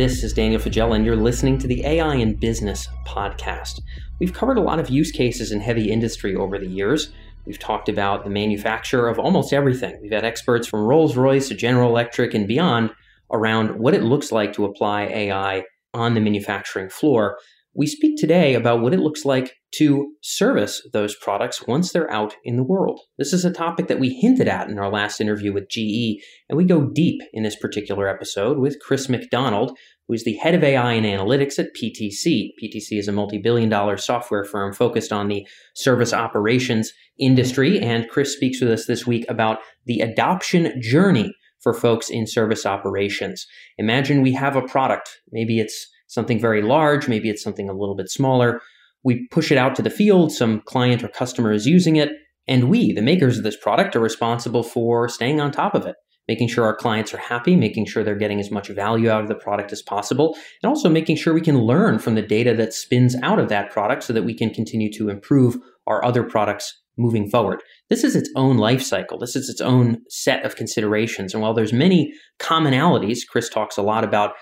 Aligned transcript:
This 0.00 0.24
is 0.24 0.32
Daniel 0.32 0.58
Faggella, 0.58 0.96
and 0.96 1.04
you're 1.04 1.14
listening 1.14 1.58
to 1.58 1.66
the 1.66 1.84
AI 1.84 2.14
in 2.14 2.34
Business 2.34 2.88
podcast. 3.06 3.82
We've 4.18 4.32
covered 4.32 4.56
a 4.56 4.62
lot 4.62 4.80
of 4.80 4.88
use 4.88 5.12
cases 5.12 5.52
in 5.52 5.60
heavy 5.60 5.92
industry 5.92 6.34
over 6.34 6.58
the 6.58 6.66
years. 6.66 7.12
We've 7.44 7.58
talked 7.58 7.90
about 7.90 8.24
the 8.24 8.30
manufacture 8.30 9.08
of 9.08 9.18
almost 9.18 9.52
everything. 9.52 9.98
We've 10.00 10.10
had 10.10 10.24
experts 10.24 10.66
from 10.66 10.86
Rolls 10.86 11.18
Royce 11.18 11.48
to 11.48 11.54
General 11.54 11.90
Electric 11.90 12.32
and 12.32 12.48
beyond 12.48 12.92
around 13.30 13.78
what 13.78 13.92
it 13.92 14.02
looks 14.02 14.32
like 14.32 14.54
to 14.54 14.64
apply 14.64 15.02
AI 15.02 15.64
on 15.92 16.14
the 16.14 16.20
manufacturing 16.20 16.88
floor. 16.88 17.36
We 17.72 17.86
speak 17.86 18.18
today 18.18 18.54
about 18.54 18.80
what 18.80 18.92
it 18.92 18.98
looks 18.98 19.24
like 19.24 19.54
to 19.76 20.14
service 20.22 20.82
those 20.92 21.14
products 21.14 21.68
once 21.68 21.92
they're 21.92 22.10
out 22.10 22.34
in 22.44 22.56
the 22.56 22.64
world. 22.64 23.00
This 23.16 23.32
is 23.32 23.44
a 23.44 23.52
topic 23.52 23.86
that 23.86 24.00
we 24.00 24.12
hinted 24.12 24.48
at 24.48 24.68
in 24.68 24.78
our 24.80 24.90
last 24.90 25.20
interview 25.20 25.52
with 25.52 25.68
GE, 25.70 26.20
and 26.48 26.56
we 26.56 26.64
go 26.64 26.90
deep 26.92 27.20
in 27.32 27.44
this 27.44 27.54
particular 27.54 28.08
episode 28.08 28.58
with 28.58 28.80
Chris 28.80 29.08
McDonald, 29.08 29.78
who 30.08 30.14
is 30.14 30.24
the 30.24 30.34
head 30.38 30.56
of 30.56 30.64
AI 30.64 30.94
and 30.94 31.06
analytics 31.06 31.60
at 31.60 31.68
PTC. 31.80 32.48
PTC 32.60 32.98
is 32.98 33.06
a 33.06 33.12
multi 33.12 33.38
billion 33.38 33.68
dollar 33.68 33.96
software 33.96 34.44
firm 34.44 34.72
focused 34.72 35.12
on 35.12 35.28
the 35.28 35.46
service 35.76 36.12
operations 36.12 36.92
industry, 37.20 37.78
and 37.78 38.08
Chris 38.08 38.34
speaks 38.34 38.60
with 38.60 38.72
us 38.72 38.86
this 38.86 39.06
week 39.06 39.24
about 39.28 39.58
the 39.86 40.00
adoption 40.00 40.72
journey 40.82 41.32
for 41.60 41.72
folks 41.72 42.10
in 42.10 42.26
service 42.26 42.66
operations. 42.66 43.46
Imagine 43.78 44.22
we 44.22 44.32
have 44.32 44.56
a 44.56 44.62
product, 44.62 45.20
maybe 45.30 45.60
it's 45.60 45.86
something 46.10 46.40
very 46.40 46.60
large, 46.60 47.08
maybe 47.08 47.30
it's 47.30 47.42
something 47.42 47.68
a 47.68 47.72
little 47.72 47.94
bit 47.94 48.10
smaller. 48.10 48.60
We 49.02 49.28
push 49.28 49.50
it 49.50 49.58
out 49.58 49.74
to 49.76 49.82
the 49.82 49.90
field, 49.90 50.32
some 50.32 50.60
client 50.66 51.02
or 51.02 51.08
customer 51.08 51.52
is 51.52 51.66
using 51.66 51.96
it, 51.96 52.10
and 52.46 52.68
we, 52.68 52.92
the 52.92 53.00
makers 53.00 53.38
of 53.38 53.44
this 53.44 53.56
product, 53.56 53.94
are 53.96 54.00
responsible 54.00 54.62
for 54.62 55.08
staying 55.08 55.40
on 55.40 55.52
top 55.52 55.74
of 55.74 55.86
it, 55.86 55.94
making 56.26 56.48
sure 56.48 56.64
our 56.64 56.74
clients 56.74 57.14
are 57.14 57.18
happy, 57.18 57.54
making 57.54 57.86
sure 57.86 58.02
they're 58.02 58.16
getting 58.16 58.40
as 58.40 58.50
much 58.50 58.68
value 58.68 59.08
out 59.08 59.22
of 59.22 59.28
the 59.28 59.34
product 59.36 59.72
as 59.72 59.82
possible, 59.82 60.36
and 60.62 60.68
also 60.68 60.90
making 60.90 61.16
sure 61.16 61.32
we 61.32 61.40
can 61.40 61.60
learn 61.60 61.98
from 61.98 62.16
the 62.16 62.22
data 62.22 62.54
that 62.54 62.74
spins 62.74 63.16
out 63.22 63.38
of 63.38 63.48
that 63.48 63.70
product 63.70 64.02
so 64.02 64.12
that 64.12 64.24
we 64.24 64.34
can 64.34 64.50
continue 64.50 64.92
to 64.92 65.08
improve 65.08 65.56
our 65.86 66.04
other 66.04 66.24
products 66.24 66.76
moving 66.98 67.30
forward. 67.30 67.62
This 67.88 68.04
is 68.04 68.14
its 68.14 68.30
own 68.36 68.58
life 68.58 68.82
cycle. 68.82 69.16
This 69.16 69.34
is 69.34 69.48
its 69.48 69.60
own 69.60 69.98
set 70.08 70.44
of 70.44 70.56
considerations. 70.56 71.32
And 71.32 71.42
while 71.42 71.54
there's 71.54 71.72
many 71.72 72.12
commonalities, 72.38 73.20
Chris 73.28 73.48
talks 73.48 73.78
a 73.78 73.82
lot 73.82 74.04
about 74.04 74.34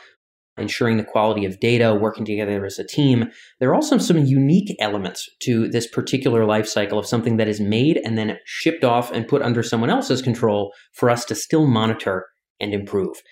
ensuring 0.58 0.96
the 0.96 1.04
quality 1.04 1.44
of 1.44 1.60
data, 1.60 1.94
working 1.94 2.24
together 2.24 2.64
as 2.64 2.78
a 2.78 2.86
team. 2.86 3.30
There 3.60 3.70
are 3.70 3.74
also 3.74 3.98
some 3.98 4.24
unique 4.24 4.76
elements 4.80 5.28
to 5.40 5.68
this 5.68 5.86
particular 5.86 6.44
life 6.44 6.68
cycle 6.68 6.98
of 6.98 7.06
something 7.06 7.36
that 7.36 7.48
is 7.48 7.60
made 7.60 8.00
and 8.04 8.18
then 8.18 8.38
shipped 8.44 8.84
off 8.84 9.10
and 9.12 9.28
put 9.28 9.42
under 9.42 9.62
someone 9.62 9.90
else's 9.90 10.22
control 10.22 10.72
for 10.92 11.10
us 11.10 11.24
to 11.26 11.34
still 11.34 11.66
monitor 11.66 12.26
and 12.60 12.74
improve. 12.74 13.22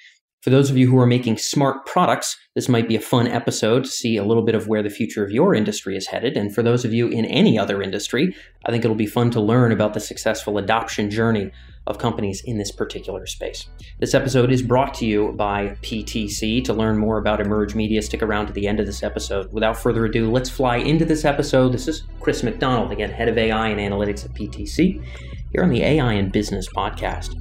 For 0.46 0.50
those 0.50 0.70
of 0.70 0.76
you 0.76 0.88
who 0.88 0.98
are 1.00 1.06
making 1.06 1.38
smart 1.38 1.86
products, 1.86 2.36
this 2.54 2.68
might 2.68 2.86
be 2.86 2.94
a 2.94 3.00
fun 3.00 3.26
episode 3.26 3.82
to 3.82 3.90
see 3.90 4.16
a 4.16 4.22
little 4.22 4.44
bit 4.44 4.54
of 4.54 4.68
where 4.68 4.82
the 4.82 4.90
future 4.90 5.24
of 5.24 5.32
your 5.32 5.56
industry 5.56 5.96
is 5.96 6.06
headed. 6.06 6.36
And 6.36 6.54
for 6.54 6.62
those 6.62 6.84
of 6.84 6.94
you 6.94 7.08
in 7.08 7.24
any 7.24 7.58
other 7.58 7.82
industry, 7.82 8.32
I 8.64 8.70
think 8.70 8.84
it'll 8.84 8.94
be 8.94 9.06
fun 9.06 9.32
to 9.32 9.40
learn 9.40 9.72
about 9.72 9.92
the 9.92 9.98
successful 9.98 10.56
adoption 10.56 11.10
journey 11.10 11.50
of 11.86 11.98
companies 11.98 12.42
in 12.44 12.58
this 12.58 12.72
particular 12.72 13.26
space. 13.26 13.68
This 14.00 14.14
episode 14.14 14.50
is 14.50 14.62
brought 14.62 14.94
to 14.94 15.06
you 15.06 15.32
by 15.32 15.76
PTC. 15.82 16.64
To 16.64 16.72
learn 16.72 16.98
more 16.98 17.18
about 17.18 17.40
Emerj 17.40 17.74
Media, 17.74 18.02
stick 18.02 18.22
around 18.22 18.46
to 18.46 18.52
the 18.52 18.66
end 18.66 18.80
of 18.80 18.86
this 18.86 19.02
episode. 19.02 19.52
Without 19.52 19.76
further 19.76 20.04
ado, 20.04 20.30
let's 20.30 20.50
fly 20.50 20.76
into 20.76 21.04
this 21.04 21.24
episode. 21.24 21.72
This 21.72 21.88
is 21.88 22.04
Chris 22.20 22.42
McDonald, 22.42 22.92
again, 22.92 23.10
head 23.10 23.28
of 23.28 23.38
AI 23.38 23.68
and 23.68 23.80
analytics 23.80 24.24
at 24.24 24.32
PTC, 24.32 25.04
here 25.52 25.62
on 25.62 25.70
the 25.70 25.82
AI 25.82 26.14
in 26.14 26.30
Business 26.30 26.68
podcast. 26.76 27.32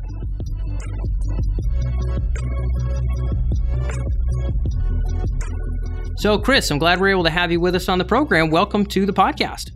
So, 6.17 6.39
Chris, 6.39 6.71
I'm 6.71 6.79
glad 6.79 6.99
we're 6.99 7.09
able 7.09 7.25
to 7.25 7.29
have 7.29 7.51
you 7.51 7.59
with 7.59 7.75
us 7.75 7.89
on 7.89 7.97
the 7.97 8.05
program. 8.05 8.49
Welcome 8.49 8.85
to 8.87 9.05
the 9.05 9.13
podcast. 9.13 9.71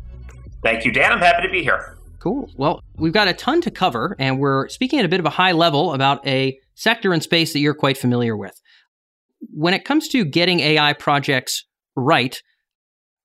Thank 0.64 0.84
you, 0.84 0.92
Dan. 0.92 1.12
I'm 1.12 1.20
happy 1.20 1.46
to 1.46 1.52
be 1.52 1.64
here. 1.64 1.99
Cool. 2.20 2.50
Well, 2.56 2.82
we've 2.98 3.14
got 3.14 3.30
a 3.30 3.34
ton 3.34 3.62
to 3.62 3.72
cover, 3.72 4.16
and 4.20 4.40
we're 4.40 4.68
speaking 4.68 5.00
at 5.00 5.06
a 5.06 5.10
bit 5.10 5.20
of 5.20 5.26
a 5.26 5.32
high 5.32 5.54
level 5.54 5.94
about 5.94 6.26
a 6.28 6.60
sector 6.76 7.14
and 7.14 7.24
space 7.24 7.54
that 7.54 7.60
you're 7.60 7.74
quite 7.74 7.98
familiar 7.98 8.36
with. 8.36 8.60
When 9.54 9.74
it 9.74 9.86
comes 9.86 10.10
to 10.10 10.26
getting 10.26 10.60
AI 10.60 10.94
projects 10.94 11.66
right, 11.96 12.42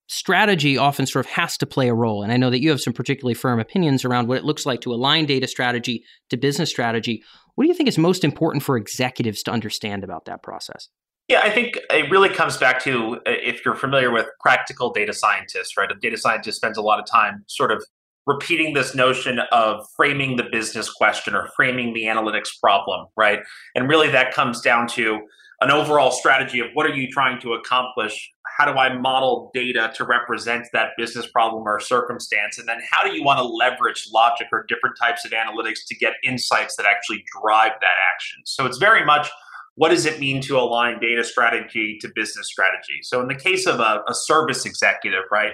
strategy 0.07 0.77
often 0.77 1.05
sort 1.05 1.25
of 1.25 1.31
has 1.31 1.57
to 1.57 1.65
play 1.65 1.89
a 1.89 1.93
role. 1.93 2.23
And 2.23 2.31
I 2.31 2.37
know 2.37 2.49
that 2.49 2.61
you 2.61 2.69
have 2.69 2.79
some 2.79 2.93
particularly 2.93 3.33
firm 3.33 3.59
opinions 3.59 4.05
around 4.05 4.27
what 4.27 4.37
it 4.37 4.45
looks 4.45 4.65
like 4.65 4.81
to 4.81 4.93
align 4.93 5.25
data 5.25 5.47
strategy 5.47 6.03
to 6.29 6.37
business 6.37 6.69
strategy. 6.69 7.23
What 7.55 7.63
do 7.63 7.67
you 7.67 7.73
think 7.73 7.89
is 7.89 7.97
most 7.97 8.23
important 8.23 8.63
for 8.63 8.77
executives 8.77 9.41
to 9.43 9.51
understand 9.51 10.03
about 10.03 10.25
that 10.25 10.43
process? 10.43 10.89
Yeah, 11.27 11.41
I 11.43 11.49
think 11.49 11.79
it 11.89 12.11
really 12.11 12.29
comes 12.29 12.55
back 12.57 12.83
to 12.83 13.15
uh, 13.15 13.19
if 13.25 13.65
you're 13.65 13.75
familiar 13.75 14.11
with 14.11 14.27
practical 14.39 14.91
data 14.91 15.11
scientists, 15.11 15.75
right? 15.75 15.91
A 15.91 15.95
data 15.95 16.17
scientist 16.17 16.57
spends 16.57 16.77
a 16.77 16.83
lot 16.83 16.99
of 16.99 17.05
time 17.07 17.43
sort 17.47 17.71
of 17.71 17.83
repeating 18.25 18.73
this 18.73 18.95
notion 18.95 19.39
of 19.51 19.85
framing 19.95 20.35
the 20.35 20.45
business 20.51 20.89
question 20.89 21.35
or 21.35 21.49
framing 21.55 21.93
the 21.93 22.03
analytics 22.03 22.49
problem, 22.59 23.07
right? 23.15 23.39
And 23.75 23.87
really 23.87 24.09
that 24.09 24.33
comes 24.33 24.61
down 24.61 24.87
to 24.89 25.21
an 25.61 25.71
overall 25.71 26.11
strategy 26.11 26.59
of 26.59 26.67
what 26.73 26.85
are 26.85 26.93
you 26.93 27.09
trying 27.09 27.39
to 27.41 27.53
accomplish? 27.53 28.31
How 28.57 28.71
do 28.71 28.77
I 28.77 28.97
model 28.97 29.51
data 29.53 29.93
to 29.95 30.03
represent 30.03 30.67
that 30.73 30.89
business 30.97 31.27
problem 31.27 31.63
or 31.65 31.79
circumstance? 31.79 32.57
And 32.57 32.67
then 32.67 32.79
how 32.89 33.03
do 33.03 33.15
you 33.15 33.23
want 33.23 33.39
to 33.39 33.45
leverage 33.45 34.07
logic 34.13 34.47
or 34.51 34.65
different 34.67 34.97
types 35.01 35.23
of 35.23 35.31
analytics 35.31 35.79
to 35.87 35.95
get 35.95 36.13
insights 36.23 36.75
that 36.75 36.85
actually 36.85 37.23
drive 37.41 37.71
that 37.79 37.97
action? 38.13 38.41
So 38.43 38.65
it's 38.65 38.77
very 38.77 39.05
much 39.05 39.29
what 39.75 39.89
does 39.89 40.05
it 40.05 40.19
mean 40.19 40.41
to 40.41 40.57
align 40.57 40.99
data 40.99 41.23
strategy 41.23 41.97
to 41.99 42.09
business 42.15 42.47
strategy? 42.47 43.01
So 43.03 43.21
in 43.21 43.27
the 43.27 43.35
case 43.35 43.67
of 43.67 43.79
a, 43.79 44.03
a 44.07 44.13
service 44.13 44.65
executive, 44.65 45.23
right? 45.31 45.53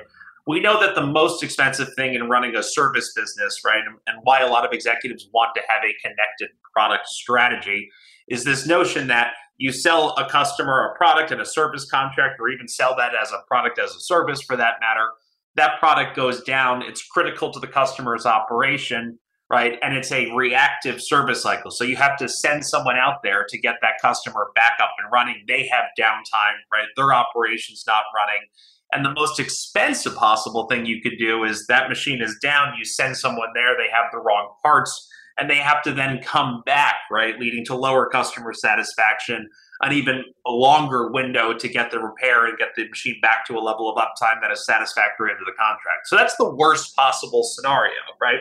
We 0.52 0.60
know 0.60 0.82
that 0.82 0.96
the 0.96 1.06
most 1.06 1.44
expensive 1.44 1.88
thing 1.96 2.14
in 2.14 2.28
running 2.28 2.58
a 2.58 2.62
service 2.62 3.14
business, 3.16 3.62
right, 3.66 3.82
and, 4.08 4.18
why 4.24 4.42
a 4.42 4.48
lot 4.48 4.66
of 4.66 4.74
executives 4.74 5.30
want 5.34 5.56
to 5.56 5.62
have 5.66 5.82
a 5.82 5.96
connected 6.06 6.50
product 6.74 7.08
strategy 7.08 7.90
is 8.28 8.44
this 8.44 8.68
notion 8.68 9.08
that 9.08 9.32
you 9.58 9.72
sell 9.72 10.10
a 10.18 10.30
customer 10.30 10.92
a 10.92 10.98
product 10.98 11.32
and 11.32 11.40
a 11.40 11.46
service 11.46 11.90
contract, 11.90 12.36
or 12.42 12.50
even 12.50 12.68
sell 12.68 12.96
that 12.98 13.14
as 13.16 13.32
a 13.32 13.42
product 13.48 13.80
as 13.80 13.92
a 13.92 14.00
service 14.02 14.42
for 14.42 14.58
that 14.58 14.76
matter. 14.82 15.08
That 15.56 15.80
product 15.80 16.18
goes 16.18 16.44
down, 16.44 16.82
it's 16.82 17.02
critical 17.06 17.52
to 17.54 17.60
the 17.60 17.68
customer's 17.68 18.26
operation, 18.26 19.18
right? 19.50 19.80
And 19.82 19.96
it's 19.96 20.12
a 20.12 20.34
reactive 20.34 21.02
service 21.02 21.42
cycle. 21.42 21.72
So 21.72 21.86
you 21.86 21.96
have 21.96 22.18
to 22.18 22.28
send 22.28 22.66
someone 22.66 22.98
out 22.98 23.24
there 23.24 23.46
to 23.48 23.58
get 23.58 23.76
that 23.82 23.94
customer 24.02 24.52
back 24.56 24.74
up 24.84 24.92
and 25.02 25.12
running. 25.14 25.46
They 25.48 25.66
have 25.68 25.86
downtime, 25.98 26.60
right? 26.74 26.88
Their 26.98 27.14
operation's 27.14 27.86
not 27.88 28.04
running 28.14 28.48
and 28.94 29.06
the 29.06 29.14
most 29.14 29.40
expensive 29.40 30.16
possible 30.16 30.68
thing 30.68 30.86
you 30.86 31.02
could 31.02 31.18
do 31.18 31.44
is 31.44 31.66
that 31.68 31.90
machine 31.90 32.22
is 32.22 32.38
down, 32.42 32.74
you 32.78 32.86
send 32.86 33.16
someone 33.16 33.50
there, 33.54 33.76
they 33.78 33.90
have 33.92 34.12
the 34.12 34.20
wrong 34.20 34.54
parts, 34.62 35.10
and 35.38 35.50
they 35.50 35.58
have 35.58 35.82
to 35.84 35.94
then 35.94 36.22
come 36.22 36.62
back, 36.66 36.96
right? 37.10 37.40
Leading 37.40 37.66
to 37.66 37.76
lower 37.76 38.10
customer 38.10 38.54
satisfaction, 38.54 39.50
an 39.82 39.94
even 39.94 40.24
longer 40.46 41.10
window 41.12 41.54
to 41.54 41.68
get 41.68 41.90
the 41.90 42.00
repair 42.00 42.46
and 42.46 42.58
get 42.58 42.70
the 42.76 42.88
machine 42.90 43.18
back 43.22 43.46
to 43.48 43.58
a 43.58 43.60
level 43.60 43.90
of 43.90 43.96
uptime 43.96 44.42
that 44.42 44.52
is 44.52 44.66
satisfactory 44.66 45.32
under 45.32 45.46
the 45.46 45.54
contract. 45.58 46.08
So 46.08 46.16
that's 46.16 46.36
the 46.36 46.54
worst 46.54 46.96
possible 46.96 47.44
scenario, 47.44 47.94
right? 48.22 48.40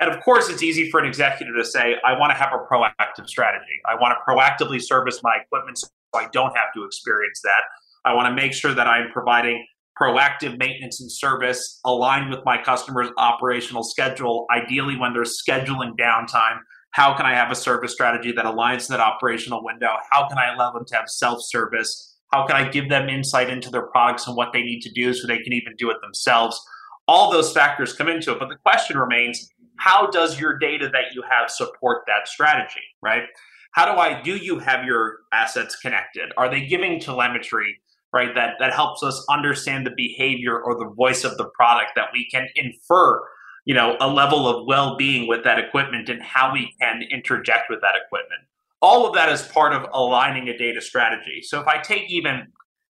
And 0.00 0.10
of 0.10 0.20
course, 0.22 0.50
it's 0.50 0.62
easy 0.62 0.90
for 0.90 0.98
an 0.98 1.06
executive 1.06 1.54
to 1.54 1.64
say, 1.64 1.96
I 2.04 2.18
want 2.18 2.32
to 2.32 2.36
have 2.36 2.52
a 2.52 2.58
proactive 2.58 3.28
strategy. 3.28 3.80
I 3.88 3.94
want 3.94 4.14
to 4.18 4.30
proactively 4.30 4.82
service 4.82 5.20
my 5.22 5.36
equipment 5.44 5.78
so 5.78 5.86
I 6.14 6.28
don't 6.32 6.54
have 6.56 6.74
to 6.74 6.84
experience 6.84 7.40
that. 7.42 7.62
I 8.04 8.12
want 8.12 8.28
to 8.28 8.34
make 8.34 8.52
sure 8.52 8.74
that 8.74 8.86
I'm 8.86 9.10
providing 9.12 9.64
proactive 10.00 10.58
maintenance 10.58 11.00
and 11.00 11.10
service 11.10 11.80
aligned 11.84 12.30
with 12.30 12.40
my 12.44 12.60
customer's 12.62 13.10
operational 13.16 13.84
schedule, 13.84 14.46
ideally 14.54 14.96
when 14.96 15.12
they're 15.12 15.22
scheduling 15.22 15.96
downtime. 15.98 16.58
How 16.90 17.16
can 17.16 17.26
I 17.26 17.34
have 17.34 17.50
a 17.50 17.56
service 17.56 17.92
strategy 17.92 18.32
that 18.32 18.44
aligns 18.44 18.88
that 18.88 19.00
operational 19.00 19.64
window? 19.64 19.94
How 20.10 20.28
can 20.28 20.38
I 20.38 20.52
allow 20.54 20.72
them 20.72 20.84
to 20.86 20.96
have 20.96 21.08
self 21.08 21.40
service? 21.42 22.16
How 22.32 22.46
can 22.46 22.56
I 22.56 22.68
give 22.68 22.88
them 22.88 23.08
insight 23.08 23.50
into 23.50 23.70
their 23.70 23.86
products 23.86 24.26
and 24.26 24.36
what 24.36 24.52
they 24.52 24.62
need 24.62 24.80
to 24.82 24.92
do 24.92 25.14
so 25.14 25.26
they 25.26 25.38
can 25.38 25.52
even 25.52 25.74
do 25.76 25.90
it 25.90 25.98
themselves? 26.02 26.60
All 27.06 27.30
those 27.30 27.52
factors 27.52 27.92
come 27.92 28.08
into 28.08 28.32
it. 28.32 28.38
But 28.38 28.48
the 28.48 28.56
question 28.56 28.96
remains 28.96 29.48
how 29.76 30.06
does 30.06 30.40
your 30.40 30.58
data 30.58 30.88
that 30.88 31.14
you 31.14 31.22
have 31.28 31.50
support 31.50 32.02
that 32.06 32.28
strategy, 32.28 32.82
right? 33.02 33.24
How 33.72 33.92
do 33.92 33.98
I 34.00 34.22
do 34.22 34.36
you 34.36 34.58
have 34.60 34.84
your 34.84 35.18
assets 35.32 35.76
connected? 35.76 36.32
Are 36.36 36.48
they 36.48 36.64
giving 36.66 37.00
telemetry? 37.00 37.80
Right? 38.14 38.34
That 38.34 38.54
that 38.60 38.72
helps 38.72 39.02
us 39.02 39.24
understand 39.28 39.84
the 39.84 39.92
behavior 39.96 40.58
or 40.58 40.78
the 40.78 40.94
voice 40.94 41.24
of 41.24 41.36
the 41.36 41.46
product 41.46 41.90
that 41.96 42.08
we 42.12 42.26
can 42.30 42.46
infer, 42.54 43.20
you 43.64 43.74
know, 43.74 43.96
a 44.00 44.08
level 44.08 44.48
of 44.48 44.66
well-being 44.66 45.28
with 45.28 45.42
that 45.44 45.58
equipment 45.58 46.08
and 46.08 46.22
how 46.22 46.52
we 46.52 46.72
can 46.80 47.02
interject 47.10 47.68
with 47.68 47.80
that 47.80 47.94
equipment. 48.06 48.42
All 48.80 49.06
of 49.06 49.14
that 49.14 49.28
is 49.30 49.42
part 49.42 49.72
of 49.72 49.86
aligning 49.92 50.48
a 50.48 50.56
data 50.56 50.80
strategy. 50.80 51.40
So 51.42 51.60
if 51.60 51.66
I 51.66 51.80
take 51.82 52.08
even 52.08 52.46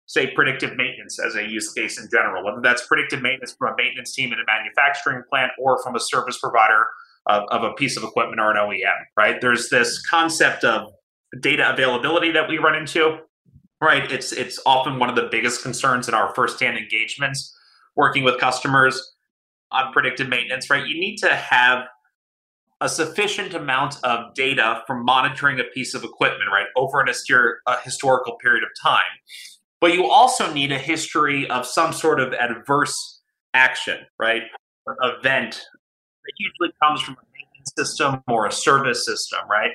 say 0.07 0.31
predictive 0.33 0.77
maintenance 0.77 1.19
as 1.19 1.35
a 1.35 1.49
use 1.49 1.73
case 1.73 1.99
in 1.99 2.09
general, 2.11 2.45
whether 2.45 2.61
that's 2.61 2.87
predictive 2.87 3.23
maintenance 3.23 3.55
from 3.59 3.73
a 3.73 3.77
maintenance 3.77 4.15
team 4.15 4.33
in 4.33 4.39
a 4.39 4.45
manufacturing 4.47 5.23
plant 5.31 5.53
or 5.59 5.83
from 5.83 5.97
a 5.97 6.01
service 6.01 6.39
provider 6.39 6.87
of, 7.27 7.45
of 7.51 7.63
a 7.63 7.73
piece 7.73 7.97
of 7.97 8.03
equipment 8.05 8.39
or 8.39 8.51
an 8.51 8.59
OEM, 8.59 8.99
right? 9.17 9.41
There's 9.41 9.71
this 9.71 10.05
concept 10.07 10.63
of 10.63 10.91
data 11.41 11.73
availability 11.73 12.31
that 12.33 12.49
we 12.49 12.59
run 12.59 12.75
into 12.75 13.19
right? 13.85 14.11
It's 14.11 14.33
it's 14.33 14.59
often 14.67 14.99
one 14.99 15.09
of 15.09 15.17
the 15.17 15.29
biggest 15.31 15.63
concerns 15.63 16.09
in 16.09 16.15
our 16.15 16.35
firsthand 16.35 16.77
engagements 16.77 17.57
working 17.97 18.25
with 18.25 18.41
customers 18.41 19.15
on 19.71 19.93
predictive 19.93 20.29
maintenance, 20.29 20.71
right? 20.71 20.87
You 20.87 20.99
need 20.99 21.17
to 21.19 21.35
have 21.35 21.85
a 22.81 22.89
sufficient 22.89 23.55
amount 23.55 23.97
of 24.05 24.35
data 24.35 24.83
from 24.87 25.05
monitoring 25.05 25.61
a 25.61 25.65
piece 25.65 25.95
of 25.95 26.05
equipment, 26.05 26.51
right, 26.51 26.67
over 26.77 27.01
an 27.01 27.09
a 27.09 27.81
historical 27.81 28.37
period 28.37 28.63
of 28.65 28.71
time. 28.83 29.01
But 29.81 29.95
you 29.95 30.07
also 30.07 30.53
need 30.53 30.73
a 30.73 30.79
history 30.79 31.49
of 31.51 31.67
some 31.67 31.93
sort 31.93 32.21
of 32.21 32.33
adverse 32.35 33.21
action, 33.55 33.99
right? 34.19 34.43
Event 35.03 35.55
that 36.25 36.33
usually 36.39 36.75
comes 36.83 37.01
from 37.01 37.15
a 37.15 37.25
maintenance 37.37 37.73
system 37.77 38.23
or 38.29 38.47
a 38.47 38.53
service 38.53 39.05
system, 39.05 39.41
right? 39.51 39.73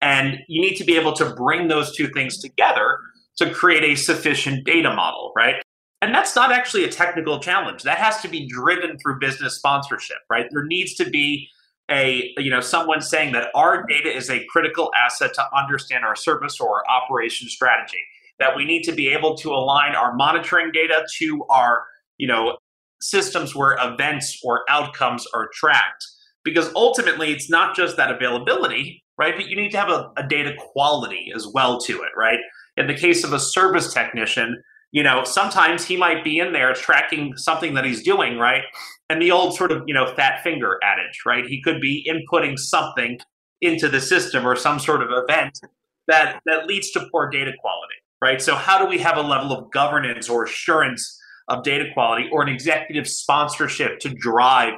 And 0.00 0.38
you 0.48 0.60
need 0.60 0.76
to 0.76 0.84
be 0.84 0.96
able 0.96 1.12
to 1.14 1.34
bring 1.34 1.68
those 1.68 1.94
two 1.94 2.08
things 2.08 2.38
together 2.38 2.98
to 3.38 3.50
create 3.52 3.84
a 3.84 3.94
sufficient 3.94 4.64
data 4.64 4.92
model, 4.94 5.32
right? 5.36 5.62
And 6.02 6.14
that's 6.14 6.34
not 6.34 6.50
actually 6.50 6.84
a 6.84 6.90
technical 6.90 7.40
challenge. 7.40 7.82
That 7.82 7.98
has 7.98 8.20
to 8.22 8.28
be 8.28 8.46
driven 8.46 8.98
through 8.98 9.18
business 9.18 9.56
sponsorship, 9.56 10.18
right? 10.30 10.46
There 10.50 10.64
needs 10.64 10.94
to 10.94 11.08
be 11.08 11.48
a, 11.90 12.32
you 12.38 12.50
know, 12.50 12.60
someone 12.60 13.00
saying 13.00 13.32
that 13.32 13.48
our 13.54 13.84
data 13.86 14.14
is 14.14 14.30
a 14.30 14.44
critical 14.46 14.90
asset 14.96 15.34
to 15.34 15.44
understand 15.56 16.04
our 16.04 16.16
service 16.16 16.60
or 16.60 16.78
our 16.78 16.84
operation 16.88 17.48
strategy. 17.48 17.98
That 18.38 18.56
we 18.56 18.64
need 18.64 18.84
to 18.84 18.92
be 18.92 19.08
able 19.08 19.36
to 19.38 19.50
align 19.50 19.94
our 19.94 20.14
monitoring 20.14 20.72
data 20.72 21.04
to 21.18 21.44
our, 21.50 21.84
you 22.16 22.26
know, 22.26 22.56
systems 23.02 23.54
where 23.54 23.76
events 23.80 24.40
or 24.42 24.62
outcomes 24.70 25.26
are 25.34 25.50
tracked. 25.52 26.06
Because 26.42 26.72
ultimately, 26.74 27.32
it's 27.32 27.50
not 27.50 27.76
just 27.76 27.98
that 27.98 28.10
availability, 28.10 29.04
right? 29.18 29.34
But 29.36 29.48
you 29.48 29.56
need 29.56 29.70
to 29.72 29.76
have 29.76 29.90
a, 29.90 30.10
a 30.16 30.26
data 30.26 30.54
quality 30.72 31.30
as 31.36 31.46
well 31.46 31.78
to 31.82 32.02
it, 32.02 32.12
right? 32.16 32.38
In 32.80 32.86
the 32.86 32.94
case 32.94 33.24
of 33.24 33.34
a 33.34 33.38
service 33.38 33.92
technician, 33.92 34.62
you 34.90 35.02
know, 35.02 35.22
sometimes 35.24 35.84
he 35.84 35.96
might 35.96 36.24
be 36.24 36.38
in 36.38 36.52
there 36.52 36.72
tracking 36.72 37.36
something 37.36 37.74
that 37.74 37.84
he's 37.84 38.02
doing, 38.02 38.38
right? 38.38 38.62
And 39.10 39.20
the 39.20 39.30
old 39.30 39.54
sort 39.54 39.70
of, 39.70 39.82
you 39.86 39.92
know, 39.92 40.12
fat 40.14 40.42
finger 40.42 40.78
adage, 40.82 41.20
right? 41.26 41.44
He 41.46 41.62
could 41.62 41.80
be 41.80 42.10
inputting 42.10 42.58
something 42.58 43.18
into 43.60 43.88
the 43.88 44.00
system 44.00 44.46
or 44.46 44.56
some 44.56 44.78
sort 44.78 45.02
of 45.02 45.10
event 45.12 45.60
that 46.08 46.40
that 46.46 46.66
leads 46.66 46.90
to 46.92 47.06
poor 47.12 47.28
data 47.28 47.52
quality, 47.60 47.94
right? 48.22 48.40
So 48.40 48.54
how 48.56 48.78
do 48.82 48.86
we 48.86 48.98
have 48.98 49.18
a 49.18 49.22
level 49.22 49.52
of 49.52 49.70
governance 49.70 50.28
or 50.28 50.44
assurance 50.44 51.18
of 51.48 51.62
data 51.62 51.84
quality 51.92 52.28
or 52.32 52.42
an 52.42 52.48
executive 52.48 53.06
sponsorship 53.06 53.98
to 54.00 54.08
drive 54.08 54.74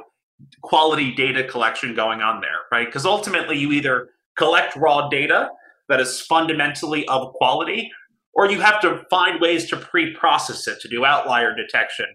quality 0.61 1.13
data 1.13 1.43
collection 1.45 1.95
going 1.95 2.21
on 2.21 2.41
there, 2.41 2.59
right? 2.71 2.85
Because 2.87 3.05
ultimately 3.05 3.57
you 3.57 3.71
either 3.71 4.09
collect 4.35 4.75
raw 4.75 5.07
data 5.07 5.49
that 5.93 6.01
is 6.01 6.21
fundamentally 6.21 7.07
of 7.07 7.31
quality 7.33 7.91
or 8.33 8.49
you 8.49 8.59
have 8.59 8.81
to 8.81 9.03
find 9.11 9.39
ways 9.39 9.69
to 9.69 9.77
pre-process 9.77 10.67
it 10.67 10.79
to 10.81 10.87
do 10.87 11.05
outlier 11.05 11.55
detection 11.55 12.07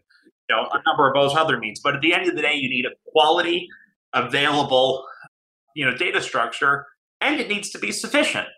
you 0.48 0.56
know 0.56 0.68
a 0.72 0.82
number 0.84 1.06
of 1.08 1.14
those 1.14 1.36
other 1.36 1.58
means. 1.58 1.80
But 1.80 1.94
at 1.94 2.00
the 2.00 2.12
end 2.12 2.28
of 2.28 2.34
the 2.34 2.42
day 2.42 2.54
you 2.54 2.68
need 2.68 2.86
a 2.86 3.10
quality 3.12 3.68
available 4.12 5.06
you 5.76 5.84
know 5.84 5.96
data 5.96 6.20
structure 6.20 6.86
and 7.20 7.40
it 7.40 7.48
needs 7.48 7.70
to 7.70 7.78
be 7.78 7.92
sufficient 7.92 8.48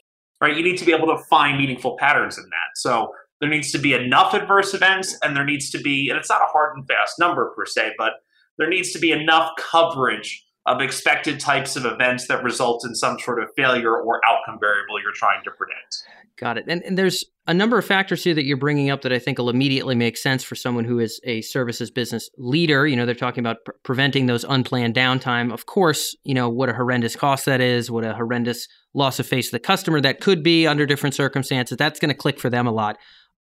right? 0.41 0.57
You 0.57 0.63
need 0.63 0.79
to 0.79 0.87
be 0.87 0.95
able 0.95 1.09
to 1.09 1.23
find 1.25 1.59
meaningful 1.59 1.99
patterns 1.99 2.39
in 2.39 2.45
that. 2.45 2.77
So 2.77 3.13
there 3.43 3.51
needs 3.51 3.71
to 3.73 3.79
be 3.79 3.93
enough 3.93 4.33
adverse 4.33 4.73
events 4.73 5.15
and 5.23 5.37
there 5.37 5.45
needs 5.45 5.69
to 5.71 5.79
be 5.79 6.09
and 6.09 6.19
it's 6.19 6.31
not 6.31 6.41
a 6.41 6.47
hard 6.47 6.77
and 6.77 6.87
fast 6.89 7.19
number 7.19 7.53
per 7.55 7.67
se 7.67 7.93
but 7.99 8.13
there 8.59 8.69
needs 8.69 8.91
to 8.93 8.99
be 8.99 9.13
enough 9.13 9.51
coverage 9.59 10.47
of 10.71 10.81
expected 10.81 11.41
types 11.41 11.77
of 11.77 11.85
events 11.85 12.29
that 12.29 12.43
result 12.45 12.85
in 12.87 12.95
some 12.95 13.19
sort 13.19 13.43
of 13.43 13.49
failure 13.57 13.97
or 13.97 14.21
outcome 14.27 14.59
variable 14.61 15.01
you're 15.03 15.13
trying 15.13 15.43
to 15.45 15.51
predict 15.51 16.05
Got 16.41 16.57
it. 16.57 16.65
And, 16.69 16.83
and, 16.85 16.97
there's 16.97 17.27
a 17.47 17.53
number 17.53 17.77
of 17.77 17.85
factors 17.85 18.25
here 18.25 18.33
that 18.33 18.47
you're 18.47 18.57
bringing 18.57 18.89
up 18.89 19.03
that 19.03 19.13
I 19.13 19.19
think 19.19 19.37
will 19.37 19.51
immediately 19.51 19.95
make 19.95 20.17
sense 20.17 20.43
for 20.43 20.55
someone 20.55 20.87
who 20.87 20.99
is 20.99 21.21
a 21.25 21.43
services 21.43 21.91
business 21.91 22.31
leader. 22.39 22.87
You 22.87 22.97
know, 22.97 23.05
they're 23.05 23.15
talking 23.15 23.43
about 23.43 23.59
pre- 23.67 23.75
preventing 23.83 24.25
those 24.25 24.45
unplanned 24.45 24.95
downtime. 24.95 25.53
Of 25.53 25.67
course, 25.67 26.17
you 26.25 26.33
know, 26.33 26.49
what 26.49 26.71
a 26.71 26.73
horrendous 26.73 27.15
cost 27.15 27.45
that 27.45 27.61
is, 27.61 27.91
what 27.91 28.07
a 28.07 28.15
horrendous 28.15 28.69
loss 28.95 29.21
of 29.21 29.27
face 29.27 29.49
of 29.49 29.53
the 29.53 29.59
customer 29.59 30.01
that 30.01 30.23
could 30.23 30.43
be 30.43 30.67
under 30.67 30.87
different 30.87 31.15
circumstances. 31.15 31.77
That's 31.77 32.01
going 32.01 32.09
to 32.09 32.15
click 32.15 32.41
for 32.41 32.49
them 32.49 32.67
a 32.67 32.73
lot 32.73 32.97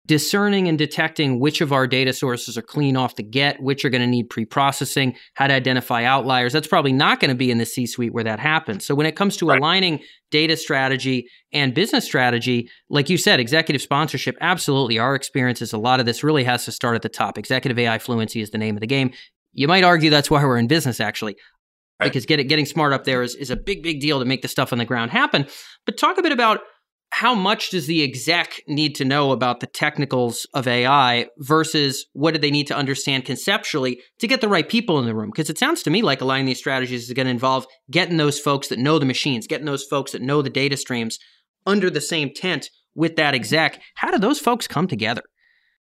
discerning 0.05 0.67
and 0.67 0.77
detecting 0.77 1.39
which 1.39 1.61
of 1.61 1.73
our 1.73 1.87
data 1.87 2.13
sources 2.13 2.57
are 2.57 2.61
clean 2.61 2.95
off 2.95 3.15
the 3.15 3.23
get, 3.23 3.61
which 3.61 3.83
are 3.83 3.89
going 3.89 4.01
to 4.01 4.07
need 4.07 4.29
pre 4.29 4.45
processing, 4.45 5.15
how 5.33 5.47
to 5.47 5.53
identify 5.53 6.03
outliers. 6.03 6.53
That's 6.53 6.67
probably 6.67 6.93
not 6.93 7.19
going 7.19 7.29
to 7.29 7.35
be 7.35 7.51
in 7.51 7.57
the 7.57 7.65
C 7.65 7.85
suite 7.85 8.13
where 8.13 8.23
that 8.23 8.39
happens. 8.39 8.85
So, 8.85 8.95
when 8.95 9.05
it 9.05 9.15
comes 9.15 9.37
to 9.37 9.47
right. 9.47 9.59
aligning 9.59 9.99
data 10.31 10.57
strategy 10.57 11.27
and 11.51 11.73
business 11.73 12.05
strategy, 12.05 12.69
like 12.89 13.09
you 13.09 13.17
said, 13.17 13.39
executive 13.39 13.81
sponsorship, 13.81 14.35
absolutely. 14.41 14.99
Our 14.99 15.15
experience 15.15 15.61
is 15.61 15.73
a 15.73 15.77
lot 15.77 15.99
of 15.99 16.05
this 16.05 16.23
really 16.23 16.43
has 16.43 16.65
to 16.65 16.71
start 16.71 16.95
at 16.95 17.01
the 17.01 17.09
top. 17.09 17.37
Executive 17.37 17.79
AI 17.79 17.97
fluency 17.97 18.41
is 18.41 18.51
the 18.51 18.57
name 18.57 18.75
of 18.75 18.81
the 18.81 18.87
game. 18.87 19.11
You 19.53 19.67
might 19.67 19.83
argue 19.83 20.09
that's 20.09 20.29
why 20.29 20.43
we're 20.43 20.57
in 20.57 20.67
business, 20.67 20.99
actually. 20.99 21.35
Right. 21.99 22.07
Because 22.07 22.25
get, 22.25 22.43
getting 22.49 22.65
smart 22.65 22.91
up 22.91 23.05
there 23.05 23.21
is, 23.21 23.35
is 23.35 23.49
a 23.49 23.55
big, 23.55 23.81
big 23.81 24.01
deal 24.01 24.19
to 24.19 24.25
make 24.25 24.41
the 24.41 24.49
stuff 24.49 24.73
on 24.73 24.79
the 24.79 24.85
ground 24.85 25.11
happen. 25.11 25.47
But 25.85 25.97
talk 25.97 26.17
a 26.17 26.21
bit 26.21 26.33
about 26.33 26.59
how 27.15 27.33
much 27.33 27.69
does 27.69 27.87
the 27.87 28.03
exec 28.03 28.61
need 28.67 28.93
to 28.93 29.05
know 29.05 29.31
about 29.31 29.61
the 29.61 29.67
technicals 29.67 30.45
of 30.53 30.67
AI 30.67 31.27
versus 31.37 32.05
what 32.11 32.33
do 32.33 32.39
they 32.41 32.51
need 32.51 32.67
to 32.67 32.75
understand 32.75 33.23
conceptually 33.23 34.01
to 34.19 34.27
get 34.27 34.41
the 34.41 34.49
right 34.49 34.67
people 34.67 34.99
in 34.99 35.05
the 35.05 35.15
room? 35.15 35.29
Because 35.29 35.49
it 35.49 35.57
sounds 35.57 35.81
to 35.83 35.89
me 35.89 36.01
like 36.01 36.19
aligning 36.19 36.45
these 36.45 36.57
strategies 36.57 37.07
is 37.07 37.13
going 37.13 37.27
to 37.27 37.31
involve 37.31 37.67
getting 37.89 38.17
those 38.17 38.37
folks 38.37 38.67
that 38.67 38.79
know 38.79 38.99
the 38.99 39.05
machines, 39.05 39.47
getting 39.47 39.65
those 39.65 39.85
folks 39.85 40.11
that 40.11 40.21
know 40.21 40.41
the 40.41 40.49
data 40.49 40.75
streams 40.75 41.17
under 41.65 41.89
the 41.89 42.01
same 42.01 42.33
tent 42.35 42.69
with 42.95 43.15
that 43.15 43.33
exec. 43.33 43.81
How 43.95 44.11
do 44.11 44.19
those 44.19 44.41
folks 44.41 44.67
come 44.67 44.85
together? 44.85 45.23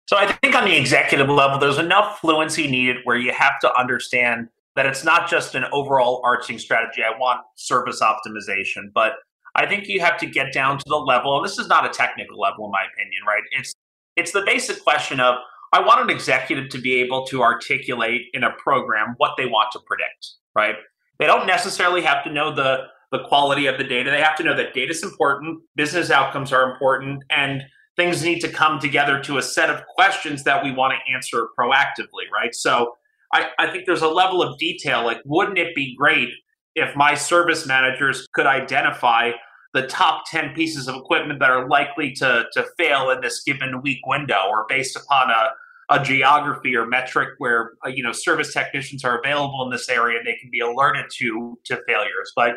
So 0.07 0.17
I 0.17 0.27
think 0.27 0.57
on 0.57 0.65
the 0.65 0.77
executive 0.77 1.29
level, 1.29 1.61
there's 1.61 1.79
enough 1.79 2.19
fluency 2.19 2.69
needed 2.69 2.97
where 3.05 3.17
you 3.17 3.31
have 3.31 3.61
to 3.61 3.73
understand 3.79 4.49
that 4.75 4.87
it's 4.87 5.05
not 5.05 5.31
just 5.31 5.55
an 5.55 5.67
overall 5.73 6.21
arching 6.25 6.59
strategy. 6.59 7.01
I 7.05 7.17
want 7.17 7.43
service 7.55 8.03
optimization, 8.03 8.91
but 8.93 9.13
I 9.55 9.67
think 9.67 9.87
you 9.87 10.01
have 10.01 10.19
to 10.19 10.27
get 10.27 10.53
down 10.53 10.79
to 10.79 10.85
the 10.87 10.97
level, 10.97 11.37
and 11.37 11.45
this 11.45 11.59
is 11.59 11.69
not 11.69 11.85
a 11.85 11.91
technical 11.91 12.39
level, 12.39 12.67
in 12.67 12.71
my 12.71 12.85
opinion, 12.93 13.23
right? 13.27 13.43
It's 13.53 13.75
it's 14.17 14.33
the 14.33 14.43
basic 14.45 14.83
question 14.83 15.21
of 15.21 15.37
I 15.73 15.81
want 15.81 16.03
an 16.03 16.11
executive 16.11 16.69
to 16.71 16.79
be 16.79 17.01
able 17.01 17.25
to 17.27 17.43
articulate 17.43 18.23
in 18.35 18.45
a 18.45 18.51
program 18.59 19.15
what 19.17 19.33
they 19.37 19.47
want 19.47 19.73
to 19.73 19.81
predict, 19.87 20.35
right? 20.55 20.77
They 21.19 21.27
don't 21.27 21.47
necessarily 21.47 22.03
have 22.03 22.25
to 22.25 22.33
know 22.33 22.55
the 22.55 22.85
the 23.11 23.25
quality 23.29 23.67
of 23.67 23.77
the 23.77 23.85
data. 23.85 24.11
They 24.11 24.23
have 24.23 24.37
to 24.37 24.43
know 24.43 24.57
that 24.57 24.73
data 24.73 24.91
is 24.91 25.03
important, 25.03 25.61
business 25.77 26.11
outcomes 26.11 26.51
are 26.51 26.73
important, 26.73 27.23
and 27.31 27.63
things 27.95 28.25
need 28.25 28.41
to 28.41 28.49
come 28.49 28.79
together 28.79 29.21
to 29.21 29.37
a 29.37 29.43
set 29.43 29.69
of 29.69 29.85
questions 29.95 30.45
that 30.45 30.65
we 30.65 30.73
want 30.73 30.95
to 30.95 31.15
answer 31.15 31.49
proactively, 31.59 32.31
right? 32.33 32.55
So 32.55 32.95
I, 33.35 33.49
I 33.59 33.71
think 33.71 33.85
there's 33.85 34.03
a 34.03 34.09
level 34.09 34.43
of 34.43 34.59
detail. 34.59 35.05
Like, 35.05 35.21
wouldn't 35.27 35.59
it 35.59 35.75
be 35.75 35.95
great 35.95 36.31
if 36.75 36.97
my 36.97 37.15
service 37.15 37.67
managers 37.67 38.27
could 38.33 38.47
identify 38.47 39.33
the 39.75 39.87
top 39.87 40.25
10 40.31 40.55
pieces 40.55 40.87
of 40.89 40.95
equipment 40.97 41.41
that 41.41 41.51
are 41.51 41.69
likely 41.69 42.13
to, 42.13 42.45
to 42.53 42.67
fail 42.77 43.11
in 43.11 43.21
this 43.21 43.43
given 43.43 43.81
week 43.83 44.01
window 44.07 44.43
or 44.49 44.67
based 44.69 44.97
upon 44.97 45.31
a, 45.31 45.51
a 45.91 46.03
geography 46.03 46.77
or 46.77 46.87
metric 46.87 47.31
where 47.39 47.73
uh, 47.85 47.89
you 47.89 48.03
know 48.03 48.13
service 48.13 48.53
technicians 48.53 49.05
are 49.05 49.19
available 49.19 49.65
in 49.65 49.71
this 49.71 49.89
area 49.89 50.19
and 50.19 50.27
they 50.27 50.37
can 50.41 50.51
be 50.51 50.61
alerted 50.61 51.07
to 51.11 51.59
to 51.65 51.81
failures. 51.87 52.33
But 52.37 52.57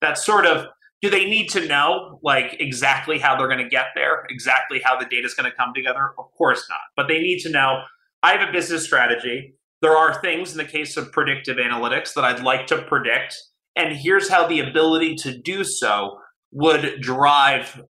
that 0.00 0.18
sort 0.18 0.46
of 0.46 0.66
do 1.02 1.10
they 1.10 1.26
need 1.26 1.48
to 1.50 1.66
know 1.66 2.18
like 2.22 2.56
exactly 2.60 3.18
how 3.18 3.36
they're 3.36 3.48
going 3.48 3.62
to 3.62 3.68
get 3.68 3.88
there 3.94 4.24
exactly 4.30 4.80
how 4.82 4.98
the 4.98 5.04
data 5.04 5.26
is 5.26 5.34
going 5.34 5.50
to 5.50 5.56
come 5.56 5.72
together? 5.74 6.12
Of 6.18 6.32
course 6.36 6.66
not. 6.68 6.80
But 6.96 7.08
they 7.08 7.20
need 7.20 7.40
to 7.40 7.50
know 7.50 7.82
i 8.22 8.32
have 8.32 8.48
a 8.48 8.52
business 8.52 8.84
strategy. 8.84 9.54
There 9.82 9.96
are 9.96 10.18
things 10.22 10.52
in 10.52 10.56
the 10.56 10.64
case 10.64 10.96
of 10.96 11.12
predictive 11.12 11.58
analytics 11.58 12.14
that 12.14 12.24
i'd 12.24 12.42
like 12.42 12.66
to 12.68 12.82
predict 12.82 13.36
and 13.76 13.94
here's 13.94 14.28
how 14.28 14.46
the 14.46 14.60
ability 14.60 15.14
to 15.16 15.36
do 15.36 15.62
so 15.62 16.18
would 16.54 17.00
drive 17.00 17.80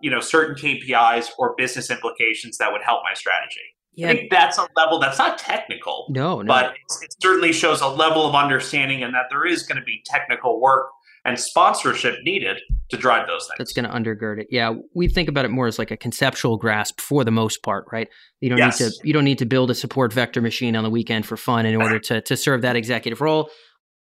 you 0.00 0.10
know 0.10 0.20
certain 0.20 0.56
KPIs 0.56 1.30
or 1.38 1.54
business 1.56 1.90
implications 1.90 2.58
that 2.58 2.72
would 2.72 2.82
help 2.82 3.02
my 3.04 3.14
strategy. 3.14 3.60
Yeah. 3.94 4.08
I 4.08 4.16
think 4.16 4.30
that's 4.30 4.56
a 4.56 4.66
level 4.74 4.98
that's 4.98 5.18
not 5.18 5.38
technical. 5.38 6.06
No, 6.08 6.40
no. 6.40 6.46
But 6.46 6.74
it 7.02 7.14
certainly 7.20 7.52
shows 7.52 7.82
a 7.82 7.88
level 7.88 8.26
of 8.26 8.34
understanding 8.34 9.02
and 9.02 9.12
that 9.14 9.24
there 9.28 9.44
is 9.44 9.64
going 9.64 9.76
to 9.76 9.84
be 9.84 10.02
technical 10.06 10.62
work 10.62 10.86
and 11.24 11.38
sponsorship 11.38 12.16
needed 12.24 12.60
to 12.88 12.96
drive 12.96 13.26
those 13.26 13.46
things. 13.46 13.58
That's 13.58 13.72
going 13.72 13.84
to 13.84 13.94
undergird 13.94 14.40
it. 14.40 14.48
Yeah, 14.50 14.74
we 14.94 15.08
think 15.08 15.28
about 15.28 15.44
it 15.44 15.50
more 15.50 15.66
as 15.66 15.78
like 15.78 15.90
a 15.90 15.96
conceptual 15.96 16.56
grasp 16.56 17.00
for 17.00 17.22
the 17.22 17.30
most 17.30 17.62
part, 17.62 17.84
right? 17.92 18.08
You 18.40 18.48
don't 18.48 18.58
yes. 18.58 18.80
need 18.80 18.88
to 18.88 18.94
you 19.04 19.12
don't 19.12 19.24
need 19.24 19.38
to 19.38 19.46
build 19.46 19.70
a 19.70 19.74
support 19.74 20.12
vector 20.12 20.40
machine 20.40 20.74
on 20.74 20.84
the 20.84 20.90
weekend 20.90 21.26
for 21.26 21.36
fun 21.36 21.66
in 21.66 21.76
order 21.76 21.98
to 21.98 22.20
to 22.22 22.36
serve 22.36 22.62
that 22.62 22.76
executive 22.76 23.20
role. 23.20 23.50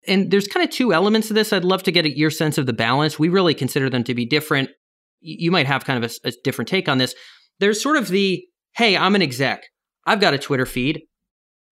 And 0.07 0.31
there's 0.31 0.47
kind 0.47 0.63
of 0.63 0.73
two 0.73 0.93
elements 0.93 1.27
to 1.27 1.33
this. 1.33 1.53
I'd 1.53 1.63
love 1.63 1.83
to 1.83 1.91
get 1.91 2.05
your 2.17 2.31
sense 2.31 2.57
of 2.57 2.65
the 2.65 2.73
balance. 2.73 3.19
We 3.19 3.29
really 3.29 3.53
consider 3.53 3.89
them 3.89 4.03
to 4.05 4.15
be 4.15 4.25
different. 4.25 4.69
You 5.19 5.51
might 5.51 5.67
have 5.67 5.85
kind 5.85 6.03
of 6.03 6.11
a, 6.23 6.29
a 6.29 6.33
different 6.43 6.69
take 6.69 6.89
on 6.89 6.97
this. 6.97 7.13
There's 7.59 7.81
sort 7.81 7.97
of 7.97 8.07
the, 8.07 8.43
hey, 8.73 8.97
I'm 8.97 9.15
an 9.15 9.21
exec. 9.21 9.63
I've 10.05 10.19
got 10.19 10.33
a 10.33 10.39
Twitter 10.39 10.65
feed. 10.65 11.03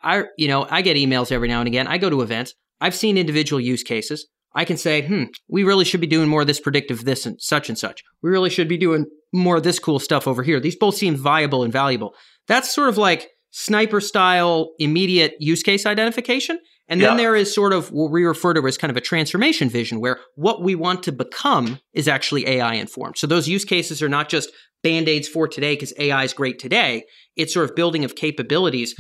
I, 0.02 0.26
you 0.38 0.48
know, 0.48 0.68
I 0.70 0.82
get 0.82 0.98
emails 0.98 1.32
every 1.32 1.48
now 1.48 1.60
and 1.60 1.68
again. 1.68 1.88
I 1.88 1.98
go 1.98 2.10
to 2.10 2.22
events. 2.22 2.54
I've 2.80 2.96
seen 2.96 3.18
individual 3.18 3.60
use 3.60 3.84
cases. 3.84 4.28
I 4.54 4.66
can 4.66 4.78
say, 4.78 5.06
hmm, 5.06 5.26
we 5.48 5.64
really 5.64 5.86
should 5.86 6.02
be 6.02 6.08
doing 6.08 6.28
more 6.28 6.42
of 6.42 6.48
this 6.48 6.60
predictive 6.60 7.06
this 7.06 7.26
and 7.26 7.40
such 7.42 7.70
and 7.70 7.78
such. 7.78 8.04
We 8.22 8.30
really 8.30 8.50
should 8.50 8.68
be 8.68 8.78
doing 8.78 9.06
more 9.34 9.58
of 9.58 9.64
this 9.64 9.80
cool 9.80 10.00
stuff 10.00 10.28
over 10.28 10.44
here. 10.44 10.60
These 10.60 10.76
both 10.76 10.96
seem 10.96 11.16
viable 11.16 11.64
and 11.64 11.74
valuable. 11.74 12.16
That's 12.48 12.74
sort 12.74 12.90
of 12.90 12.98
like 12.98 13.30
sniper 13.51 14.01
style 14.01 14.72
immediate 14.79 15.36
use 15.39 15.63
case 15.63 15.86
identification. 15.86 16.60
And 16.88 17.00
then 17.00 17.12
yeah. 17.12 17.18
there 17.18 17.36
is 17.36 17.53
sort 17.53 17.72
of 17.72 17.91
what 17.91 18.12
we 18.12 18.24
refer 18.24 18.53
to 18.56 18.65
as 18.65 18.77
kind 18.77 18.89
of 18.89 18.98
a 18.98 19.01
transformation 19.01 19.70
vision 19.70 20.00
where 20.00 20.20
what 20.36 20.63
we 20.63 20.74
want 20.74 21.03
to 21.03 21.12
become 21.12 21.79
is 21.94 22.08
actually 22.08 22.48
AI 22.48 22.74
informed. 22.74 23.18
So 23.18 23.27
those 23.27 23.48
use 23.48 23.63
cases 23.63 24.01
are 24.01 24.10
not 24.10 24.27
just 24.27 24.50
band 24.82 25.08
aids 25.08 25.27
for 25.27 25.48
today 25.48 25.75
because 25.75 25.94
AI 26.00 26.24
is 26.24 26.34
great 26.34 26.58
today. 26.58 27.03
It's 27.36 27.53
sort 27.53 27.70
of 27.70 27.75
building 27.75 28.06
of 28.06 28.15
capabilities. 28.15 28.96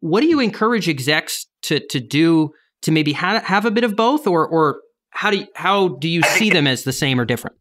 What 0.00 0.20
do 0.20 0.26
you 0.26 0.40
encourage 0.40 0.88
execs 0.88 1.46
to, 1.62 1.80
to 1.88 2.00
do 2.00 2.50
to 2.82 2.92
maybe 2.92 3.14
ha- 3.14 3.42
have 3.44 3.64
a 3.64 3.70
bit 3.70 3.84
of 3.84 3.96
both 3.96 4.26
or, 4.26 4.46
or 4.46 4.82
how 5.10 5.30
do 5.30 5.38
you, 5.38 5.46
how 5.54 5.88
do 5.88 6.08
you 6.08 6.22
see 6.22 6.50
them 6.50 6.66
as 6.66 6.84
the 6.84 6.92
same 6.92 7.18
or 7.18 7.24
different? 7.24 7.56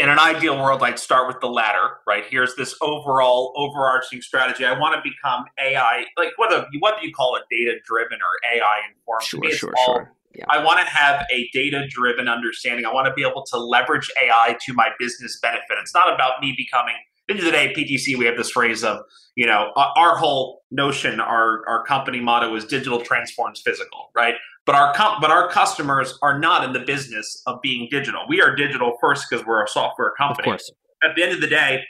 In 0.00 0.08
an 0.08 0.18
ideal 0.18 0.56
world, 0.56 0.82
I'd 0.82 0.98
start 0.98 1.28
with 1.28 1.40
the 1.40 1.46
latter, 1.46 1.98
right? 2.06 2.24
Here's 2.26 2.54
this 2.56 2.74
overall 2.80 3.52
overarching 3.56 4.22
strategy. 4.22 4.64
I 4.64 4.78
want 4.78 4.94
to 4.94 5.08
become 5.08 5.44
AI, 5.62 6.06
like 6.16 6.30
whether 6.38 6.66
you 6.72 6.80
whether 6.80 7.00
you 7.02 7.12
call 7.12 7.36
it 7.36 7.42
data 7.50 7.78
driven 7.84 8.18
or 8.18 8.54
AI 8.54 8.80
informed. 8.88 9.22
Sure, 9.22 9.52
sure, 9.52 9.74
all, 9.78 9.94
sure. 9.94 10.12
Yeah. 10.34 10.46
I 10.48 10.64
want 10.64 10.80
to 10.80 10.86
have 10.86 11.26
a 11.30 11.50
data 11.52 11.86
driven 11.88 12.28
understanding. 12.28 12.86
I 12.86 12.92
want 12.92 13.06
to 13.08 13.12
be 13.12 13.22
able 13.22 13.44
to 13.46 13.58
leverage 13.58 14.10
AI 14.20 14.56
to 14.66 14.72
my 14.72 14.88
business 14.98 15.38
benefit. 15.40 15.76
It's 15.80 15.94
not 15.94 16.12
about 16.12 16.40
me 16.40 16.54
becoming. 16.56 16.94
At 16.94 17.26
the 17.26 17.32
end 17.34 17.38
of 17.40 17.44
the 17.44 17.52
day, 17.52 17.74
PTC, 17.76 18.16
we 18.16 18.24
have 18.24 18.36
this 18.36 18.50
phrase 18.50 18.82
of, 18.82 19.02
you 19.34 19.46
know, 19.46 19.70
our 19.76 20.16
whole 20.16 20.62
notion, 20.70 21.20
our 21.20 21.62
our 21.68 21.84
company 21.84 22.20
motto 22.20 22.54
is 22.56 22.64
digital 22.64 23.02
transforms 23.02 23.60
physical, 23.60 24.10
right? 24.16 24.34
But 24.70 24.76
our 24.76 25.18
but 25.20 25.32
our 25.32 25.48
customers 25.48 26.16
are 26.22 26.38
not 26.38 26.62
in 26.62 26.72
the 26.72 26.78
business 26.78 27.42
of 27.48 27.60
being 27.60 27.88
digital. 27.90 28.22
We 28.28 28.40
are 28.40 28.54
digital 28.54 28.96
first 29.00 29.26
because 29.28 29.44
we're 29.44 29.64
a 29.64 29.66
software 29.66 30.12
company. 30.16 30.48
Of 30.48 30.58
course. 30.58 30.70
At 31.02 31.16
the 31.16 31.24
end 31.24 31.32
of 31.32 31.40
the 31.40 31.48
day, 31.48 31.82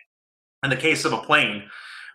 in 0.65 0.71
the 0.71 0.77
case 0.77 1.05
of 1.05 1.13
a 1.13 1.19
plane, 1.19 1.65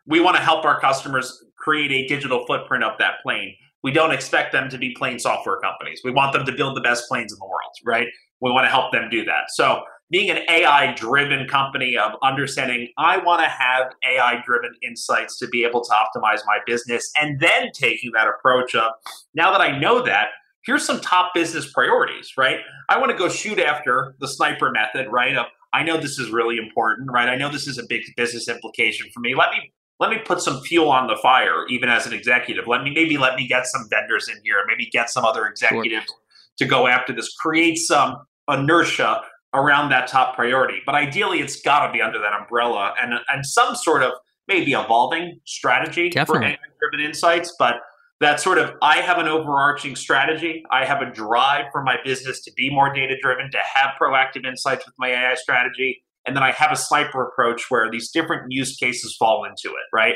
we 0.08 0.20
want 0.20 0.38
to 0.38 0.42
help 0.42 0.66
our 0.66 0.80
customers 0.80 1.44
create 1.56 1.92
a 1.92 2.08
digital 2.08 2.48
footprint 2.48 2.84
of 2.84 2.98
that 2.98 3.22
plane. 3.22 3.54
We 3.84 3.92
don't 3.92 4.12
expect 4.12 4.54
them 4.54 4.68
to 4.70 4.80
be 4.80 4.92
plane 4.96 5.20
software 5.20 5.60
companies. 5.60 6.02
We 6.04 6.10
want 6.10 6.34
them 6.34 6.48
to 6.48 6.52
build 6.52 6.76
the 6.76 6.82
best 6.82 7.08
planes 7.10 7.32
in 7.32 7.38
the 7.38 7.46
world, 7.46 7.72
right? 7.86 8.08
We 8.42 8.50
want 8.50 8.66
to 8.66 8.72
help 8.72 8.92
them 8.92 9.08
do 9.12 9.24
that. 9.26 9.52
So 9.52 9.84
being 10.10 10.32
an 10.32 10.40
AI 10.50 10.96
driven 10.96 11.48
company 11.48 11.96
of 11.96 12.14
understanding 12.24 12.88
I 12.98 13.20
want 13.20 13.44
to 13.44 13.50
have 13.50 13.92
AI 14.04 14.42
driven 14.44 14.72
insights 14.82 15.38
to 15.38 15.48
be 15.48 15.64
able 15.64 15.84
to 15.84 15.92
optimize 15.92 16.40
my 16.48 16.58
business 16.66 17.12
and 17.22 17.40
then 17.40 17.70
taking 17.72 18.12
that 18.16 18.28
approach 18.28 18.74
of 18.74 18.94
now 19.36 19.52
that 19.52 19.62
I 19.62 19.78
know 19.78 20.02
that 20.02 20.30
here's 20.66 20.86
some 20.86 21.00
top 21.00 21.34
business 21.34 21.72
priorities, 21.72 22.34
right? 22.38 22.60
I 22.90 23.00
want 23.00 23.12
to 23.12 23.18
go 23.18 23.30
shoot 23.30 23.60
after 23.60 24.16
the 24.20 24.28
sniper 24.28 24.72
method, 24.72 25.12
right? 25.12 25.36
Of 25.38 25.46
I 25.74 25.84
know 25.84 25.98
this 25.98 26.20
is 26.20 26.30
really 26.30 26.58
important, 26.58 27.12
right? 27.12 27.30
I 27.30 27.36
know 27.36 27.50
this 27.50 27.68
is 27.68 27.78
a 27.78 27.84
big 27.88 28.02
business 28.16 28.48
implication 28.48 29.08
for 29.14 29.20
me. 29.20 29.36
Let 29.36 29.52
me 29.52 29.72
let 30.00 30.10
me 30.10 30.18
put 30.26 30.42
some 30.42 30.62
fuel 30.62 30.90
on 30.90 31.08
the 31.08 31.16
fire, 31.18 31.66
even 31.70 31.90
as 31.90 32.06
an 32.06 32.14
executive. 32.14 32.68
Let 32.68 32.84
me 32.84 32.92
maybe 32.94 33.18
let 33.18 33.36
me 33.36 33.48
get 33.48 33.68
some 33.68 33.88
vendors 33.90 34.28
in 34.28 34.38
here, 34.44 34.58
maybe 34.68 34.90
get 34.92 35.10
some 35.10 35.24
other 35.24 35.46
executives 35.48 36.06
sure. 36.08 36.16
to 36.58 36.66
go 36.66 36.88
after 36.88 37.14
this, 37.14 37.34
create 37.36 37.78
some 37.78 38.18
inertia 38.50 39.22
around 39.54 39.90
that 39.90 40.08
top 40.08 40.36
priority. 40.36 40.82
But 40.86 40.96
ideally, 40.96 41.40
it's 41.40 41.62
got 41.62 41.88
to 41.88 41.94
be 41.94 42.02
under 42.02 42.20
that 42.20 42.34
umbrella 42.34 42.94
and 43.02 43.14
and 43.30 43.46
some 43.46 43.76
sort 43.76 44.04
of 44.04 44.14
maybe 44.48 44.74
evolving 44.74 45.40
strategy 45.46 46.10
Definitely. 46.10 46.58
for 46.80 46.90
driven 46.90 47.06
insights, 47.06 47.56
but 47.58 47.76
that 48.22 48.40
sort 48.40 48.58
of 48.58 48.74
I 48.82 48.98
have 48.98 49.18
an 49.18 49.28
overarching 49.28 49.96
strategy. 49.96 50.64
I 50.72 50.86
have 50.86 51.02
a 51.02 51.12
drive 51.12 51.66
for 51.72 51.84
my 51.84 51.98
business 52.04 52.42
to 52.44 52.52
be 52.56 52.70
more 52.70 52.94
data 52.94 53.16
driven, 53.22 53.52
to 53.52 53.60
have 53.60 53.92
proactive 54.02 54.46
insights 54.46 54.86
with 54.86 54.96
my 54.98 55.10
AI 55.10 55.36
strategy. 55.36 56.04
And 56.26 56.36
then 56.36 56.44
I 56.44 56.52
have 56.52 56.72
a 56.72 56.76
sniper 56.76 57.28
approach 57.28 57.70
where 57.70 57.90
these 57.92 58.10
different 58.10 58.52
use 58.52 58.76
cases 58.78 59.16
fall 59.18 59.44
into 59.46 59.70
it, 59.70 59.86
right? 59.94 60.16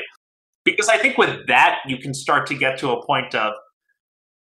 Because 0.64 0.88
I 0.88 0.98
think 0.98 1.18
with 1.18 1.46
that, 1.46 1.78
you 1.86 1.98
can 1.98 2.14
start 2.14 2.46
to 2.48 2.54
get 2.54 2.78
to 2.78 2.90
a 2.90 3.04
point 3.06 3.34
of, 3.34 3.52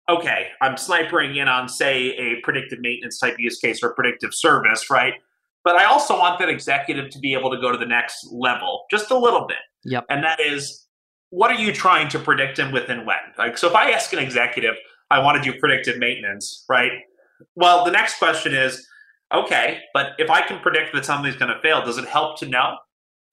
okay, 0.10 0.48
I'm 0.62 0.76
snipering 0.76 1.38
in 1.38 1.48
on, 1.48 1.70
say, 1.70 2.10
a 2.18 2.42
predictive 2.44 2.80
maintenance 2.82 3.20
type 3.20 3.36
use 3.40 3.58
case 3.60 3.82
or 3.82 3.94
predictive 3.94 4.34
service, 4.34 4.90
right? 4.90 5.14
But 5.64 5.78
I 5.78 5.86
also 5.86 6.18
want 6.18 6.40
that 6.40 6.50
executive 6.50 7.10
to 7.12 7.20
be 7.20 7.34
able 7.34 7.50
to 7.52 7.60
go 7.60 7.72
to 7.72 7.78
the 7.78 7.88
next 7.88 8.28
level 8.32 8.84
just 8.92 9.10
a 9.10 9.18
little 9.18 9.48
bit. 9.48 9.58
Yep. 9.86 10.06
And 10.10 10.24
that 10.24 10.40
is 10.40 10.85
what 11.36 11.52
are 11.52 11.60
you 11.60 11.74
trying 11.74 12.08
to 12.08 12.18
predict 12.18 12.60
and 12.60 12.72
within 12.72 13.06
when? 13.06 13.18
Like, 13.38 13.58
so 13.58 13.68
if 13.68 13.76
I 13.76 13.92
ask 13.92 14.14
an 14.14 14.20
executive, 14.20 14.76
I 15.12 15.20
want 15.20 15.44
to 15.44 15.52
do 15.52 15.60
predictive 15.60 15.98
maintenance, 15.98 16.64
right? 16.70 16.92
Well, 17.56 17.84
the 17.84 17.92
next 17.92 18.20
question 18.20 18.54
is, 18.54 18.88
okay, 19.34 19.82
but 19.94 20.12
if 20.18 20.30
I 20.30 20.48
can 20.48 20.62
predict 20.62 20.96
that 20.96 21.04
something's 21.04 21.36
going 21.36 21.54
to 21.54 21.60
fail, 21.62 21.84
does 21.84 21.98
it 21.98 22.08
help 22.08 22.40
to 22.40 22.46
know 22.46 22.78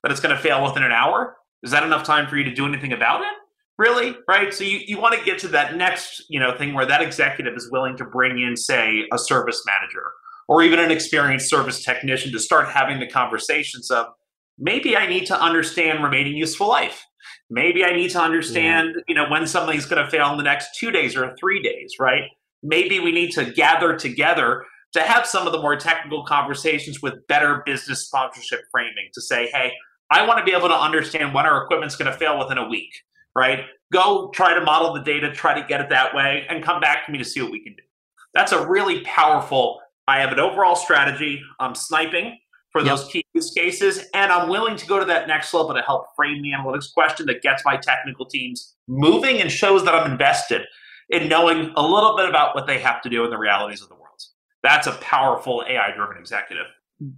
that 0.03 0.11
it's 0.11 0.21
going 0.21 0.35
to 0.35 0.43
fail 0.43 0.65
within 0.65 0.83
an 0.83 0.91
hour? 0.91 1.37
Is 1.63 1.71
that 1.71 1.85
enough 1.85 2.03
time 2.03 2.27
for 2.27 2.37
you 2.37 2.43
to 2.43 2.53
do 2.53 2.67
anything 2.67 2.93
about 2.93 3.21
it? 3.21 3.33
Really? 3.79 4.17
Right? 4.27 4.53
So 4.53 4.65
you, 4.65 4.81
you 4.85 5.01
want 5.01 5.17
to 5.17 5.25
get 5.25 5.39
to 5.41 5.49
that 5.49 5.77
next, 5.77 6.25
you 6.29 6.41
know, 6.41 6.57
thing 6.59 6.75
where 6.75 6.87
that 6.87 7.03
executive 7.03 7.55
is 7.55 7.71
willing 7.71 7.97
to 7.99 8.05
bring 8.05 8.41
in, 8.41 8.57
say, 8.57 9.05
a 9.13 9.19
service 9.19 9.63
manager 9.65 10.11
or 10.49 10.65
even 10.65 10.81
an 10.81 10.91
experienced 10.91 11.49
service 11.49 11.85
technician 11.85 12.33
to 12.33 12.41
start 12.41 12.69
having 12.69 12.99
the 12.99 13.07
conversations 13.07 13.93
of 13.93 14.07
maybe 14.59 14.97
I 14.97 15.07
need 15.07 15.27
to 15.27 15.41
understand 15.41 16.03
remaining 16.03 16.37
useful 16.37 16.69
life 16.69 17.07
Maybe 17.53 17.85
I 17.85 17.95
need 17.95 18.11
to 18.13 18.19
understand, 18.19 18.95
yeah. 18.97 19.03
you 19.09 19.15
know, 19.15 19.29
when 19.29 19.47
something's 19.47 19.85
going 19.85 20.03
to 20.03 20.11
fail 20.11 20.31
in 20.31 20.39
the 20.39 20.43
next 20.43 20.75
two 20.75 20.91
days 20.91 21.15
or 21.15 21.37
three 21.39 21.63
days, 21.63 21.97
right? 22.01 22.23
Maybe 22.63 22.99
we 22.99 23.13
need 23.13 23.31
to 23.33 23.45
gather 23.45 23.95
together 23.95 24.65
to 24.95 25.03
have 25.03 25.27
some 25.27 25.47
of 25.47 25.53
the 25.53 25.61
more 25.61 25.77
technical 25.77 26.25
conversations 26.25 27.03
with 27.03 27.27
better 27.27 27.63
business 27.67 28.07
sponsorship 28.07 28.61
framing 28.71 29.11
to 29.13 29.21
say, 29.21 29.51
hey, 29.53 29.71
I 30.11 30.27
want 30.27 30.39
to 30.39 30.45
be 30.47 30.57
able 30.57 30.69
to 30.69 30.75
understand 30.75 31.35
when 31.35 31.45
our 31.45 31.63
equipment's 31.65 31.95
going 31.95 32.11
to 32.11 32.17
fail 32.17 32.39
within 32.39 32.57
a 32.57 32.67
week, 32.67 32.91
right? 33.37 33.67
Go 33.93 34.31
try 34.35 34.55
to 34.55 34.63
model 34.63 34.95
the 34.95 35.03
data, 35.03 35.31
try 35.31 35.53
to 35.53 35.67
get 35.69 35.83
it 35.83 35.91
that 35.91 36.15
way, 36.15 36.47
and 36.49 36.65
come 36.65 36.81
back 36.81 37.05
to 37.05 37.13
me 37.13 37.19
to 37.19 37.25
see 37.25 37.43
what 37.43 37.53
we 37.53 37.63
can 37.63 37.75
do. 37.75 37.83
That's 38.33 38.53
a 38.53 38.67
really 38.67 39.01
powerful. 39.03 39.79
I 40.09 40.21
have 40.21 40.33
an 40.33 40.41
overall 40.41 40.75
strategy. 40.75 41.43
I'm 41.61 41.75
sniping 41.75 42.39
for 42.73 42.81
yep. 42.81 42.97
those 42.97 43.09
key 43.09 43.25
use 43.35 43.53
cases. 43.53 44.05
And 44.15 44.33
I'm 44.33 44.49
willing 44.49 44.77
to 44.77 44.87
go 44.87 44.99
to 44.99 45.05
that 45.05 45.29
next 45.29 45.53
level 45.55 45.75
to 45.75 45.83
help 45.83 46.07
frame 46.17 46.43
the 46.43 46.51
analytics 46.53 46.93
question 46.93 47.27
that 47.27 47.43
gets 47.43 47.63
my 47.65 47.77
technical 47.77 48.27
teams 48.27 48.75
moving 48.89 49.41
and 49.41 49.53
shows 49.53 49.85
that 49.85 49.95
I'm 49.95 50.11
invested 50.11 50.63
in 51.11 51.29
knowing 51.29 51.73
a 51.77 51.83
little 51.83 52.17
bit 52.17 52.29
about 52.29 52.55
what 52.55 52.67
they 52.67 52.81
have 52.81 53.03
to 53.03 53.11
do 53.11 53.25
in 53.25 53.31
the 53.31 53.39
realities 53.39 53.83
of 53.83 53.89
the 53.89 53.95
world. 53.95 54.03
That's 54.63 54.87
a 54.87 54.93
powerful 54.93 55.63
AI 55.69 55.95
driven 55.95 56.17
executive. 56.17 56.67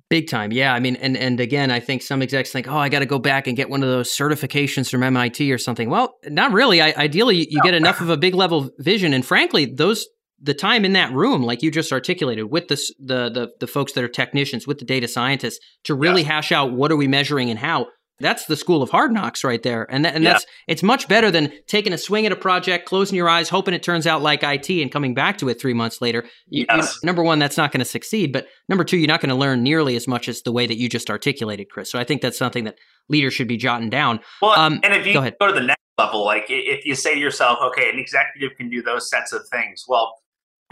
Big 0.08 0.28
time, 0.28 0.50
yeah. 0.50 0.72
I 0.72 0.80
mean, 0.80 0.96
and 0.96 1.14
and 1.14 1.38
again, 1.40 1.70
I 1.70 1.78
think 1.78 2.00
some 2.00 2.22
execs 2.22 2.50
think, 2.50 2.66
oh, 2.66 2.78
I 2.78 2.88
got 2.88 3.00
to 3.00 3.06
go 3.06 3.18
back 3.18 3.46
and 3.46 3.54
get 3.54 3.68
one 3.68 3.82
of 3.82 3.88
those 3.90 4.10
certifications 4.10 4.90
from 4.90 5.02
MIT 5.02 5.52
or 5.52 5.58
something. 5.58 5.90
Well, 5.90 6.14
not 6.26 6.52
really. 6.52 6.80
I, 6.80 6.94
ideally, 6.96 7.36
you, 7.50 7.58
no. 7.58 7.62
get 7.62 7.74
enough 7.74 8.00
of 8.00 8.08
a 8.08 8.16
big 8.16 8.34
level 8.34 8.70
vision, 8.78 9.12
and 9.12 9.26
frankly, 9.26 9.66
those 9.66 10.06
the 10.44 10.54
time 10.54 10.84
in 10.84 10.92
that 10.92 11.12
room, 11.12 11.42
like 11.42 11.62
you 11.62 11.70
just 11.70 11.92
articulated, 11.92 12.50
with 12.50 12.68
the 12.68 12.76
the 12.98 13.30
the, 13.30 13.48
the 13.60 13.66
folks 13.66 13.92
that 13.92 14.04
are 14.04 14.08
technicians, 14.08 14.66
with 14.66 14.78
the 14.78 14.84
data 14.84 15.08
scientists, 15.08 15.58
to 15.84 15.94
really 15.94 16.20
yes. 16.20 16.30
hash 16.30 16.52
out 16.52 16.72
what 16.72 16.92
are 16.92 16.96
we 16.96 17.08
measuring 17.08 17.50
and 17.50 17.58
how. 17.58 17.88
That's 18.20 18.46
the 18.46 18.56
school 18.56 18.80
of 18.80 18.90
hard 18.90 19.10
knocks 19.10 19.42
right 19.42 19.60
there, 19.60 19.90
and 19.90 20.04
that, 20.04 20.14
and 20.14 20.22
yeah. 20.22 20.34
that's 20.34 20.46
it's 20.68 20.84
much 20.84 21.08
better 21.08 21.32
than 21.32 21.52
taking 21.66 21.92
a 21.92 21.98
swing 21.98 22.26
at 22.26 22.30
a 22.30 22.36
project, 22.36 22.86
closing 22.86 23.16
your 23.16 23.28
eyes, 23.28 23.48
hoping 23.48 23.74
it 23.74 23.82
turns 23.82 24.06
out 24.06 24.22
like 24.22 24.44
IT, 24.44 24.70
and 24.70 24.92
coming 24.92 25.14
back 25.14 25.38
to 25.38 25.48
it 25.48 25.60
three 25.60 25.74
months 25.74 26.00
later. 26.00 26.24
You, 26.46 26.64
yes. 26.68 26.96
you, 27.02 27.06
number 27.06 27.24
one, 27.24 27.40
that's 27.40 27.56
not 27.56 27.72
going 27.72 27.80
to 27.80 27.84
succeed, 27.84 28.32
but 28.32 28.46
number 28.68 28.84
two, 28.84 28.98
you're 28.98 29.08
not 29.08 29.20
going 29.20 29.30
to 29.30 29.34
learn 29.34 29.64
nearly 29.64 29.96
as 29.96 30.06
much 30.06 30.28
as 30.28 30.42
the 30.42 30.52
way 30.52 30.64
that 30.64 30.76
you 30.76 30.88
just 30.88 31.10
articulated, 31.10 31.70
Chris. 31.70 31.90
So 31.90 31.98
I 31.98 32.04
think 32.04 32.22
that's 32.22 32.38
something 32.38 32.64
that 32.64 32.76
leaders 33.08 33.34
should 33.34 33.48
be 33.48 33.56
jotting 33.56 33.90
down. 33.90 34.20
Well, 34.40 34.52
um, 34.52 34.78
and 34.84 34.94
if 34.94 35.04
you 35.08 35.14
go, 35.14 35.28
go 35.40 35.48
to 35.48 35.52
the 35.52 35.66
next 35.66 35.82
level, 35.98 36.24
like 36.24 36.44
if 36.48 36.86
you 36.86 36.94
say 36.94 37.14
to 37.14 37.20
yourself, 37.20 37.58
okay, 37.64 37.90
an 37.90 37.98
executive 37.98 38.56
can 38.56 38.70
do 38.70 38.80
those 38.80 39.10
sets 39.10 39.32
of 39.32 39.42
things, 39.48 39.86
well 39.88 40.14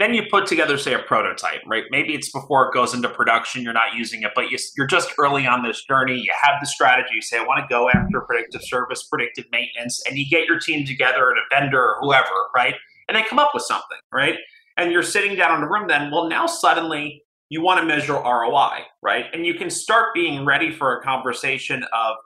then 0.03 0.13
you 0.13 0.23
put 0.29 0.45
together, 0.45 0.77
say, 0.77 0.93
a 0.93 0.99
prototype, 0.99 1.61
right? 1.65 1.85
Maybe 1.89 2.13
it's 2.13 2.29
before 2.29 2.67
it 2.67 2.73
goes 2.73 2.93
into 2.93 3.07
production, 3.07 3.63
you're 3.63 3.71
not 3.71 3.95
using 3.95 4.23
it, 4.23 4.31
but 4.35 4.51
you, 4.51 4.57
are 4.79 4.85
just 4.85 5.13
early 5.17 5.47
on 5.47 5.63
this 5.63 5.85
journey. 5.85 6.19
You 6.19 6.33
have 6.41 6.55
the 6.59 6.67
strategy. 6.67 7.11
You 7.15 7.21
say, 7.21 7.37
I 7.37 7.43
want 7.43 7.61
to 7.61 7.73
go 7.73 7.89
after 7.89 8.19
predictive 8.19 8.63
service, 8.63 9.03
predictive 9.03 9.45
maintenance, 9.53 10.03
and 10.05 10.17
you 10.17 10.25
get 10.29 10.45
your 10.45 10.59
team 10.59 10.85
together 10.85 11.29
and 11.29 11.37
a 11.39 11.55
vendor 11.55 11.81
or 11.81 11.97
whoever, 12.01 12.27
right? 12.53 12.75
And 13.07 13.15
they 13.15 13.23
come 13.23 13.39
up 13.39 13.51
with 13.53 13.63
something, 13.63 13.97
right? 14.11 14.35
And 14.75 14.91
you're 14.91 15.03
sitting 15.03 15.37
down 15.37 15.55
in 15.55 15.61
the 15.61 15.67
room 15.67 15.87
then, 15.87 16.11
well, 16.11 16.27
now 16.27 16.47
suddenly 16.47 17.23
you 17.47 17.61
want 17.61 17.79
to 17.79 17.85
measure 17.85 18.13
ROI, 18.13 18.79
right? 19.01 19.27
And 19.33 19.45
you 19.45 19.53
can 19.53 19.69
start 19.69 20.13
being 20.13 20.43
ready 20.43 20.69
for 20.69 20.97
a 20.97 21.01
conversation 21.01 21.85
of, 21.93 22.17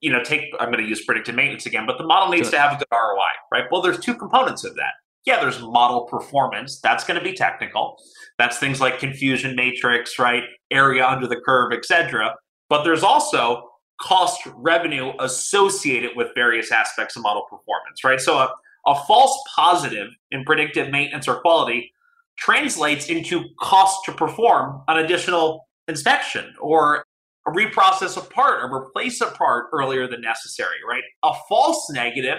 you 0.00 0.10
know, 0.10 0.24
take, 0.24 0.54
I'm 0.58 0.70
going 0.70 0.82
to 0.82 0.88
use 0.88 1.04
predictive 1.04 1.34
maintenance 1.34 1.66
again, 1.66 1.84
but 1.86 1.98
the 1.98 2.04
model 2.04 2.32
needs 2.32 2.48
to 2.48 2.58
have 2.58 2.72
a 2.72 2.78
good 2.78 2.88
ROI, 2.90 3.28
right? 3.52 3.64
Well, 3.70 3.82
there's 3.82 3.98
two 3.98 4.14
components 4.14 4.64
of 4.64 4.74
that 4.76 4.94
yeah, 5.26 5.40
there's 5.40 5.60
model 5.60 6.06
performance. 6.06 6.80
That's 6.80 7.04
going 7.04 7.18
to 7.18 7.24
be 7.24 7.34
technical. 7.34 7.96
That's 8.38 8.58
things 8.58 8.80
like 8.80 8.98
confusion 8.98 9.54
matrix, 9.54 10.18
right? 10.18 10.44
Area 10.70 11.06
under 11.06 11.26
the 11.26 11.40
curve, 11.44 11.72
etc. 11.72 12.34
But 12.68 12.84
there's 12.84 13.02
also 13.02 13.68
cost 14.00 14.40
revenue 14.56 15.12
associated 15.20 16.12
with 16.16 16.28
various 16.34 16.72
aspects 16.72 17.16
of 17.16 17.22
model 17.22 17.42
performance, 17.42 18.02
right? 18.02 18.20
So 18.20 18.38
a, 18.38 18.50
a 18.86 18.94
false 19.06 19.38
positive 19.54 20.08
in 20.30 20.44
predictive 20.44 20.90
maintenance 20.90 21.28
or 21.28 21.40
quality 21.40 21.92
translates 22.38 23.10
into 23.10 23.44
cost 23.60 23.98
to 24.06 24.12
perform 24.12 24.82
an 24.88 25.04
additional 25.04 25.68
inspection 25.86 26.54
or 26.60 27.04
reprocess 27.48 28.16
a 28.16 28.20
part 28.20 28.62
or 28.62 28.74
replace 28.74 29.20
a 29.20 29.26
part 29.26 29.66
earlier 29.72 30.06
than 30.06 30.20
necessary, 30.20 30.76
right? 30.88 31.02
A 31.22 31.32
false 31.48 31.90
negative, 31.90 32.38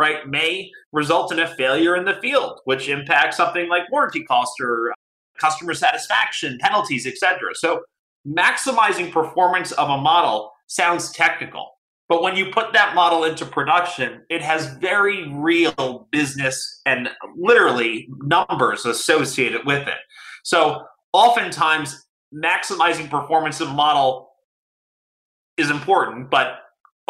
right, 0.00 0.26
may 0.26 0.70
result 0.92 1.30
in 1.30 1.38
a 1.38 1.46
failure 1.46 1.94
in 1.94 2.06
the 2.06 2.14
field, 2.14 2.60
which 2.64 2.88
impacts 2.88 3.36
something 3.36 3.68
like 3.68 3.82
warranty 3.92 4.24
costs 4.24 4.56
or 4.60 4.90
uh, 4.90 4.94
customer 5.38 5.74
satisfaction, 5.74 6.58
penalties, 6.58 7.06
etc. 7.06 7.54
So 7.54 7.82
maximizing 8.26 9.12
performance 9.12 9.72
of 9.72 9.90
a 9.90 9.98
model 9.98 10.52
sounds 10.66 11.12
technical, 11.12 11.70
but 12.08 12.22
when 12.22 12.34
you 12.34 12.50
put 12.50 12.72
that 12.72 12.94
model 12.94 13.24
into 13.24 13.44
production, 13.44 14.22
it 14.30 14.40
has 14.42 14.74
very 14.78 15.28
real 15.28 16.08
business 16.10 16.80
and 16.86 17.10
literally 17.36 18.08
numbers 18.22 18.86
associated 18.86 19.66
with 19.66 19.86
it. 19.86 19.98
So 20.42 20.86
oftentimes 21.12 22.06
maximizing 22.34 23.10
performance 23.10 23.60
of 23.60 23.68
a 23.68 23.74
model 23.74 24.30
is 25.56 25.70
important, 25.70 26.30
but 26.30 26.60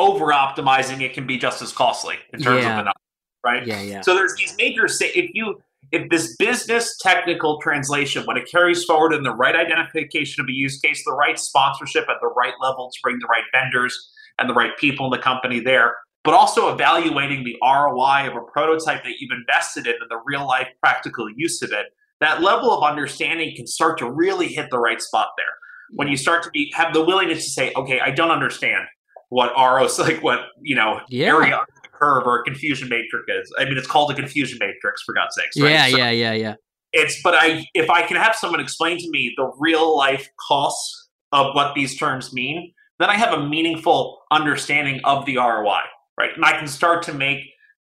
over 0.00 0.26
optimizing 0.26 1.00
it 1.02 1.12
can 1.12 1.26
be 1.26 1.38
just 1.38 1.62
as 1.62 1.73
costly 1.73 2.16
in 2.33 2.40
terms 2.40 2.62
yeah. 2.62 2.71
of 2.71 2.76
the 2.76 2.83
number, 2.85 3.00
right? 3.45 3.66
Yeah, 3.66 3.83
yeah. 3.83 4.00
So 4.00 4.14
there's 4.14 4.35
these 4.35 4.54
major 4.59 4.88
say 4.88 5.09
if 5.09 5.30
you 5.35 5.61
if 5.92 6.09
this 6.09 6.37
business 6.37 6.97
technical 6.99 7.59
translation, 7.61 8.25
when 8.25 8.37
it 8.37 8.49
carries 8.50 8.85
forward 8.85 9.12
in 9.12 9.23
the 9.23 9.35
right 9.35 9.57
identification 9.57 10.42
of 10.42 10.49
a 10.49 10.52
use 10.52 10.78
case, 10.78 11.02
the 11.04 11.12
right 11.12 11.38
sponsorship 11.38 12.04
at 12.09 12.16
the 12.21 12.28
right 12.28 12.54
level 12.61 12.90
to 12.90 12.99
bring 13.02 13.19
the 13.19 13.26
right 13.26 13.42
vendors 13.52 14.12
and 14.38 14.49
the 14.49 14.54
right 14.54 14.76
people 14.78 15.07
in 15.07 15.11
the 15.11 15.19
company 15.19 15.59
there, 15.59 15.97
but 16.23 16.33
also 16.33 16.73
evaluating 16.73 17.42
the 17.45 17.57
ROI 17.62 18.28
of 18.28 18.37
a 18.37 18.40
prototype 18.52 19.02
that 19.02 19.14
you've 19.19 19.37
invested 19.37 19.87
in 19.87 19.95
and 20.00 20.11
the 20.11 20.21
real 20.25 20.47
life 20.47 20.69
practical 20.80 21.28
use 21.35 21.61
of 21.62 21.73
it, 21.73 21.87
that 22.21 22.40
level 22.40 22.71
of 22.71 22.88
understanding 22.88 23.54
can 23.57 23.66
start 23.66 23.99
to 23.99 24.11
really 24.11 24.47
hit 24.47 24.69
the 24.71 24.78
right 24.78 25.00
spot 25.00 25.30
there 25.37 25.54
when 25.92 26.07
you 26.07 26.16
start 26.16 26.42
to 26.45 26.50
be 26.50 26.73
have 26.75 26.92
the 26.95 27.04
willingness 27.04 27.45
to 27.45 27.50
say, 27.50 27.73
okay, 27.75 28.00
I 28.00 28.11
don't 28.11 28.30
understand 28.30 28.87
what 29.30 29.52
ROs 29.56 29.99
like 29.99 30.22
what 30.22 30.40
you 30.60 30.76
know 30.76 31.00
yeah. 31.08 31.28
area 31.28 31.54
under 31.54 31.72
the 31.82 31.88
curve 31.88 32.25
or 32.26 32.40
a 32.40 32.44
confusion 32.44 32.88
matrix 32.88 33.25
is. 33.28 33.52
I 33.58 33.64
mean, 33.64 33.78
it's 33.78 33.87
called 33.87 34.10
a 34.10 34.14
confusion 34.14 34.58
matrix 34.60 35.02
for 35.02 35.14
God's 35.14 35.34
sakes. 35.34 35.58
Right? 35.58 35.70
Yeah, 35.70 35.88
so 35.88 35.96
yeah, 35.96 36.10
yeah, 36.10 36.32
yeah. 36.32 36.54
It's 36.92 37.22
but 37.22 37.34
I 37.34 37.64
if 37.75 37.88
I 37.88 38.02
can 38.02 38.16
have 38.16 38.34
someone 38.34 38.60
explain 38.60 38.99
to 38.99 39.10
me 39.10 39.32
the 39.37 39.50
real 39.58 39.96
life 39.96 40.28
costs 40.49 41.08
of 41.32 41.54
what 41.54 41.75
these 41.75 41.96
terms 41.96 42.32
mean, 42.32 42.72
then 42.99 43.08
I 43.08 43.16
have 43.16 43.32
a 43.32 43.49
meaningful 43.49 44.20
understanding 44.30 45.00
of 45.04 45.25
the 45.25 45.37
ROI, 45.37 45.80
right? 46.18 46.30
And 46.34 46.44
I 46.44 46.58
can 46.58 46.66
start 46.66 47.02
to 47.04 47.14
make 47.14 47.38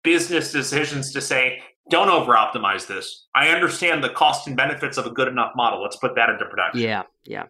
business 0.04 0.52
decisions 0.52 1.12
to 1.12 1.22
say, 1.22 1.62
don't 1.90 2.10
over 2.10 2.34
optimize 2.34 2.88
this. 2.88 3.28
I 3.36 3.50
understand 3.50 4.04
the 4.04 4.10
cost 4.10 4.48
and 4.48 4.56
benefits 4.56 4.98
of 4.98 5.06
a 5.06 5.12
good 5.12 5.28
enough 5.28 5.52
model. 5.56 5.82
Let's 5.82 5.98
put 5.98 6.16
that 6.16 6.30
into 6.30 6.46
production. 6.46 6.82
Yeah, 6.82 7.04
yeah. 7.26 7.44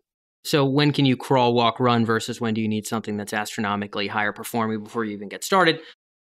So 0.44 0.66
when 0.66 0.92
can 0.92 1.06
you 1.06 1.16
crawl, 1.16 1.54
walk, 1.54 1.80
run 1.80 2.06
versus 2.06 2.42
when 2.42 2.54
do 2.54 2.62
you 2.62 2.68
need 2.68 2.86
something 2.86 3.18
that's 3.18 3.34
astronomically 3.34 4.08
higher 4.08 4.34
performing 4.34 4.84
before 4.84 5.06
you 5.06 5.14
even 5.14 5.30
get 5.30 5.44
started? 5.44 5.80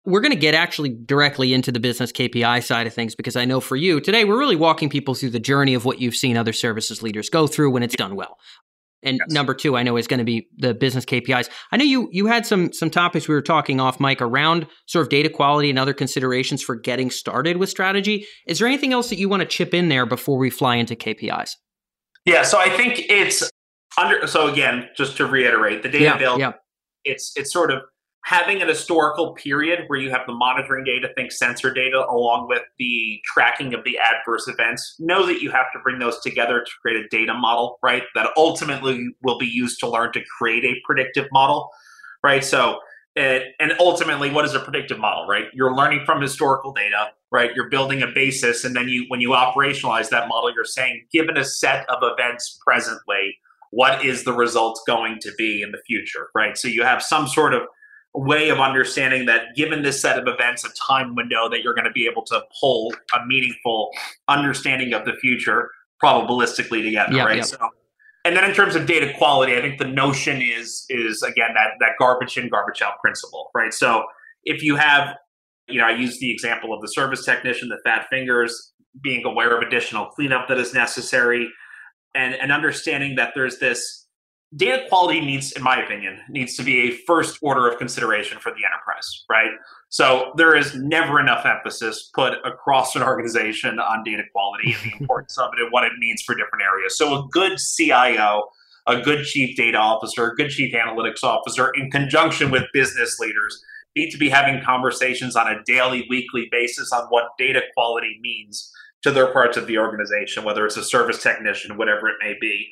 We're 0.05 0.22
going 0.22 0.34
to 0.34 0.39
get 0.39 0.53
actually 0.53 0.89
directly 0.89 1.53
into 1.53 1.72
the 1.72 1.79
business 1.79 2.12
KPI 2.12 2.63
side 2.63 2.88
of 2.88 2.93
things 2.93 3.15
because 3.15 3.36
I 3.36 3.46
know 3.46 3.60
for 3.60 3.75
you 3.75 4.01
today 4.01 4.25
we're 4.25 4.38
really 4.38 4.58
walking 4.58 4.89
people 4.89 5.15
through 5.15 5.29
the 5.29 5.39
journey 5.39 5.74
of 5.74 5.86
what 5.86 6.00
you've 6.00 6.15
seen 6.15 6.38
other 6.38 6.53
services 6.53 7.01
leaders 7.01 7.29
go 7.29 7.48
through 7.48 7.72
when 7.72 7.84
it's 7.84 7.96
done 7.96 8.15
well. 8.15 8.38
And 9.03 9.20
yes. 9.20 9.32
number 9.32 9.53
two, 9.53 9.75
I 9.75 9.84
know 9.84 9.98
is 9.98 10.08
going 10.08 10.20
to 10.20 10.24
be 10.24 10.48
the 10.58 10.74
business 10.74 11.05
KPIs. 11.05 11.50
I 11.72 11.77
know 11.77 11.84
you 11.84 12.10
you 12.12 12.25
had 12.27 12.46
some 12.46 12.72
some 12.72 12.89
topics 12.89 13.27
we 13.27 13.36
were 13.36 13.41
talking 13.41 13.79
off 13.79 14.00
mic 14.00 14.22
around 14.22 14.65
sort 14.86 15.03
of 15.03 15.10
data 15.10 15.29
quality 15.29 15.70
and 15.70 15.77
other 15.77 15.93
considerations 15.93 16.63
for 16.63 16.75
getting 16.75 17.12
started 17.12 17.58
with 17.58 17.70
strategy. 17.70 18.25
Is 18.48 18.60
there 18.60 18.67
anything 18.67 18.93
else 18.93 19.10
that 19.10 19.17
you 19.17 19.27
want 19.27 19.41
to 19.41 19.48
chip 19.48 19.74
in 19.74 19.89
there 19.89 20.05
before 20.05 20.38
we 20.38 20.50
fly 20.50 20.77
into 20.77 20.96
KPIs? 20.96 21.51
Yeah, 22.25 22.43
so 22.43 22.58
I 22.58 22.69
think 22.69 22.99
it's 23.10 23.49
under 23.97 24.25
so 24.27 24.47
again 24.47 24.89
just 24.95 25.17
to 25.17 25.25
reiterate 25.25 25.84
the 25.84 25.89
data 25.89 26.03
yeah, 26.03 26.15
available 26.15 26.39
yeah. 26.39 26.53
it's 27.06 27.34
it's 27.36 27.51
sort 27.51 27.71
of 27.71 27.82
having 28.25 28.62
an 28.62 28.67
historical 28.69 29.34
period 29.34 29.84
where 29.88 29.99
you 29.99 30.10
have 30.10 30.21
the 30.25 30.34
monitoring 30.34 30.86
data 30.86 31.10
think 31.15 31.32
sensor 31.32 31.73
data 31.73 32.06
along 32.10 32.47
with 32.47 32.62
the 32.79 33.19
tracking 33.25 33.73
of 33.73 33.84
the 33.84 33.97
adverse 33.99 34.47
events. 34.47 34.95
Know 34.97 35.25
that 35.25 35.41
you 35.41 35.51
have 35.51 35.71
to 35.73 35.79
bring 35.79 35.99
those 35.99 36.19
together 36.21 36.62
to 36.62 36.71
create 36.82 37.06
a 37.06 37.08
data 37.10 37.34
model 37.34 37.79
right 37.84 38.03
that 38.15 38.29
ultimately 38.38 39.10
will 39.21 39.38
be 39.38 39.45
used 39.45 39.79
to 39.82 39.89
learn 39.89 40.13
to 40.13 40.21
create 40.38 40.63
a 40.63 40.75
predictive 40.86 41.27
model 41.32 41.69
right? 42.23 42.43
So 42.43 42.79
it, 43.15 43.53
and 43.60 43.73
ultimately 43.79 44.32
what 44.32 44.45
is 44.45 44.53
a 44.53 44.60
predictive 44.60 44.99
model 44.99 45.27
right? 45.27 45.47
You're 45.53 45.75
learning 45.75 46.06
from 46.06 46.21
historical 46.21 46.71
data 46.71 47.10
right? 47.29 47.51
You're 47.56 47.69
building 47.69 48.03
a 48.03 48.08
basis 48.08 48.63
and 48.63 48.73
then 48.73 48.88
you 48.88 49.06
when 49.10 49.19
you 49.19 49.32
operationalize 49.32 50.10
that 50.10 50.29
model 50.29 50.53
you're 50.53 50.63
saying 50.63 51.08
given 51.12 51.36
a 51.36 51.43
set 51.43 51.88
of 51.89 51.97
events 52.01 52.58
presently 52.65 53.36
what 53.74 54.06
is 54.06 54.24
the 54.24 54.34
result 54.34 54.80
going 54.86 55.18
to 55.22 55.32
be 55.36 55.64
in 55.64 55.72
the 55.72 55.80
future, 55.88 56.28
right? 56.36 56.56
So 56.58 56.68
you 56.68 56.84
have 56.84 57.02
some 57.02 57.28
sort 57.28 57.56
of 57.56 57.64
way 58.14 58.50
of 58.50 58.60
understanding 58.60 59.26
that 59.26 59.56
given 59.56 59.82
this 59.82 60.00
set 60.00 60.20
of 60.20 60.28
events, 60.28 60.64
a 60.64 60.70
time 60.88 61.16
window 61.16 61.50
that 61.50 61.64
you're 61.64 61.74
going 61.74 61.86
to 61.86 61.92
be 61.92 62.06
able 62.06 62.24
to 62.26 62.42
pull 62.60 62.94
a 63.16 63.26
meaningful 63.26 63.90
understanding 64.28 64.94
of 64.94 65.06
the 65.06 65.14
future 65.14 65.72
probabilistically 66.04 66.84
together, 66.84 67.14
yep, 67.14 67.26
right? 67.26 67.38
Yep. 67.38 67.46
So, 67.46 67.70
and 68.26 68.36
then 68.36 68.48
in 68.48 68.56
terms 68.56 68.76
of 68.76 68.86
data 68.86 69.12
quality, 69.18 69.58
I 69.58 69.62
think 69.62 69.80
the 69.80 69.88
notion 69.88 70.42
is 70.42 70.86
is 70.90 71.24
again 71.24 71.50
that 71.56 71.72
that 71.80 71.94
garbage 72.00 72.38
in, 72.38 72.50
garbage 72.50 72.82
out 72.84 73.00
principle, 73.02 73.50
right? 73.56 73.74
So 73.74 74.04
if 74.44 74.62
you 74.62 74.76
have, 74.76 75.16
you 75.68 75.80
know, 75.80 75.88
I 75.88 75.92
use 75.92 76.20
the 76.20 76.32
example 76.32 76.74
of 76.74 76.82
the 76.82 76.88
service 76.88 77.26
technician, 77.26 77.70
the 77.70 77.80
fat 77.84 78.06
fingers, 78.12 78.74
being 79.02 79.26
aware 79.26 79.58
of 79.58 79.68
additional 79.68 80.06
cleanup 80.06 80.48
that 80.48 80.60
is 80.60 80.74
necessary 80.74 81.50
and, 82.15 82.36
and 82.36 82.52
understanding 82.52 83.15
that 83.15 83.34
there's 83.36 83.60
this 83.60 84.04
data 84.56 84.84
quality 84.88 85.19
needs, 85.19 85.52
in 85.54 85.63
my 85.63 85.82
opinion, 85.82 86.19
needs 86.30 86.56
to 86.56 86.63
be 86.63 86.89
a 86.89 86.91
first 86.91 87.39
order 87.41 87.67
of 87.67 87.78
consideration 87.78 88.38
for 88.39 88.52
the 88.52 88.63
enterprise, 88.65 89.26
right? 89.30 89.52
So 89.89 90.32
there 90.38 90.56
is 90.56 90.76
never 90.76 91.19
enough 91.19 91.45
emphasis 91.45 92.10
put 92.13 92.34
across 92.45 92.95
an 92.95 93.04
organization 93.04 93.80
on 93.80 94.04
data 94.04 94.23
quality 94.32 94.73
and 94.73 94.91
the 94.91 94.97
importance 95.02 95.38
of 95.38 95.52
it 95.54 95.62
and 95.62 95.71
what 95.71 95.84
it 95.84 95.93
means 95.97 96.21
for 96.21 96.36
different 96.36 96.63
areas. 96.63 96.97
So 96.97 97.23
a 97.23 97.28
good 97.30 97.58
CIO, 97.58 98.43
a 98.88 99.02
good 99.02 99.26
chief 99.26 99.56
data 99.56 99.78
officer, 99.78 100.32
a 100.32 100.36
good 100.36 100.49
chief 100.49 100.73
analytics 100.73 101.23
officer, 101.23 101.71
in 101.71 101.89
conjunction 101.89 102.52
with 102.52 102.63
business 102.73 103.17
leaders, 103.19 103.63
need 103.95 104.12
to 104.12 104.17
be 104.17 104.30
having 104.30 104.62
conversations 104.63 105.36
on 105.36 105.47
a 105.47 105.63
daily, 105.63 106.06
weekly 106.10 106.47
basis 106.52 106.91
on 106.91 107.06
what 107.10 107.30
data 107.38 107.62
quality 107.76 108.19
means 108.21 108.71
to 109.04 109.12
their 109.12 109.32
parts 109.32 109.58
of 109.58 109.68
the 109.68 109.78
organization, 109.78 110.44
whether 110.44 110.66
it's 110.66 110.78
a 110.78 110.84
service 110.84 111.22
technician, 111.22 111.78
whatever 111.78 112.08
it 112.08 112.16
may 112.22 112.36
be. 112.39 112.68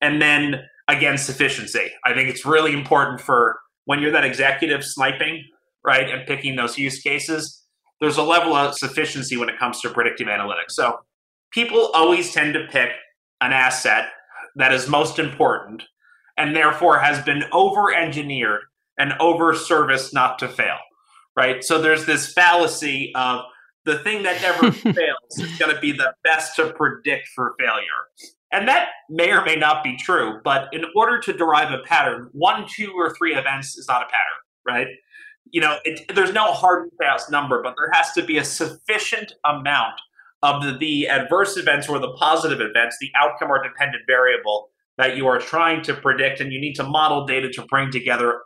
And 0.00 0.20
then 0.20 0.62
again, 0.88 1.18
sufficiency. 1.18 1.90
I 2.04 2.14
think 2.14 2.28
it's 2.28 2.44
really 2.44 2.72
important 2.72 3.20
for 3.20 3.58
when 3.84 4.00
you're 4.00 4.12
that 4.12 4.24
executive 4.24 4.84
sniping, 4.84 5.44
right, 5.84 6.08
and 6.08 6.26
picking 6.26 6.56
those 6.56 6.78
use 6.78 7.00
cases, 7.00 7.64
there's 8.00 8.16
a 8.16 8.22
level 8.22 8.54
of 8.54 8.76
sufficiency 8.76 9.36
when 9.36 9.48
it 9.48 9.58
comes 9.58 9.80
to 9.80 9.90
predictive 9.90 10.26
analytics. 10.26 10.70
So 10.70 10.98
people 11.50 11.90
always 11.94 12.32
tend 12.32 12.54
to 12.54 12.66
pick 12.70 12.90
an 13.40 13.52
asset 13.52 14.08
that 14.56 14.72
is 14.72 14.88
most 14.88 15.18
important 15.18 15.82
and 16.36 16.56
therefore 16.56 16.98
has 16.98 17.22
been 17.24 17.44
over 17.52 17.94
engineered 17.94 18.62
and 18.98 19.12
over 19.20 19.54
serviced 19.54 20.12
not 20.12 20.38
to 20.38 20.48
fail, 20.48 20.78
right? 21.36 21.62
So 21.62 21.80
there's 21.80 22.06
this 22.06 22.32
fallacy 22.32 23.12
of 23.14 23.42
the 23.90 23.98
thing 23.98 24.22
that 24.22 24.40
never 24.42 24.72
fails 24.94 25.38
is 25.38 25.58
going 25.58 25.74
to 25.74 25.80
be 25.80 25.92
the 25.92 26.12
best 26.22 26.56
to 26.56 26.72
predict 26.72 27.28
for 27.34 27.54
failure. 27.58 27.84
And 28.52 28.68
that 28.68 28.88
may 29.08 29.30
or 29.30 29.44
may 29.44 29.56
not 29.56 29.84
be 29.84 29.96
true, 29.96 30.40
but 30.44 30.68
in 30.72 30.84
order 30.96 31.20
to 31.20 31.32
derive 31.32 31.72
a 31.72 31.82
pattern, 31.84 32.28
one, 32.32 32.66
two, 32.68 32.92
or 32.96 33.14
three 33.14 33.34
events 33.34 33.76
is 33.76 33.86
not 33.88 34.02
a 34.02 34.06
pattern, 34.06 34.40
right? 34.66 34.88
You 35.52 35.60
know, 35.60 35.78
it, 35.84 36.00
there's 36.14 36.32
no 36.32 36.52
hard 36.52 36.84
and 36.84 36.92
fast 37.00 37.30
number, 37.30 37.62
but 37.62 37.74
there 37.76 37.90
has 37.92 38.12
to 38.12 38.24
be 38.24 38.38
a 38.38 38.44
sufficient 38.44 39.32
amount 39.44 40.00
of 40.42 40.62
the, 40.62 40.76
the 40.78 41.08
adverse 41.08 41.56
events 41.56 41.88
or 41.88 41.98
the 41.98 42.12
positive 42.14 42.60
events, 42.60 42.96
the 43.00 43.10
outcome 43.14 43.50
or 43.50 43.62
dependent 43.62 44.02
variable 44.06 44.70
that 44.98 45.16
you 45.16 45.26
are 45.26 45.38
trying 45.38 45.82
to 45.82 45.94
predict, 45.94 46.40
and 46.40 46.52
you 46.52 46.60
need 46.60 46.74
to 46.74 46.84
model 46.84 47.26
data 47.26 47.48
to 47.50 47.62
bring 47.66 47.90
together 47.90 48.40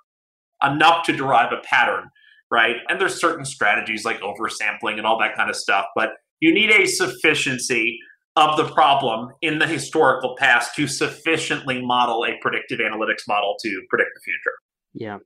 enough 0.62 1.04
to 1.06 1.12
derive 1.12 1.52
a 1.52 1.60
pattern 1.62 2.10
right? 2.54 2.76
And 2.88 3.00
there's 3.00 3.20
certain 3.20 3.44
strategies 3.44 4.04
like 4.04 4.20
oversampling 4.20 4.96
and 4.96 5.04
all 5.04 5.18
that 5.18 5.34
kind 5.34 5.50
of 5.50 5.56
stuff, 5.56 5.86
but 5.96 6.10
you 6.38 6.54
need 6.54 6.70
a 6.70 6.86
sufficiency 6.86 7.98
of 8.36 8.56
the 8.56 8.72
problem 8.72 9.30
in 9.42 9.58
the 9.58 9.66
historical 9.66 10.36
past 10.38 10.76
to 10.76 10.86
sufficiently 10.86 11.84
model 11.84 12.24
a 12.24 12.38
predictive 12.40 12.78
analytics 12.78 13.26
model 13.26 13.56
to 13.60 13.82
predict 13.90 14.10
the 14.14 14.20
future. 14.20 14.54
Yeah. 14.94 15.18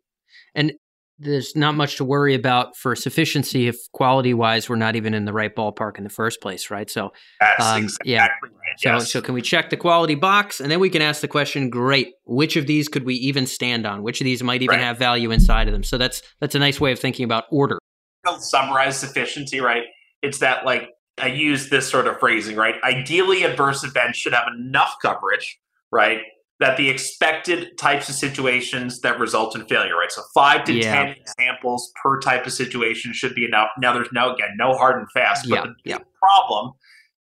And 0.55 0.73
there's 1.19 1.57
not 1.57 1.75
much 1.75 1.97
to 1.97 2.05
worry 2.05 2.35
about 2.35 2.77
for 2.77 2.95
sufficiency 2.95 3.67
if 3.67 3.77
quality 3.93 4.33
wise 4.35 4.69
we're 4.69 4.77
not 4.77 4.95
even 4.95 5.15
in 5.15 5.25
the 5.25 5.33
right 5.33 5.55
ballpark 5.55 5.99
in 5.99 6.05
the 6.05 6.11
first 6.11 6.41
place, 6.41 6.71
right? 6.71 6.89
So 6.89 7.13
um, 7.61 7.85
exactly 7.85 8.13
yeah. 8.13 8.29
right. 8.43 8.79
So 8.79 8.99
so 9.01 9.21
can 9.21 9.35
we 9.35 9.43
check 9.43 9.71
the 9.71 9.77
quality 9.77 10.15
box 10.15 10.61
and 10.61 10.71
then 10.71 10.81
we 10.81 10.91
can 10.91 11.03
ask 11.03 11.21
the 11.21 11.29
question, 11.29 11.71
great, 11.71 12.13
which 12.25 12.57
of 12.57 12.67
these 12.67 12.89
could 12.89 13.05
we 13.05 13.15
even 13.17 13.47
stand 13.47 13.87
on? 13.87 14.03
Which 14.03 14.21
of 14.21 14.25
these 14.25 14.43
might 14.43 14.63
even 14.63 14.77
right. 14.77 14.85
have 14.85 14.99
value 14.99 15.31
inside 15.31 15.67
of 15.67 15.73
them? 15.73 15.83
So 15.83 15.99
that's 15.99 16.23
that's 16.41 16.55
a 16.55 16.59
nice 16.59 16.81
way 16.81 16.93
of 16.93 16.99
thinking 16.99 17.25
about 17.25 17.45
order. 17.51 17.79
I'll 18.25 18.41
summarize 18.41 18.99
sufficiency, 18.99 19.61
right? 19.61 19.85
It's 20.23 20.39
that 20.39 20.65
like 20.65 20.91
I 21.21 21.29
use 21.29 21.69
this 21.69 21.89
sort 21.89 22.07
of 22.07 22.19
phrasing, 22.21 22.57
right? 22.57 22.77
Ideally, 22.85 23.43
adverse 23.43 23.83
events 23.83 24.19
should 24.19 24.35
have 24.35 24.47
enough 24.57 24.97
coverage, 25.03 25.59
right? 25.91 26.21
That 26.61 26.77
the 26.77 26.89
expected 26.91 27.79
types 27.79 28.09
of 28.09 28.17
situations 28.17 29.01
that 29.03 29.21
result 29.21 29.55
in 29.55 29.65
failure, 29.67 29.97
right? 29.97 30.11
So 30.11 30.23
five 30.35 30.65
to 30.65 30.73
yeah. 30.73 30.93
ten 30.93 31.15
examples 31.15 31.93
per 32.03 32.19
type 32.19 32.47
of 32.47 32.53
situation 32.53 33.13
should 33.13 33.35
be 33.35 33.45
enough. 33.45 33.69
Now, 33.79 33.93
there's 33.93 34.11
no 34.13 34.35
again, 34.35 34.57
no 34.57 34.75
hard 34.75 34.99
and 34.99 35.07
fast, 35.13 35.49
but 35.49 35.69
yeah. 35.85 35.99
the 35.99 36.05
problem 36.21 36.73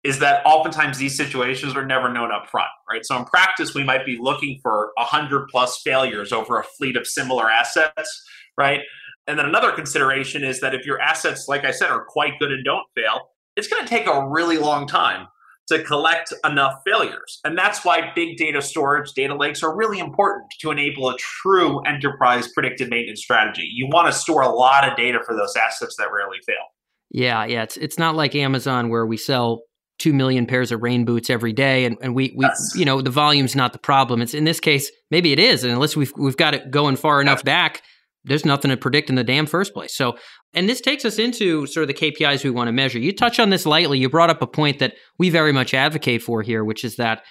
is 0.07 0.21
that 0.21 0.41
oftentimes 0.47 0.99
these 0.99 1.17
situations 1.17 1.75
are 1.75 1.85
never 1.85 2.11
known 2.13 2.31
up 2.31 2.49
front, 2.49 2.69
right? 2.89 3.05
So 3.05 3.17
in 3.17 3.25
practice, 3.25 3.75
we 3.75 3.83
might 3.83 4.07
be 4.07 4.17
looking 4.21 4.61
for 4.63 4.93
100 4.97 5.49
plus 5.49 5.83
failures 5.83 6.33
over 6.33 6.61
a 6.61 6.63
fleet 6.63 6.97
of 6.97 7.09
similar 7.09 7.51
assets, 7.51 8.25
right? 8.57 8.81
And 9.27 9.37
then 9.37 9.47
another 9.47 9.73
consideration 9.73 10.45
is 10.45 10.61
that 10.61 10.75
if 10.75 10.87
your 10.87 11.01
assets, 11.01 11.47
like 11.49 11.65
I 11.65 11.73
said, 11.73 11.91
are 11.91 12.05
quite 12.05 12.39
good 12.39 12.53
and 12.53 12.65
don't 12.65 12.87
fail, 12.95 13.31
it's 13.57 13.67
going 13.67 13.83
to 13.83 13.89
take 13.89 14.07
a 14.07 14.29
really 14.29 14.59
long 14.59 14.87
time 14.87 15.27
to 15.69 15.83
collect 15.83 16.33
enough 16.45 16.75
failures. 16.87 17.41
And 17.45 17.59
that's 17.59 17.85
why 17.85 18.13
big 18.15 18.37
data 18.37 18.63
storage, 18.63 19.13
data 19.13 19.35
lakes 19.35 19.63
are 19.63 19.77
really 19.77 19.99
important 19.99 20.45
to 20.61 20.71
enable 20.71 21.11
a 21.11 21.17
true 21.17 21.81
enterprise 21.81 22.49
predictive 22.53 22.89
maintenance 22.89 23.21
strategy. 23.21 23.69
You 23.73 23.89
want 23.91 24.07
to 24.07 24.13
store 24.13 24.43
a 24.43 24.49
lot 24.49 24.89
of 24.89 24.97
data 24.97 25.19
for 25.27 25.35
those 25.35 25.55
assets 25.57 25.97
that 25.99 26.09
rarely 26.13 26.39
fail. 26.47 26.57
Yeah, 27.11 27.45
yeah. 27.45 27.63
It's 27.63 27.77
it's 27.77 27.99
not 27.99 28.15
like 28.17 28.35
Amazon 28.35 28.89
where 28.89 29.07
we 29.07 29.17
sell 29.17 29.63
two 29.99 30.13
million 30.13 30.47
pairs 30.47 30.73
of 30.73 30.83
rain 30.83 31.05
boots 31.05 31.31
every 31.31 31.53
day, 31.53 31.85
and, 31.85 31.97
and 32.03 32.15
we, 32.15 32.35
we 32.37 32.45
yes. 32.45 32.73
you 32.77 32.85
know 32.85 33.01
the 33.01 33.11
volume's 33.11 33.57
not 33.57 33.73
the 33.73 33.79
problem. 33.79 34.21
It's 34.21 34.35
in 34.35 34.45
this 34.45 34.61
case 34.61 34.91
maybe 35.11 35.33
it 35.33 35.39
is, 35.39 35.65
and 35.65 35.73
unless 35.73 35.97
we've 35.97 36.13
we've 36.17 36.37
got 36.37 36.55
it 36.55 36.71
going 36.71 36.97
far 36.97 37.21
enough 37.21 37.45
back, 37.45 37.83
there's 38.25 38.45
nothing 38.45 38.71
to 38.71 38.77
predict 38.77 39.09
in 39.09 39.15
the 39.15 39.25
damn 39.25 39.47
first 39.47 39.73
place. 39.73 39.97
So, 39.97 40.19
and 40.57 40.69
this 40.69 40.81
takes 40.81 41.05
us 41.05 41.19
into 41.19 41.67
sort 41.67 41.83
of 41.83 41.89
the 41.89 41.95
KPIs 41.95 42.43
we 42.43 42.51
want 42.51 42.69
to 42.69 42.73
measure. 42.73 42.99
You 42.99 43.15
touch 43.15 43.39
on 43.39 43.51
this 43.51 43.67
lightly. 43.67 43.99
You 43.99 44.09
brought 44.09 44.31
up 44.31 44.41
a 44.41 44.47
point 44.47 44.79
that 44.79 44.95
we 45.19 45.29
very 45.29 45.53
much 45.53 45.75
advocate 45.75 46.23
for 46.23 46.43
here, 46.43 46.65
which 46.65 46.83
is 46.83 46.97
that 46.97 47.23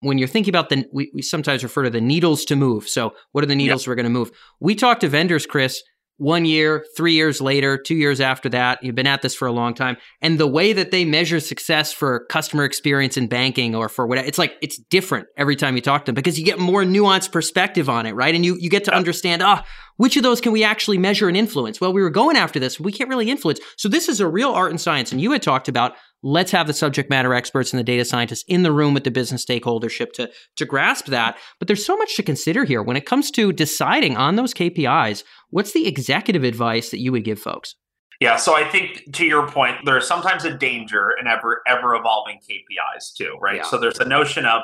when 0.00 0.18
you're 0.18 0.26
thinking 0.26 0.50
about 0.50 0.70
the, 0.70 0.86
we, 0.92 1.10
we 1.14 1.22
sometimes 1.22 1.62
refer 1.62 1.82
to 1.82 1.90
the 1.90 2.00
needles 2.00 2.44
to 2.46 2.56
move. 2.56 2.88
So, 2.88 3.12
what 3.32 3.44
are 3.44 3.46
the 3.46 3.54
needles 3.54 3.84
yep. 3.84 3.88
we're 3.88 3.94
going 3.96 4.04
to 4.04 4.10
move? 4.10 4.30
We 4.58 4.74
talk 4.74 5.00
to 5.00 5.08
vendors, 5.08 5.46
Chris, 5.46 5.82
one 6.18 6.46
year, 6.46 6.84
three 6.96 7.12
years 7.12 7.40
later, 7.40 7.76
two 7.76 7.94
years 7.94 8.20
after 8.20 8.48
that, 8.48 8.82
you've 8.82 8.94
been 8.94 9.06
at 9.06 9.20
this 9.20 9.34
for 9.34 9.46
a 9.46 9.52
long 9.52 9.74
time. 9.74 9.98
And 10.22 10.38
the 10.38 10.46
way 10.46 10.72
that 10.72 10.90
they 10.90 11.04
measure 11.04 11.40
success 11.40 11.92
for 11.92 12.24
customer 12.30 12.64
experience 12.64 13.18
in 13.18 13.26
banking 13.26 13.74
or 13.74 13.90
for 13.90 14.06
whatever, 14.06 14.26
it's 14.26 14.38
like 14.38 14.54
it's 14.62 14.78
different 14.78 15.26
every 15.36 15.56
time 15.56 15.76
you 15.76 15.82
talk 15.82 16.06
to 16.06 16.12
them 16.12 16.14
because 16.14 16.38
you 16.38 16.44
get 16.44 16.58
more 16.58 16.84
nuanced 16.84 17.32
perspective 17.32 17.90
on 17.90 18.06
it, 18.06 18.14
right? 18.14 18.34
And 18.34 18.44
you 18.46 18.56
you 18.58 18.70
get 18.70 18.84
to 18.84 18.94
understand, 18.94 19.42
ah, 19.42 19.62
oh, 19.62 19.68
which 19.96 20.16
of 20.16 20.22
those 20.22 20.40
can 20.40 20.52
we 20.52 20.64
actually 20.64 20.98
measure 20.98 21.28
and 21.28 21.36
influence? 21.36 21.80
Well, 21.80 21.92
we 21.92 22.02
were 22.02 22.10
going 22.10 22.36
after 22.36 22.58
this, 22.58 22.78
we 22.80 22.92
can't 22.92 23.10
really 23.10 23.30
influence. 23.30 23.60
So 23.76 23.88
this 23.88 24.08
is 24.08 24.20
a 24.20 24.28
real 24.28 24.50
art 24.50 24.70
and 24.70 24.80
science. 24.80 25.12
And 25.12 25.20
you 25.20 25.32
had 25.32 25.42
talked 25.42 25.68
about 25.68 25.94
let's 26.22 26.50
have 26.50 26.66
the 26.66 26.72
subject 26.72 27.10
matter 27.10 27.34
experts 27.34 27.72
and 27.72 27.78
the 27.78 27.84
data 27.84 28.04
scientists 28.04 28.44
in 28.48 28.62
the 28.62 28.72
room 28.72 28.94
with 28.94 29.04
the 29.04 29.10
business 29.10 29.44
stakeholdership 29.44 30.12
to, 30.12 30.30
to 30.56 30.64
grasp 30.64 31.06
that. 31.06 31.38
But 31.58 31.68
there's 31.68 31.86
so 31.86 31.96
much 31.96 32.16
to 32.16 32.22
consider 32.22 32.64
here 32.64 32.82
when 32.82 32.96
it 32.96 33.06
comes 33.06 33.30
to 33.32 33.52
deciding 33.52 34.16
on 34.16 34.36
those 34.36 34.54
KPIs. 34.54 35.22
What's 35.50 35.72
the 35.72 35.86
executive 35.86 36.44
advice 36.44 36.90
that 36.90 37.00
you 37.00 37.12
would 37.12 37.24
give 37.24 37.38
folks? 37.38 37.74
Yeah, 38.20 38.36
so 38.36 38.56
I 38.56 38.64
think 38.64 39.12
to 39.12 39.26
your 39.26 39.46
point, 39.46 39.76
there's 39.84 40.08
sometimes 40.08 40.44
a 40.44 40.56
danger 40.56 41.12
in 41.20 41.26
ever 41.26 41.60
ever 41.66 41.94
evolving 41.94 42.38
KPIs 42.38 43.14
too, 43.14 43.36
right? 43.40 43.56
Yeah. 43.56 43.64
So 43.64 43.78
there's 43.78 43.98
a 43.98 44.06
notion 44.06 44.46
of 44.46 44.62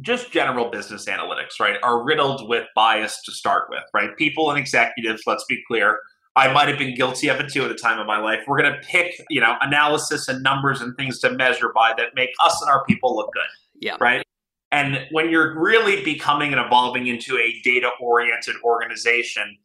just 0.00 0.32
general 0.32 0.70
business 0.70 1.06
analytics, 1.06 1.60
right, 1.60 1.76
are 1.82 2.02
riddled 2.02 2.48
with 2.48 2.66
bias 2.74 3.22
to 3.22 3.32
start 3.32 3.68
with, 3.70 3.84
right? 3.92 4.16
People 4.16 4.50
and 4.50 4.58
executives, 4.58 5.22
let's 5.26 5.44
be 5.44 5.62
clear, 5.66 6.00
I 6.36 6.52
might 6.52 6.68
have 6.68 6.78
been 6.78 6.94
guilty 6.94 7.28
of 7.28 7.38
it 7.38 7.52
too 7.52 7.64
at 7.64 7.70
a 7.70 7.76
time 7.76 8.00
of 8.00 8.06
my 8.06 8.18
life. 8.18 8.40
We're 8.46 8.60
going 8.60 8.72
to 8.72 8.80
pick, 8.80 9.20
you 9.30 9.40
know, 9.40 9.56
analysis 9.60 10.28
and 10.28 10.42
numbers 10.42 10.80
and 10.80 10.96
things 10.96 11.20
to 11.20 11.30
measure 11.30 11.72
by 11.72 11.94
that 11.96 12.14
make 12.16 12.30
us 12.42 12.60
and 12.60 12.70
our 12.70 12.84
people 12.84 13.14
look 13.14 13.32
good. 13.32 13.42
Yeah. 13.80 13.96
Right. 14.00 14.24
And 14.72 15.06
when 15.12 15.30
you're 15.30 15.56
really 15.56 16.02
becoming 16.02 16.52
and 16.52 16.60
evolving 16.60 17.06
into 17.06 17.38
a 17.38 17.60
data 17.62 17.90
oriented 18.00 18.56
organization, 18.64 19.56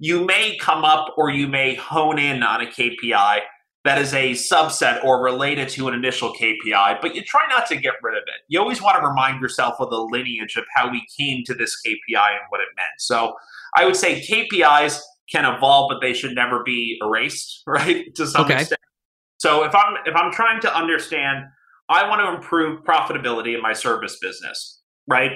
you 0.00 0.24
may 0.24 0.56
come 0.56 0.84
up 0.84 1.14
or 1.16 1.30
you 1.30 1.46
may 1.46 1.76
hone 1.76 2.18
in 2.18 2.42
on 2.42 2.60
a 2.60 2.66
KPI 2.66 3.40
that 3.86 3.98
is 3.98 4.12
a 4.14 4.32
subset 4.32 5.02
or 5.04 5.22
related 5.22 5.68
to 5.70 5.88
an 5.88 5.94
initial 5.94 6.32
KPI, 6.34 7.00
but 7.00 7.14
you 7.14 7.22
try 7.22 7.42
not 7.48 7.66
to 7.68 7.76
get 7.76 7.94
rid 8.02 8.16
of 8.16 8.22
it. 8.26 8.42
You 8.48 8.60
always 8.60 8.82
want 8.82 9.00
to 9.00 9.06
remind 9.06 9.40
yourself 9.40 9.76
of 9.78 9.90
the 9.90 10.00
lineage 10.00 10.56
of 10.56 10.64
how 10.74 10.90
we 10.90 11.06
came 11.16 11.44
to 11.44 11.54
this 11.54 11.80
KPI 11.86 12.30
and 12.30 12.40
what 12.48 12.60
it 12.60 12.68
meant. 12.76 12.98
So 12.98 13.34
I 13.76 13.84
would 13.84 13.96
say 13.96 14.20
KPIs 14.20 15.00
can 15.30 15.44
evolve, 15.44 15.90
but 15.90 16.00
they 16.00 16.12
should 16.12 16.34
never 16.34 16.62
be 16.62 16.98
erased, 17.02 17.62
right? 17.66 18.14
To 18.14 18.26
some 18.26 18.44
okay. 18.44 18.60
extent. 18.60 18.80
So 19.38 19.64
if 19.64 19.74
I'm 19.74 19.96
if 20.06 20.16
I'm 20.16 20.32
trying 20.32 20.60
to 20.62 20.74
understand, 20.74 21.44
I 21.88 22.08
want 22.08 22.20
to 22.22 22.34
improve 22.34 22.82
profitability 22.84 23.54
in 23.54 23.62
my 23.62 23.72
service 23.72 24.18
business, 24.18 24.80
right? 25.06 25.32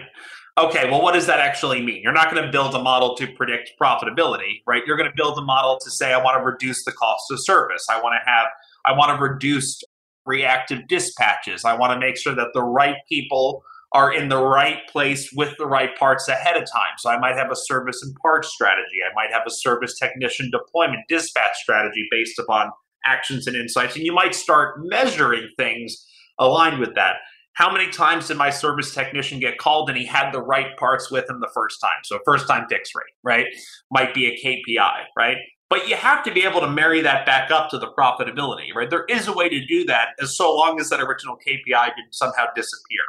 Okay, 0.58 0.90
well, 0.90 1.00
what 1.00 1.14
does 1.14 1.26
that 1.26 1.38
actually 1.38 1.80
mean? 1.80 2.02
You're 2.02 2.12
not 2.12 2.30
going 2.30 2.44
to 2.44 2.50
build 2.50 2.74
a 2.74 2.82
model 2.82 3.14
to 3.16 3.26
predict 3.28 3.72
profitability, 3.80 4.62
right? 4.66 4.82
You're 4.86 4.96
going 4.96 5.08
to 5.08 5.16
build 5.16 5.38
a 5.38 5.42
model 5.42 5.78
to 5.78 5.90
say, 5.90 6.12
I 6.12 6.22
want 6.22 6.38
to 6.38 6.44
reduce 6.44 6.84
the 6.84 6.92
cost 6.92 7.30
of 7.30 7.38
service. 7.42 7.86
I 7.88 8.00
want 8.00 8.20
to 8.20 8.30
have, 8.30 8.46
I 8.84 8.92
want 8.92 9.16
to 9.16 9.22
reduce 9.22 9.80
reactive 10.26 10.86
dispatches. 10.88 11.64
I 11.64 11.74
want 11.74 11.92
to 11.92 11.98
make 11.98 12.16
sure 12.16 12.34
that 12.34 12.48
the 12.52 12.62
right 12.62 12.96
people 13.08 13.62
are 13.92 14.12
in 14.12 14.28
the 14.28 14.40
right 14.40 14.86
place 14.88 15.32
with 15.34 15.56
the 15.58 15.66
right 15.66 15.96
parts 15.96 16.28
ahead 16.28 16.56
of 16.56 16.62
time. 16.70 16.94
So 16.98 17.10
I 17.10 17.18
might 17.18 17.36
have 17.36 17.50
a 17.50 17.56
service 17.56 18.02
and 18.02 18.14
parts 18.16 18.48
strategy. 18.48 18.98
I 19.04 19.12
might 19.14 19.32
have 19.32 19.42
a 19.46 19.50
service 19.50 19.98
technician 19.98 20.50
deployment 20.50 21.00
dispatch 21.08 21.56
strategy 21.56 22.06
based 22.10 22.38
upon 22.38 22.70
actions 23.04 23.46
and 23.46 23.56
insights. 23.56 23.96
And 23.96 24.04
you 24.04 24.12
might 24.12 24.34
start 24.34 24.80
measuring 24.84 25.48
things 25.56 26.06
aligned 26.38 26.78
with 26.78 26.94
that. 26.94 27.16
How 27.54 27.72
many 27.72 27.90
times 27.90 28.28
did 28.28 28.36
my 28.36 28.50
service 28.50 28.94
technician 28.94 29.40
get 29.40 29.58
called 29.58 29.88
and 29.90 29.98
he 29.98 30.06
had 30.06 30.32
the 30.32 30.40
right 30.40 30.76
parts 30.76 31.10
with 31.10 31.28
him 31.28 31.40
the 31.40 31.50
first 31.52 31.80
time? 31.80 32.02
So 32.04 32.18
first 32.24 32.48
time 32.48 32.66
fix 32.68 32.90
rate, 32.94 33.12
right? 33.22 33.46
Might 33.90 34.14
be 34.14 34.26
a 34.26 34.36
KPI, 34.36 35.04
right? 35.16 35.36
But 35.68 35.88
you 35.88 35.94
have 35.96 36.24
to 36.24 36.32
be 36.32 36.42
able 36.42 36.60
to 36.60 36.68
marry 36.68 37.00
that 37.00 37.26
back 37.26 37.50
up 37.50 37.70
to 37.70 37.78
the 37.78 37.92
profitability, 37.96 38.74
right? 38.74 38.90
There 38.90 39.04
is 39.08 39.28
a 39.28 39.32
way 39.32 39.48
to 39.48 39.66
do 39.66 39.84
that 39.84 40.08
as 40.20 40.36
so 40.36 40.54
long 40.56 40.80
as 40.80 40.88
that 40.90 41.00
original 41.00 41.36
KPI 41.36 41.94
didn't 41.96 42.14
somehow 42.14 42.46
disappear. 42.56 43.02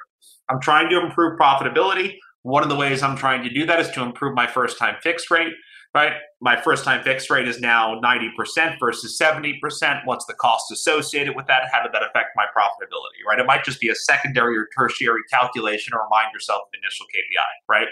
I'm 0.50 0.60
trying 0.60 0.90
to 0.90 1.00
improve 1.00 1.40
profitability. 1.40 2.18
One 2.44 2.62
of 2.62 2.70
the 2.70 2.76
ways 2.76 3.02
I'm 3.02 3.16
trying 3.16 3.44
to 3.44 3.50
do 3.50 3.66
that 3.66 3.80
is 3.80 3.90
to 3.92 4.04
improve 4.04 4.36
my 4.36 4.48
first 4.48 4.78
time 4.78 4.96
fix 5.02 5.32
rate, 5.32 5.54
right? 5.94 6.14
My 6.40 6.60
first 6.60 6.86
time 6.86 7.04
fixed 7.04 7.30
rate 7.30 7.48
is 7.48 7.60
now 7.60 8.00
90% 8.00 8.80
versus 8.80 9.18
70%. 9.22 10.02
What's 10.06 10.26
the 10.26 10.34
cost 10.36 10.72
associated 10.72 11.36
with 11.36 11.48
that? 11.48 11.64
How 11.72 11.84
did 11.84 11.92
that 11.94 12.04
affect 12.04 12.30
my 12.36 12.46
profitability, 12.46 13.28
right? 13.28 13.40
It 13.40 13.46
might 13.46 13.66
just 13.66 13.82
be 13.82 13.90
a 13.90 13.96
secondary 13.96 14.58
or 14.58 14.68
tertiary 14.78 15.22
calculation 15.30 15.94
or 15.94 16.04
remind 16.04 16.34
yourself 16.34 16.62
of 16.62 16.80
initial 16.82 17.06
KPI, 17.08 17.68
right? 17.68 17.88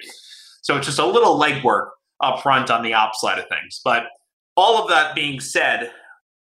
So 0.62 0.78
it's 0.78 0.86
just 0.86 1.00
a 1.00 1.06
little 1.06 1.38
legwork 1.38 1.90
up 2.22 2.42
front 2.42 2.72
on 2.72 2.84
the 2.84 2.94
ops 2.94 3.22
side 3.22 3.38
of 3.38 3.48
things. 3.50 3.82
But 3.84 4.08
all 4.56 4.82
of 4.82 4.90
that 4.90 5.16
being 5.16 5.40
said, 5.40 5.92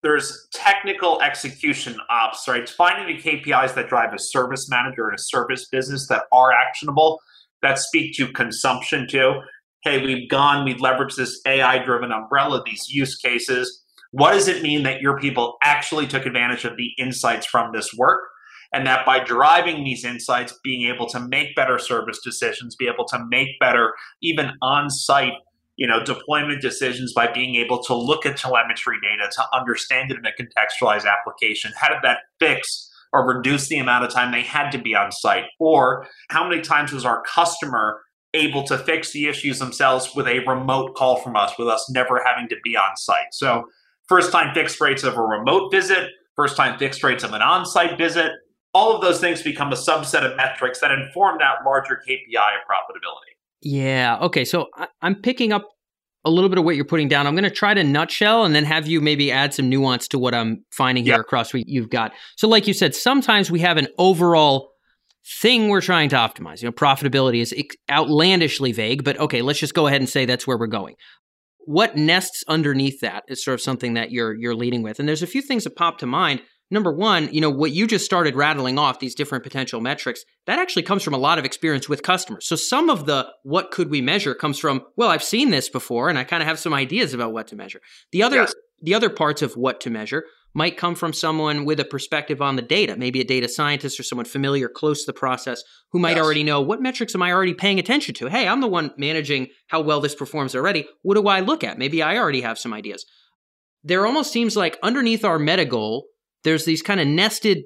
there's 0.04 0.48
technical 0.54 1.22
execution 1.22 1.98
ops, 2.10 2.48
right? 2.48 2.68
Finding 2.68 3.16
the 3.16 3.22
KPIs 3.22 3.76
that 3.76 3.88
drive 3.88 4.14
a 4.14 4.20
service 4.20 4.70
manager 4.70 5.08
and 5.08 5.18
a 5.18 5.22
service 5.22 5.68
business 5.68 6.08
that 6.08 6.24
are 6.32 6.52
actionable, 6.52 7.20
that 7.62 7.78
speak 7.78 8.16
to 8.16 8.32
consumption 8.32 9.08
too. 9.08 9.42
Hey, 9.84 10.04
we've 10.06 10.30
gone, 10.30 10.64
we've 10.64 10.78
leveraged 10.78 11.16
this 11.16 11.42
AI 11.48 11.84
driven 11.84 12.12
umbrella, 12.12 12.62
these 12.64 12.88
use 12.88 13.16
cases. 13.16 13.84
What 14.12 14.34
does 14.34 14.48
it 14.48 14.62
mean 14.62 14.84
that 14.84 15.02
your 15.02 15.20
people 15.20 15.58
actually 15.64 16.06
took 16.06 16.28
advantage 16.28 16.66
of 16.66 16.78
the 16.78 16.92
insights 17.00 17.48
from 17.48 17.72
this 17.74 17.92
work? 17.92 18.22
And 18.72 18.86
that 18.86 19.08
by 19.08 19.24
driving 19.24 19.84
these 19.84 20.06
insights, 20.06 20.54
being 20.64 20.88
able 20.88 21.08
to 21.08 21.20
make 21.20 21.56
better 21.56 21.80
service 21.80 22.20
decisions, 22.24 22.76
be 22.76 22.88
able 22.88 23.06
to 23.06 23.26
make 23.30 23.60
better, 23.60 23.94
even 24.22 24.52
on 24.62 24.92
site 24.92 25.34
you 25.78 25.88
know 25.88 26.04
deployment 26.04 26.62
decisions 26.62 27.12
by 27.14 27.32
being 27.32 27.56
able 27.56 27.82
to 27.82 27.96
look 27.96 28.26
at 28.26 28.38
telemetry 28.38 28.98
data 29.02 29.32
to 29.32 29.44
understand 29.52 30.12
it 30.12 30.18
in 30.18 30.26
a 30.26 30.32
contextualized 30.32 31.06
application 31.10 31.72
how 31.78 31.88
did 31.88 32.00
that 32.04 32.20
fix 32.40 32.92
or 33.14 33.26
reduce 33.26 33.68
the 33.68 33.80
amount 33.80 34.04
of 34.04 34.12
time 34.12 34.32
they 34.32 34.44
had 34.44 34.70
to 34.70 34.78
be 34.78 34.94
on 34.94 35.12
site 35.12 35.46
or 35.60 36.06
how 36.30 36.48
many 36.48 36.62
times 36.62 36.92
was 36.92 37.06
our 37.06 37.24
customer 37.24 38.02
able 38.34 38.64
to 38.64 38.78
fix 38.78 39.12
the 39.12 39.28
issues 39.28 39.60
themselves 39.60 40.16
with 40.16 40.28
a 40.28 40.40
remote 40.48 40.96
call 40.96 41.18
from 41.18 41.36
us 41.36 41.54
with 41.58 41.68
us 41.68 41.90
never 41.90 42.22
having 42.26 42.48
to 42.50 42.56
be 42.64 42.76
on 42.76 42.96
site 42.96 43.34
so 43.34 43.64
first 44.08 44.32
time 44.32 44.54
fixed 44.54 44.80
rates 44.80 45.04
of 45.04 45.18
a 45.18 45.22
remote 45.22 45.72
visit 45.72 46.10
first 46.36 46.56
time 46.56 46.78
fixed 46.80 47.04
rates 47.04 47.24
of 47.24 47.34
an 47.34 47.42
on-site 47.42 47.98
visit 47.98 48.32
all 48.74 48.96
of 48.96 49.02
those 49.02 49.20
things 49.20 49.42
become 49.42 49.74
a 49.74 49.76
subset 49.76 50.24
of 50.24 50.38
metrics 50.38 50.80
that 50.80 50.92
inform 50.92 51.38
that 51.40 51.56
larger 51.66 52.02
kpi 52.08 52.36
of 52.36 52.62
profitability 52.70 53.32
yeah. 53.62 54.18
Okay. 54.22 54.46
So 54.46 54.68
I, 54.76 54.88
am 55.02 55.16
picking 55.16 55.54
up 55.54 55.70
a 56.26 56.30
little 56.30 56.50
bit 56.50 56.60
of 56.60 56.66
what 56.66 56.76
you're 56.76 56.86
putting 56.86 57.08
down. 57.08 57.26
I'm 57.26 57.36
going 57.36 57.44
to 57.44 57.50
try 57.50 57.74
to 57.74 57.84
nutshell 57.84 58.44
and 58.46 58.54
then 58.54 58.64
have 58.66 58.88
you 58.88 59.02
maybe 59.02 59.32
add 59.32 59.54
some 59.54 59.70
nuance 59.70 60.08
to 60.10 60.20
what 60.20 60.34
I'm 60.34 60.64
finding 60.72 61.04
here 61.04 61.20
across 61.20 61.54
what 61.54 61.68
you've 61.68 61.90
got. 61.90 62.12
So, 62.38 62.48
like 62.48 62.68
you 62.68 62.74
said, 62.74 62.94
sometimes 62.94 63.50
we 63.50 63.60
have 63.62 63.78
an 63.78 63.88
overall 63.98 64.72
thing 65.26 65.70
we're 65.70 65.82
trying 65.82 66.10
to 66.10 66.16
optimize. 66.16 66.62
You 66.62 66.68
know, 66.68 66.74
profitability 66.74 67.42
is 67.42 67.54
outlandishly 67.90 68.72
vague, 68.72 69.04
but 69.04 69.20
okay, 69.20 69.42
let's 69.42 69.60
just 69.60 69.74
go 69.74 69.88
ahead 69.88 70.02
and 70.02 70.10
say 70.10 70.26
that's 70.26 70.48
where 70.48 70.58
we're 70.58 70.68
going. 70.68 70.96
What 71.66 71.96
nests 71.96 72.44
underneath 72.48 73.02
that 73.02 73.24
is 73.28 73.44
sort 73.44 73.54
of 73.54 73.62
something 73.62 73.94
that 73.94 74.12
you're 74.12 74.34
you're 74.34 74.56
leading 74.56 74.82
with. 74.82 75.00
And 75.00 75.08
there's 75.08 75.22
a 75.22 75.28
few 75.28 75.42
things 75.42 75.64
that 75.64 75.76
pop 75.76 76.00
to 76.00 76.08
mind. 76.08 76.42
number 76.72 76.92
one, 76.92 77.32
you 77.32 77.42
know, 77.42 77.50
what 77.50 77.72
you 77.72 77.86
just 77.86 78.06
started 78.06 78.36
rattling 78.36 78.80
off, 78.80 79.00
these 79.00 79.14
different 79.14 79.44
potential 79.44 79.82
metrics, 79.82 80.24
that 80.48 80.58
actually 80.58 80.84
comes 80.84 81.04
from 81.04 81.14
a 81.14 81.18
lot 81.18 81.38
of 81.38 81.46
experience 81.46 81.88
with 81.88 82.02
customers. 82.02 82.48
So 82.48 82.56
some 82.56 82.90
of 82.90 83.06
the 83.06 83.28
what 83.44 83.70
could 83.72 83.92
we 83.92 84.02
measure 84.02 84.34
comes 84.34 84.58
from, 84.58 84.82
well, 84.96 85.10
I've 85.10 85.24
seen 85.24 85.52
this 85.52 85.70
before 85.70 86.10
and 86.10 86.18
I 86.18 86.24
kind 86.24 86.42
of 86.42 86.48
have 86.48 86.58
some 86.58 86.74
ideas 86.74 87.14
about 87.14 87.34
what 87.34 87.48
to 87.48 87.56
measure. 87.56 87.82
The 88.12 88.24
other 88.24 88.38
yes. 88.38 88.56
the 88.82 88.96
other 88.96 89.10
parts 89.10 89.42
of 89.42 89.54
what 89.54 89.82
to 89.82 89.90
measure 89.90 90.24
might 90.54 90.78
come 90.78 90.96
from 90.96 91.14
someone 91.14 91.66
with 91.66 91.80
a 91.80 91.86
perspective 91.86 92.42
on 92.42 92.56
the 92.56 92.62
data, 92.62 92.98
maybe 92.98 93.22
a 93.22 93.26
data 93.26 93.48
scientist 93.48 94.00
or 94.00 94.04
someone 94.04 94.26
familiar 94.26 94.68
close 94.68 95.02
to 95.02 95.06
the 95.06 95.18
process 95.18 95.64
who 95.92 96.00
might 96.00 96.18
yes. 96.18 96.26
already 96.26 96.44
know 96.44 96.62
what 96.62 96.82
metrics 96.82 97.16
am 97.16 97.22
I 97.22 97.32
already 97.32 97.54
paying 97.54 97.80
attention 97.80 98.14
to? 98.16 98.28
Hey, 98.28 98.48
I'm 98.48 98.62
the 98.62 98.68
one 98.68 98.92
managing 98.98 99.48
how 99.68 99.82
well 99.82 100.02
this 100.02 100.16
performs 100.16 100.56
already. 100.56 100.88
What 101.04 101.16
do 101.16 101.28
I 101.28 101.40
look 101.40 101.64
at? 101.64 101.78
Maybe 101.78 102.02
I 102.02 102.18
already 102.18 102.42
have 102.42 102.60
some 102.60 102.74
ideas. 102.74 103.06
There 103.84 104.06
almost 104.06 104.32
seems 104.32 104.58
like 104.58 104.78
underneath 104.84 105.24
our 105.24 105.40
meta 105.40 105.66
goal, 105.66 106.08
there's 106.44 106.66
these 106.66 106.82
kind 106.82 107.00
of 107.00 107.08
nested 107.08 107.64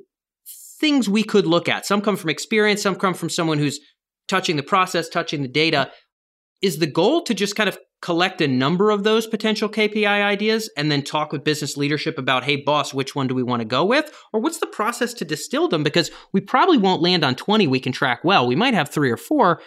things 0.79 1.09
we 1.09 1.23
could 1.23 1.47
look 1.47 1.67
at. 1.67 1.85
Some 1.85 2.01
come 2.01 2.17
from 2.17 2.29
experience, 2.29 2.81
some 2.81 2.95
come 2.95 3.13
from 3.13 3.29
someone 3.29 3.57
who's 3.57 3.79
touching 4.27 4.55
the 4.55 4.63
process, 4.63 5.09
touching 5.09 5.41
the 5.41 5.47
data. 5.47 5.91
Is 6.65 6.79
the 6.79 6.87
goal 6.87 7.21
to 7.25 7.35
just 7.35 7.55
kind 7.55 7.69
of 7.69 7.77
collect 8.01 8.41
a 8.41 8.47
number 8.47 8.89
of 8.89 9.03
those 9.03 9.27
potential 9.27 9.69
KPI 9.69 10.05
ideas 10.05 10.67
and 10.75 10.91
then 10.91 11.03
talk 11.03 11.31
with 11.31 11.43
business 11.43 11.77
leadership 11.77 12.17
about, 12.17 12.43
hey, 12.43 12.55
boss, 12.55 12.91
which 12.91 13.15
one 13.15 13.27
do 13.27 13.35
we 13.35 13.43
want 13.43 13.61
to 13.61 13.65
go 13.65 13.85
with? 13.85 14.11
Or 14.33 14.39
what's 14.39 14.57
the 14.57 14.65
process 14.67 15.13
to 15.15 15.25
distill 15.25 15.67
them? 15.67 15.83
Because 15.83 16.09
we 16.33 16.41
probably 16.41 16.79
won't 16.79 17.03
land 17.03 17.23
on 17.23 17.35
20 17.35 17.67
we 17.67 17.79
can 17.79 17.91
track 17.91 18.23
well. 18.23 18.47
We 18.47 18.55
might 18.55 18.73
have 18.73 18.89
three 18.89 19.11
or 19.11 19.17
four. 19.17 19.61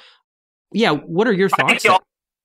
Yeah, 0.72 0.90
what 0.90 1.28
are 1.28 1.32
your 1.32 1.48
thoughts? 1.48 1.86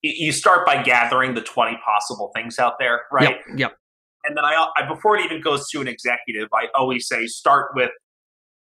You 0.04 0.32
start 0.32 0.68
by 0.68 0.84
gathering 0.84 1.34
the 1.34 1.42
20 1.42 1.80
possible 1.84 2.32
things 2.36 2.60
out 2.60 2.74
there, 2.80 3.02
right? 3.12 3.38
Yep. 3.48 3.58
yep. 3.58 3.78
And 4.26 4.38
then 4.38 4.46
I, 4.46 4.68
I, 4.78 4.88
before 4.88 5.18
it 5.18 5.26
even 5.26 5.42
goes 5.42 5.68
to 5.70 5.82
an 5.82 5.88
executive, 5.88 6.50
I 6.54 6.68
always 6.76 7.08
say 7.08 7.26
start 7.26 7.72
with 7.76 7.90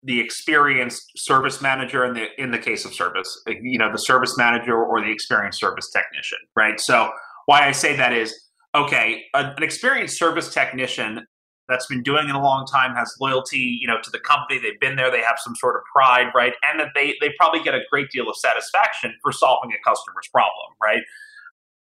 the 0.03 0.19
experienced 0.19 1.11
service 1.17 1.61
manager 1.61 2.05
in 2.05 2.13
the 2.13 2.27
in 2.37 2.51
the 2.51 2.59
case 2.59 2.85
of 2.85 2.93
service, 2.93 3.41
you 3.47 3.77
know, 3.77 3.91
the 3.91 3.97
service 3.97 4.37
manager 4.37 4.75
or 4.75 5.01
the 5.01 5.11
experienced 5.11 5.59
service 5.59 5.89
technician, 5.89 6.39
right? 6.55 6.79
So 6.79 7.11
why 7.45 7.67
I 7.67 7.71
say 7.71 7.95
that 7.95 8.13
is 8.13 8.49
okay, 8.75 9.25
an 9.33 9.61
experienced 9.61 10.17
service 10.17 10.53
technician 10.53 11.25
that's 11.69 11.85
been 11.85 12.03
doing 12.03 12.27
it 12.27 12.35
a 12.35 12.39
long 12.39 12.65
time 12.65 12.95
has 12.95 13.15
loyalty, 13.21 13.77
you 13.79 13.87
know, 13.87 13.97
to 14.03 14.09
the 14.11 14.19
company. 14.19 14.59
They've 14.59 14.79
been 14.79 14.95
there. 14.95 15.09
They 15.09 15.21
have 15.21 15.37
some 15.37 15.55
sort 15.55 15.75
of 15.75 15.83
pride, 15.93 16.27
right? 16.35 16.53
And 16.63 16.79
that 16.79 16.89
they 16.93 17.15
they 17.21 17.31
probably 17.37 17.63
get 17.63 17.73
a 17.73 17.81
great 17.89 18.09
deal 18.09 18.29
of 18.29 18.35
satisfaction 18.35 19.13
for 19.21 19.31
solving 19.31 19.71
a 19.71 19.81
customer's 19.87 20.27
problem, 20.31 20.75
right? 20.81 21.01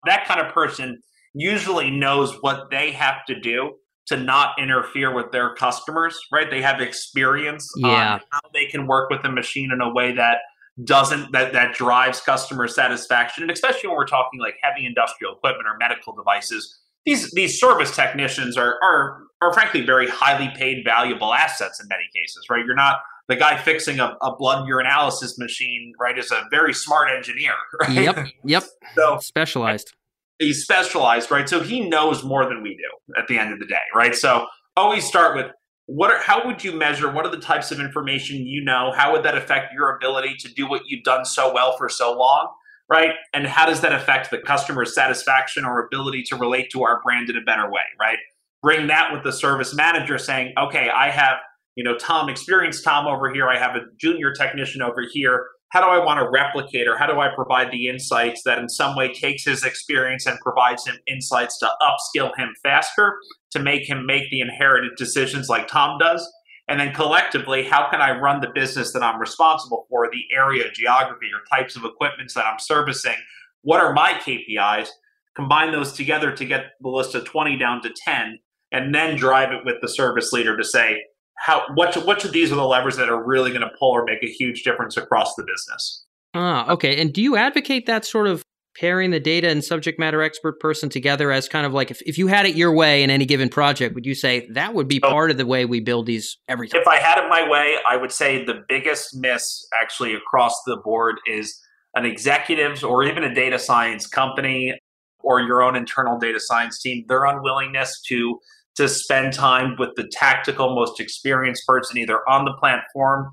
That 0.05 0.25
kind 0.25 0.39
of 0.39 0.53
person 0.53 1.01
usually 1.33 1.89
knows 1.89 2.37
what 2.41 2.69
they 2.69 2.91
have 2.91 3.25
to 3.25 3.39
do 3.39 3.73
to 4.07 4.17
not 4.17 4.55
interfere 4.59 5.13
with 5.13 5.31
their 5.31 5.55
customers, 5.55 6.19
right? 6.31 6.49
They 6.49 6.61
have 6.61 6.81
experience 6.81 7.69
yeah. 7.77 8.13
on 8.13 8.21
how 8.31 8.41
they 8.53 8.65
can 8.65 8.87
work 8.87 9.09
with 9.09 9.23
a 9.23 9.31
machine 9.31 9.71
in 9.71 9.81
a 9.81 9.93
way 9.93 10.13
that 10.13 10.37
doesn't 10.83 11.31
that 11.31 11.53
that 11.53 11.75
drives 11.75 12.19
customer 12.19 12.67
satisfaction, 12.67 13.43
and 13.43 13.51
especially 13.51 13.89
when 13.89 13.97
we're 13.97 14.07
talking 14.07 14.39
like 14.39 14.55
heavy 14.61 14.85
industrial 14.85 15.35
equipment 15.35 15.67
or 15.67 15.77
medical 15.77 16.15
devices. 16.15 16.79
These 17.05 17.31
these 17.31 17.59
service 17.59 17.95
technicians 17.95 18.57
are 18.57 18.75
are 18.81 19.23
are 19.41 19.53
frankly 19.53 19.85
very 19.85 20.07
highly 20.09 20.51
paid, 20.55 20.83
valuable 20.83 21.33
assets 21.33 21.79
in 21.81 21.87
many 21.89 22.05
cases, 22.15 22.47
right? 22.49 22.65
You're 22.65 22.75
not 22.75 23.01
the 23.27 23.35
guy 23.35 23.57
fixing 23.57 23.99
a, 23.99 24.17
a 24.21 24.35
blood 24.35 24.67
urinalysis 24.67 25.37
machine, 25.37 25.93
right? 25.99 26.17
Is 26.17 26.31
a 26.31 26.43
very 26.49 26.73
smart 26.73 27.09
engineer. 27.15 27.53
Right? 27.79 27.91
Yep, 27.91 28.27
yep. 28.43 28.63
So 28.95 29.19
specialized 29.21 29.93
he's 30.39 30.63
specialized, 30.63 31.31
right? 31.31 31.47
So 31.47 31.61
he 31.61 31.87
knows 31.87 32.23
more 32.23 32.47
than 32.47 32.61
we 32.61 32.75
do 32.75 33.17
at 33.17 33.27
the 33.27 33.37
end 33.37 33.53
of 33.53 33.59
the 33.59 33.65
day, 33.65 33.75
right? 33.95 34.15
So 34.15 34.47
always 34.75 35.05
start 35.05 35.35
with 35.35 35.47
what 35.85 36.11
are, 36.11 36.19
how 36.19 36.45
would 36.45 36.63
you 36.63 36.71
measure 36.71 37.11
what 37.11 37.25
are 37.25 37.31
the 37.31 37.41
types 37.41 37.71
of 37.71 37.79
information 37.79 38.45
you 38.45 38.63
know? 38.63 38.91
How 38.95 39.11
would 39.11 39.23
that 39.23 39.37
affect 39.37 39.73
your 39.73 39.95
ability 39.95 40.35
to 40.39 40.53
do 40.53 40.67
what 40.67 40.83
you've 40.87 41.03
done 41.03 41.25
so 41.25 41.53
well 41.53 41.77
for 41.77 41.89
so 41.89 42.17
long 42.17 42.49
right? 42.89 43.11
And 43.33 43.47
how 43.47 43.65
does 43.65 43.79
that 43.79 43.93
affect 43.93 44.29
the 44.29 44.37
customer's 44.39 44.93
satisfaction 44.93 45.63
or 45.63 45.85
ability 45.85 46.23
to 46.23 46.35
relate 46.35 46.69
to 46.71 46.83
our 46.83 47.01
brand 47.01 47.29
in 47.29 47.37
a 47.37 47.41
better 47.41 47.69
way 47.71 47.81
right? 47.99 48.17
Bring 48.61 48.87
that 48.87 49.11
with 49.11 49.23
the 49.23 49.31
service 49.31 49.73
manager 49.73 50.17
saying 50.17 50.53
okay 50.57 50.89
i 50.89 51.09
have 51.09 51.37
you 51.75 51.83
know 51.83 51.97
tom 51.97 52.29
experienced 52.29 52.83
tom 52.83 53.07
over 53.07 53.33
here. 53.33 53.47
I 53.47 53.57
have 53.57 53.75
a 53.75 53.81
junior 53.97 54.33
technician 54.33 54.81
over 54.81 55.03
here 55.11 55.47
how 55.73 55.81
do 55.81 55.87
I 55.87 56.05
want 56.05 56.19
to 56.19 56.29
replicate 56.29 56.87
or 56.87 56.95
how 56.95 57.07
do 57.07 57.19
I 57.19 57.33
provide 57.33 57.71
the 57.71 57.87
insights 57.87 58.43
that 58.43 58.59
in 58.59 58.69
some 58.69 58.95
way 58.95 59.11
takes 59.11 59.43
his 59.43 59.63
experience 59.63 60.27
and 60.27 60.39
provides 60.39 60.85
him 60.85 60.97
insights 61.07 61.57
to 61.57 61.71
upskill 61.81 62.31
him 62.37 62.53
faster, 62.61 63.17
to 63.49 63.59
make 63.59 63.89
him 63.89 64.05
make 64.05 64.29
the 64.29 64.41
inherited 64.41 64.91
decisions 64.97 65.49
like 65.49 65.67
Tom 65.67 65.97
does? 65.97 66.31
And 66.67 66.79
then 66.79 66.93
collectively, 66.93 67.63
how 67.63 67.89
can 67.89 68.01
I 68.01 68.19
run 68.19 68.39
the 68.39 68.51
business 68.53 68.93
that 68.93 69.01
I'm 69.01 69.19
responsible 69.19 69.87
for, 69.89 70.07
the 70.11 70.23
area, 70.31 70.71
geography, 70.71 71.31
or 71.33 71.41
types 71.57 71.75
of 71.75 71.85
equipments 71.85 72.35
that 72.35 72.45
I'm 72.45 72.59
servicing? 72.59 73.17
What 73.63 73.81
are 73.81 73.93
my 73.93 74.13
KPIs? 74.13 74.89
Combine 75.35 75.71
those 75.71 75.93
together 75.93 76.31
to 76.33 76.45
get 76.45 76.65
the 76.81 76.89
list 76.89 77.15
of 77.15 77.25
20 77.25 77.57
down 77.57 77.81
to 77.81 77.89
10, 77.89 78.37
and 78.71 78.93
then 78.93 79.17
drive 79.17 79.51
it 79.51 79.65
with 79.65 79.77
the 79.81 79.89
service 79.89 80.31
leader 80.31 80.55
to 80.55 80.63
say, 80.63 81.01
how 81.43 81.61
which 81.75 81.95
which 81.97 82.23
of 82.23 82.31
these 82.31 82.51
are 82.53 82.55
the 82.55 82.63
levers 82.63 82.95
that 82.95 83.09
are 83.09 83.21
really 83.21 83.49
going 83.49 83.61
to 83.61 83.71
pull 83.77 83.91
or 83.91 84.05
make 84.05 84.23
a 84.23 84.27
huge 84.27 84.63
difference 84.63 84.95
across 84.95 85.35
the 85.35 85.43
business. 85.43 86.05
Ah, 86.33 86.71
okay. 86.71 86.99
And 86.99 87.13
do 87.13 87.21
you 87.21 87.35
advocate 87.35 87.85
that 87.85 88.05
sort 88.05 88.27
of 88.27 88.43
pairing 88.75 89.11
the 89.11 89.19
data 89.19 89.49
and 89.49 89.63
subject 89.63 89.99
matter 89.99 90.21
expert 90.23 90.59
person 90.59 90.89
together 90.89 91.31
as 91.31 91.47
kind 91.47 91.65
of 91.65 91.73
like 91.73 91.91
if, 91.91 92.01
if 92.03 92.17
you 92.17 92.27
had 92.27 92.45
it 92.45 92.55
your 92.55 92.73
way 92.73 93.03
in 93.03 93.09
any 93.09 93.25
given 93.25 93.49
project, 93.49 93.93
would 93.93 94.05
you 94.05 94.15
say 94.15 94.47
that 94.51 94.73
would 94.73 94.87
be 94.87 94.99
so, 95.03 95.09
part 95.09 95.29
of 95.31 95.37
the 95.37 95.45
way 95.45 95.65
we 95.65 95.81
build 95.81 96.05
these 96.05 96.37
every 96.47 96.69
time? 96.69 96.81
If 96.81 96.87
I 96.87 96.95
had 96.95 97.23
it 97.23 97.29
my 97.29 97.47
way, 97.47 97.75
I 97.87 97.97
would 97.97 98.11
say 98.11 98.45
the 98.45 98.63
biggest 98.69 99.13
miss 99.13 99.67
actually 99.79 100.15
across 100.15 100.63
the 100.65 100.77
board 100.77 101.17
is 101.27 101.59
an 101.93 102.05
executives 102.05 102.83
or 102.83 103.03
even 103.03 103.23
a 103.23 103.35
data 103.35 103.59
science 103.59 104.07
company 104.07 104.79
or 105.19 105.41
your 105.41 105.61
own 105.61 105.75
internal 105.75 106.17
data 106.17 106.39
science 106.39 106.81
team, 106.81 107.05
their 107.09 107.25
unwillingness 107.25 108.01
to 108.07 108.39
to 108.75 108.89
spend 108.89 109.33
time 109.33 109.75
with 109.77 109.89
the 109.95 110.09
tactical, 110.11 110.75
most 110.75 110.99
experienced 110.99 111.65
person 111.67 111.97
either 111.97 112.27
on 112.27 112.45
the 112.45 112.53
platform, 112.53 113.31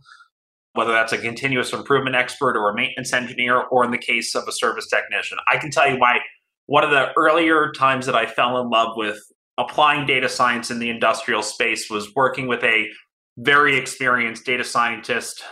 whether 0.75 0.93
that's 0.93 1.13
a 1.13 1.19
continuous 1.19 1.73
improvement 1.73 2.17
expert 2.17 2.57
or 2.57 2.71
a 2.71 2.75
maintenance 2.75 3.13
engineer, 3.13 3.63
or 3.71 3.85
in 3.85 3.91
the 3.91 3.99
case 3.99 4.35
of 4.35 4.47
a 4.47 4.53
service 4.53 4.89
technician. 4.89 5.39
I 5.51 5.59
can 5.59 5.71
tell 5.71 5.91
you 5.91 5.99
why 5.99 6.19
one 6.67 6.85
of 6.85 6.91
the 6.91 7.13
earlier 7.17 7.73
times 7.73 8.07
that 8.07 8.15
I 8.15 8.27
fell 8.27 8.61
in 8.61 8.71
love 8.71 8.97
with 8.97 9.19
applying 9.59 10.07
data 10.07 10.29
science 10.29 10.71
in 10.71 10.79
the 10.79 10.91
industrial 10.91 11.43
space 11.43 11.91
was 11.91 12.15
working 12.15 12.47
with 12.47 12.63
a 12.63 12.89
very 13.39 13.77
experienced 13.77 14.45
data 14.45 14.65
scientist 14.65 15.43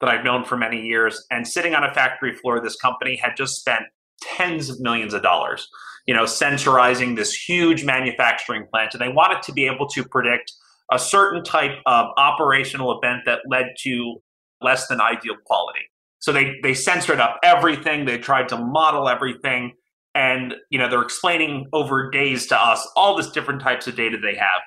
that 0.00 0.08
I've 0.08 0.24
known 0.24 0.44
for 0.44 0.56
many 0.56 0.80
years. 0.80 1.26
And 1.30 1.46
sitting 1.46 1.74
on 1.74 1.84
a 1.84 1.92
factory 1.92 2.34
floor, 2.34 2.60
this 2.60 2.76
company 2.76 3.16
had 3.16 3.36
just 3.36 3.56
spent 3.56 3.84
tens 4.20 4.68
of 4.68 4.80
millions 4.80 5.14
of 5.14 5.22
dollars 5.22 5.68
you 6.08 6.14
know, 6.14 6.24
sensorizing 6.24 7.16
this 7.16 7.34
huge 7.34 7.84
manufacturing 7.84 8.66
plant. 8.72 8.94
And 8.94 9.00
they 9.02 9.10
wanted 9.10 9.42
to 9.42 9.52
be 9.52 9.66
able 9.66 9.86
to 9.90 10.02
predict 10.02 10.50
a 10.90 10.98
certain 10.98 11.44
type 11.44 11.76
of 11.84 12.06
operational 12.16 12.98
event 12.98 13.24
that 13.26 13.40
led 13.46 13.66
to 13.80 14.16
less 14.62 14.88
than 14.88 15.02
ideal 15.02 15.34
quality. 15.44 15.82
So 16.20 16.32
they 16.32 16.54
they 16.62 16.72
censored 16.72 17.20
up 17.20 17.38
everything. 17.44 18.06
They 18.06 18.16
tried 18.16 18.48
to 18.48 18.56
model 18.56 19.06
everything, 19.06 19.74
and 20.14 20.54
you 20.70 20.78
know 20.78 20.88
they're 20.88 21.02
explaining 21.02 21.66
over 21.74 22.10
days 22.10 22.46
to 22.46 22.56
us 22.58 22.88
all 22.96 23.14
this 23.14 23.30
different 23.30 23.60
types 23.60 23.86
of 23.86 23.94
data 23.94 24.16
they 24.16 24.34
have. 24.34 24.62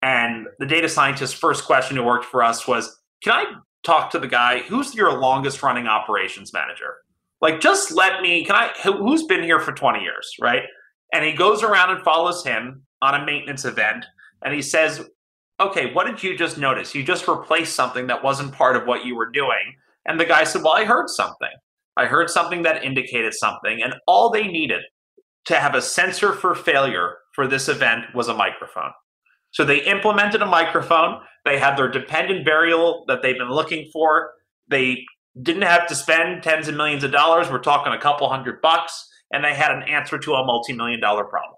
And 0.00 0.46
the 0.58 0.66
data 0.66 0.88
scientist's 0.88 1.38
first 1.38 1.64
question 1.66 1.98
who 1.98 2.04
worked 2.04 2.24
for 2.24 2.42
us 2.42 2.66
was, 2.66 2.98
"Can 3.22 3.34
I 3.34 3.44
talk 3.84 4.10
to 4.12 4.18
the 4.18 4.28
guy 4.28 4.60
who's 4.60 4.94
your 4.94 5.12
longest 5.20 5.62
running 5.62 5.86
operations 5.86 6.54
manager? 6.54 6.94
Like, 7.42 7.60
just 7.60 7.92
let 7.92 8.22
me. 8.22 8.46
Can 8.46 8.56
I? 8.56 8.70
Who's 8.82 9.24
been 9.24 9.42
here 9.42 9.60
for 9.60 9.72
twenty 9.72 10.00
years, 10.00 10.34
right? 10.40 10.62
And 11.12 11.24
he 11.24 11.32
goes 11.32 11.62
around 11.62 11.90
and 11.90 12.04
follows 12.04 12.44
him 12.44 12.82
on 13.02 13.20
a 13.20 13.24
maintenance 13.24 13.64
event 13.64 14.04
and 14.42 14.54
he 14.54 14.62
says 14.62 15.08
okay 15.60 15.92
what 15.92 16.06
did 16.06 16.22
you 16.22 16.36
just 16.36 16.58
notice? 16.58 16.94
You 16.94 17.02
just 17.02 17.28
replaced 17.28 17.74
something 17.74 18.06
that 18.08 18.22
wasn't 18.22 18.52
part 18.52 18.76
of 18.76 18.86
what 18.86 19.04
you 19.04 19.16
were 19.16 19.30
doing. 19.30 19.74
And 20.04 20.20
the 20.20 20.24
guy 20.24 20.44
said 20.44 20.62
well 20.62 20.74
i 20.74 20.84
heard 20.84 21.08
something. 21.08 21.48
I 21.96 22.06
heard 22.06 22.28
something 22.28 22.62
that 22.62 22.84
indicated 22.84 23.34
something 23.34 23.80
and 23.82 23.94
all 24.06 24.30
they 24.30 24.46
needed 24.46 24.82
to 25.46 25.56
have 25.56 25.74
a 25.74 25.82
sensor 25.82 26.32
for 26.32 26.54
failure 26.54 27.16
for 27.32 27.46
this 27.46 27.68
event 27.68 28.04
was 28.14 28.28
a 28.28 28.34
microphone. 28.34 28.90
So 29.52 29.64
they 29.64 29.82
implemented 29.84 30.42
a 30.42 30.46
microphone. 30.46 31.20
They 31.44 31.58
had 31.58 31.76
their 31.76 31.88
dependent 31.88 32.44
variable 32.44 33.04
that 33.08 33.22
they've 33.22 33.38
been 33.38 33.50
looking 33.50 33.88
for. 33.92 34.32
They 34.68 35.04
didn't 35.40 35.62
have 35.62 35.86
to 35.86 35.94
spend 35.94 36.42
tens 36.42 36.68
of 36.68 36.74
millions 36.74 37.04
of 37.04 37.12
dollars. 37.12 37.50
We're 37.50 37.58
talking 37.58 37.92
a 37.92 38.00
couple 38.00 38.28
hundred 38.28 38.60
bucks 38.60 39.08
and 39.32 39.44
they 39.44 39.54
had 39.54 39.72
an 39.72 39.82
answer 39.84 40.18
to 40.18 40.34
a 40.34 40.44
multi-million 40.44 41.00
dollar 41.00 41.24
problem 41.24 41.56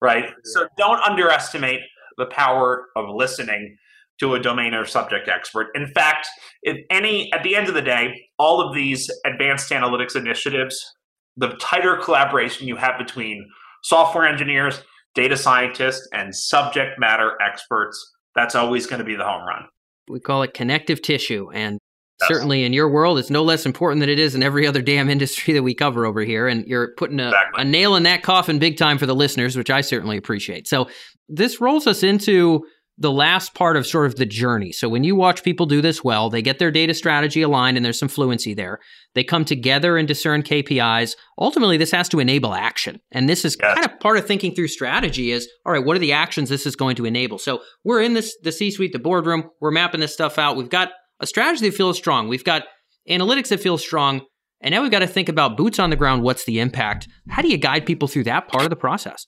right 0.00 0.24
yeah. 0.24 0.34
so 0.44 0.66
don't 0.76 1.00
underestimate 1.00 1.80
the 2.16 2.26
power 2.26 2.86
of 2.96 3.08
listening 3.08 3.76
to 4.18 4.34
a 4.34 4.40
domain 4.40 4.74
or 4.74 4.84
subject 4.84 5.28
expert 5.28 5.68
in 5.74 5.86
fact 5.88 6.26
if 6.62 6.76
any 6.90 7.32
at 7.32 7.42
the 7.42 7.54
end 7.54 7.68
of 7.68 7.74
the 7.74 7.82
day 7.82 8.14
all 8.38 8.60
of 8.60 8.74
these 8.74 9.10
advanced 9.24 9.70
analytics 9.70 10.16
initiatives 10.16 10.94
the 11.36 11.48
tighter 11.60 11.96
collaboration 11.96 12.66
you 12.66 12.76
have 12.76 12.98
between 12.98 13.46
software 13.82 14.26
engineers 14.26 14.82
data 15.14 15.36
scientists 15.36 16.08
and 16.12 16.34
subject 16.34 16.98
matter 16.98 17.32
experts 17.44 18.14
that's 18.34 18.54
always 18.54 18.86
going 18.86 19.00
to 19.00 19.04
be 19.04 19.16
the 19.16 19.24
home 19.24 19.46
run 19.46 19.64
We 20.08 20.20
call 20.20 20.42
it 20.42 20.54
connective 20.54 21.02
tissue. 21.02 21.50
And 21.52 21.78
yes. 22.20 22.28
certainly 22.28 22.64
in 22.64 22.72
your 22.72 22.88
world, 22.88 23.18
it's 23.18 23.30
no 23.30 23.42
less 23.42 23.66
important 23.66 24.00
than 24.00 24.08
it 24.08 24.18
is 24.18 24.34
in 24.34 24.42
every 24.42 24.66
other 24.66 24.82
damn 24.82 25.08
industry 25.08 25.54
that 25.54 25.62
we 25.62 25.74
cover 25.74 26.06
over 26.06 26.20
here. 26.22 26.46
And 26.48 26.66
you're 26.66 26.92
putting 26.96 27.20
a, 27.20 27.28
exactly. 27.28 27.62
a 27.62 27.64
nail 27.64 27.96
in 27.96 28.02
that 28.04 28.22
coffin 28.22 28.58
big 28.58 28.76
time 28.76 28.98
for 28.98 29.06
the 29.06 29.14
listeners, 29.14 29.56
which 29.56 29.70
I 29.70 29.80
certainly 29.80 30.16
appreciate. 30.16 30.68
So 30.68 30.88
this 31.28 31.60
rolls 31.60 31.86
us 31.86 32.02
into 32.02 32.64
the 33.00 33.12
last 33.12 33.54
part 33.54 33.76
of 33.76 33.86
sort 33.86 34.06
of 34.06 34.16
the 34.16 34.26
journey. 34.26 34.72
So 34.72 34.88
when 34.88 35.04
you 35.04 35.14
watch 35.14 35.44
people 35.44 35.66
do 35.66 35.80
this 35.80 36.02
well, 36.02 36.30
they 36.30 36.42
get 36.42 36.58
their 36.58 36.72
data 36.72 36.92
strategy 36.94 37.42
aligned 37.42 37.76
and 37.76 37.86
there's 37.86 37.98
some 37.98 38.08
fluency 38.08 38.54
there. 38.54 38.80
They 39.14 39.22
come 39.22 39.44
together 39.44 39.96
and 39.96 40.08
discern 40.08 40.42
KPIs. 40.42 41.14
Ultimately, 41.38 41.76
this 41.76 41.92
has 41.92 42.08
to 42.08 42.18
enable 42.18 42.54
action. 42.54 43.00
And 43.12 43.28
this 43.28 43.44
is 43.44 43.56
yes. 43.60 43.74
kind 43.74 43.86
of 43.86 44.00
part 44.00 44.18
of 44.18 44.26
thinking 44.26 44.52
through 44.52 44.68
strategy 44.68 45.30
is, 45.30 45.48
all 45.64 45.72
right, 45.72 45.84
what 45.84 45.96
are 45.96 46.00
the 46.00 46.12
actions 46.12 46.48
this 46.48 46.66
is 46.66 46.74
going 46.74 46.96
to 46.96 47.04
enable? 47.04 47.38
So 47.38 47.62
we're 47.84 48.02
in 48.02 48.14
this 48.14 48.36
the 48.42 48.50
C-suite, 48.50 48.92
the 48.92 48.98
boardroom, 48.98 49.48
we're 49.60 49.70
mapping 49.70 50.00
this 50.00 50.12
stuff 50.12 50.36
out. 50.36 50.56
We've 50.56 50.68
got 50.68 50.90
a 51.20 51.26
strategy 51.26 51.68
that 51.68 51.76
feels 51.76 51.96
strong. 51.96 52.28
We've 52.28 52.44
got 52.44 52.64
analytics 53.08 53.48
that 53.48 53.60
feels 53.60 53.82
strong. 53.82 54.22
And 54.60 54.72
now 54.72 54.82
we've 54.82 54.90
got 54.90 55.00
to 55.00 55.06
think 55.06 55.28
about 55.28 55.56
boots 55.56 55.78
on 55.78 55.90
the 55.90 55.96
ground. 55.96 56.22
What's 56.22 56.44
the 56.44 56.58
impact? 56.58 57.06
How 57.28 57.42
do 57.42 57.48
you 57.48 57.56
guide 57.56 57.86
people 57.86 58.08
through 58.08 58.24
that 58.24 58.48
part 58.48 58.64
of 58.64 58.70
the 58.70 58.76
process? 58.76 59.26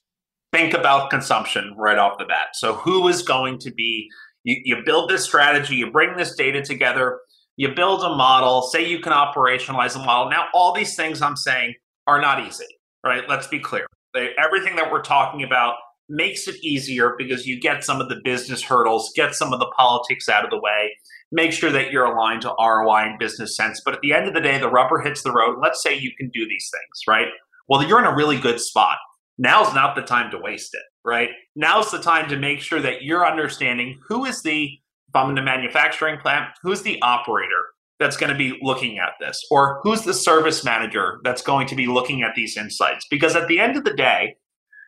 think 0.51 0.73
about 0.73 1.09
consumption 1.09 1.73
right 1.77 1.97
off 1.97 2.17
the 2.19 2.25
bat. 2.25 2.49
So, 2.53 2.75
who 2.75 3.07
is 3.07 3.21
going 3.21 3.59
to 3.59 3.71
be, 3.71 4.09
you, 4.43 4.57
you 4.63 4.77
build 4.85 5.09
this 5.09 5.23
strategy, 5.23 5.75
you 5.75 5.91
bring 5.91 6.17
this 6.17 6.35
data 6.35 6.61
together, 6.61 7.19
you 7.57 7.73
build 7.73 8.03
a 8.03 8.09
model, 8.09 8.61
say 8.61 8.85
you 8.85 8.99
can 8.99 9.13
operationalize 9.13 9.95
a 9.95 9.99
model. 9.99 10.29
Now, 10.29 10.47
all 10.53 10.73
these 10.73 10.95
things 10.95 11.21
I'm 11.21 11.37
saying 11.37 11.75
are 12.07 12.19
not 12.19 12.45
easy, 12.45 12.65
right? 13.05 13.23
Let's 13.29 13.47
be 13.47 13.59
clear. 13.59 13.85
They, 14.13 14.31
everything 14.37 14.75
that 14.75 14.91
we're 14.91 15.03
talking 15.03 15.43
about 15.43 15.75
makes 16.09 16.47
it 16.47 16.55
easier 16.61 17.13
because 17.17 17.47
you 17.47 17.59
get 17.59 17.83
some 17.83 18.01
of 18.01 18.09
the 18.09 18.19
business 18.23 18.61
hurdles, 18.61 19.11
get 19.15 19.33
some 19.33 19.53
of 19.53 19.59
the 19.59 19.71
politics 19.77 20.27
out 20.27 20.43
of 20.43 20.49
the 20.49 20.59
way, 20.59 20.91
make 21.31 21.53
sure 21.53 21.71
that 21.71 21.91
you're 21.91 22.05
aligned 22.05 22.41
to 22.41 22.53
ROI 22.59 23.03
and 23.03 23.19
business 23.19 23.55
sense. 23.55 23.81
But 23.83 23.95
at 23.95 24.01
the 24.01 24.13
end 24.13 24.27
of 24.27 24.33
the 24.33 24.41
day, 24.41 24.57
the 24.57 24.69
rubber 24.69 24.99
hits 24.99 25.23
the 25.23 25.31
road. 25.31 25.57
Let's 25.61 25.81
say 25.81 25.97
you 25.97 26.11
can 26.17 26.29
do 26.29 26.47
these 26.47 26.69
things, 26.71 27.01
right? 27.07 27.27
Well, 27.69 27.87
you're 27.87 27.99
in 27.99 28.05
a 28.05 28.15
really 28.15 28.39
good 28.39 28.59
spot 28.59 28.97
now's 29.41 29.73
not 29.73 29.95
the 29.95 30.03
time 30.03 30.29
to 30.31 30.37
waste 30.37 30.73
it, 30.73 30.83
right? 31.03 31.29
Now's 31.55 31.91
the 31.91 31.99
time 31.99 32.29
to 32.29 32.37
make 32.37 32.61
sure 32.61 32.79
that 32.79 33.01
you're 33.01 33.25
understanding 33.25 33.99
who 34.07 34.25
is 34.25 34.43
the, 34.43 34.65
if 34.65 35.15
I'm 35.15 35.29
in 35.29 35.35
the 35.35 35.41
manufacturing 35.41 36.19
plant, 36.19 36.49
who's 36.61 36.83
the 36.83 37.01
operator 37.01 37.65
that's 37.99 38.17
going 38.17 38.31
to 38.31 38.37
be 38.37 38.57
looking 38.61 38.99
at 38.99 39.13
this? 39.19 39.43
Or 39.49 39.79
who's 39.81 40.03
the 40.03 40.13
service 40.13 40.63
manager 40.63 41.19
that's 41.23 41.41
going 41.41 41.67
to 41.67 41.75
be 41.75 41.87
looking 41.87 42.21
at 42.21 42.35
these 42.35 42.55
insights? 42.55 43.07
Because 43.09 43.35
at 43.35 43.47
the 43.47 43.59
end 43.59 43.77
of 43.77 43.83
the 43.83 43.93
day, 43.93 44.35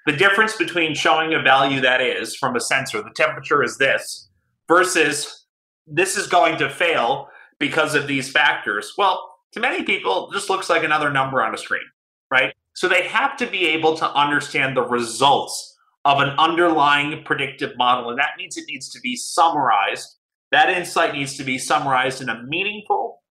the 0.05 0.13
difference 0.13 0.55
between 0.55 0.93
showing 0.93 1.33
a 1.33 1.41
value 1.41 1.81
that 1.81 2.01
is 2.01 2.35
from 2.35 2.55
a 2.55 2.59
sensor, 2.59 3.01
the 3.01 3.09
temperature 3.15 3.63
is 3.63 3.77
this, 3.77 4.29
versus 4.67 5.42
this 5.87 6.17
is 6.17 6.27
going 6.27 6.57
to 6.59 6.69
fail 6.69 7.29
because 7.59 7.95
of 7.95 8.07
these 8.07 8.31
factors. 8.31 8.93
Well, 8.97 9.35
to 9.53 9.59
many 9.59 9.83
people, 9.83 10.31
just 10.31 10.49
looks 10.49 10.69
like 10.69 10.83
another 10.83 11.11
number 11.11 11.41
on 11.41 11.53
a 11.53 11.57
screen, 11.57 11.83
right? 12.31 12.53
So 12.73 12.87
they 12.87 13.07
have 13.07 13.37
to 13.37 13.45
be 13.45 13.67
able 13.67 13.95
to 13.97 14.09
understand 14.11 14.75
the 14.75 14.83
results 14.83 15.77
of 16.05 16.19
an 16.19 16.29
underlying 16.37 17.23
predictive 17.23 17.77
model. 17.77 18.09
And 18.09 18.19
that 18.19 18.31
means 18.37 18.57
it 18.57 18.65
needs 18.67 18.89
to 18.89 18.99
be 18.99 19.15
summarized. 19.15 20.17
That 20.51 20.69
insight 20.69 21.13
needs 21.13 21.37
to 21.37 21.43
be 21.43 21.57
summarized 21.57 22.21
in 22.21 22.29
a 22.29 22.43
meaningful 22.43 23.21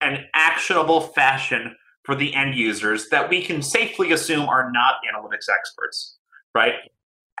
and 0.00 0.26
actionable 0.34 1.00
fashion 1.00 1.76
for 2.04 2.14
the 2.14 2.34
end 2.34 2.54
users 2.54 3.08
that 3.08 3.28
we 3.28 3.42
can 3.42 3.62
safely 3.62 4.12
assume 4.12 4.48
are 4.48 4.70
not 4.72 4.96
analytics 5.12 5.48
experts, 5.52 6.18
right? 6.54 6.74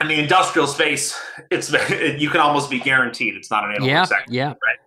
In 0.00 0.08
the 0.08 0.18
industrial 0.18 0.66
space, 0.66 1.18
it's 1.50 1.72
you 2.18 2.28
can 2.30 2.40
almost 2.40 2.70
be 2.70 2.78
guaranteed 2.78 3.34
it's 3.34 3.50
not 3.50 3.64
an 3.64 3.76
analytics 3.76 3.86
yeah, 3.86 4.00
expert, 4.02 4.24
yeah. 4.28 4.48
right? 4.48 4.78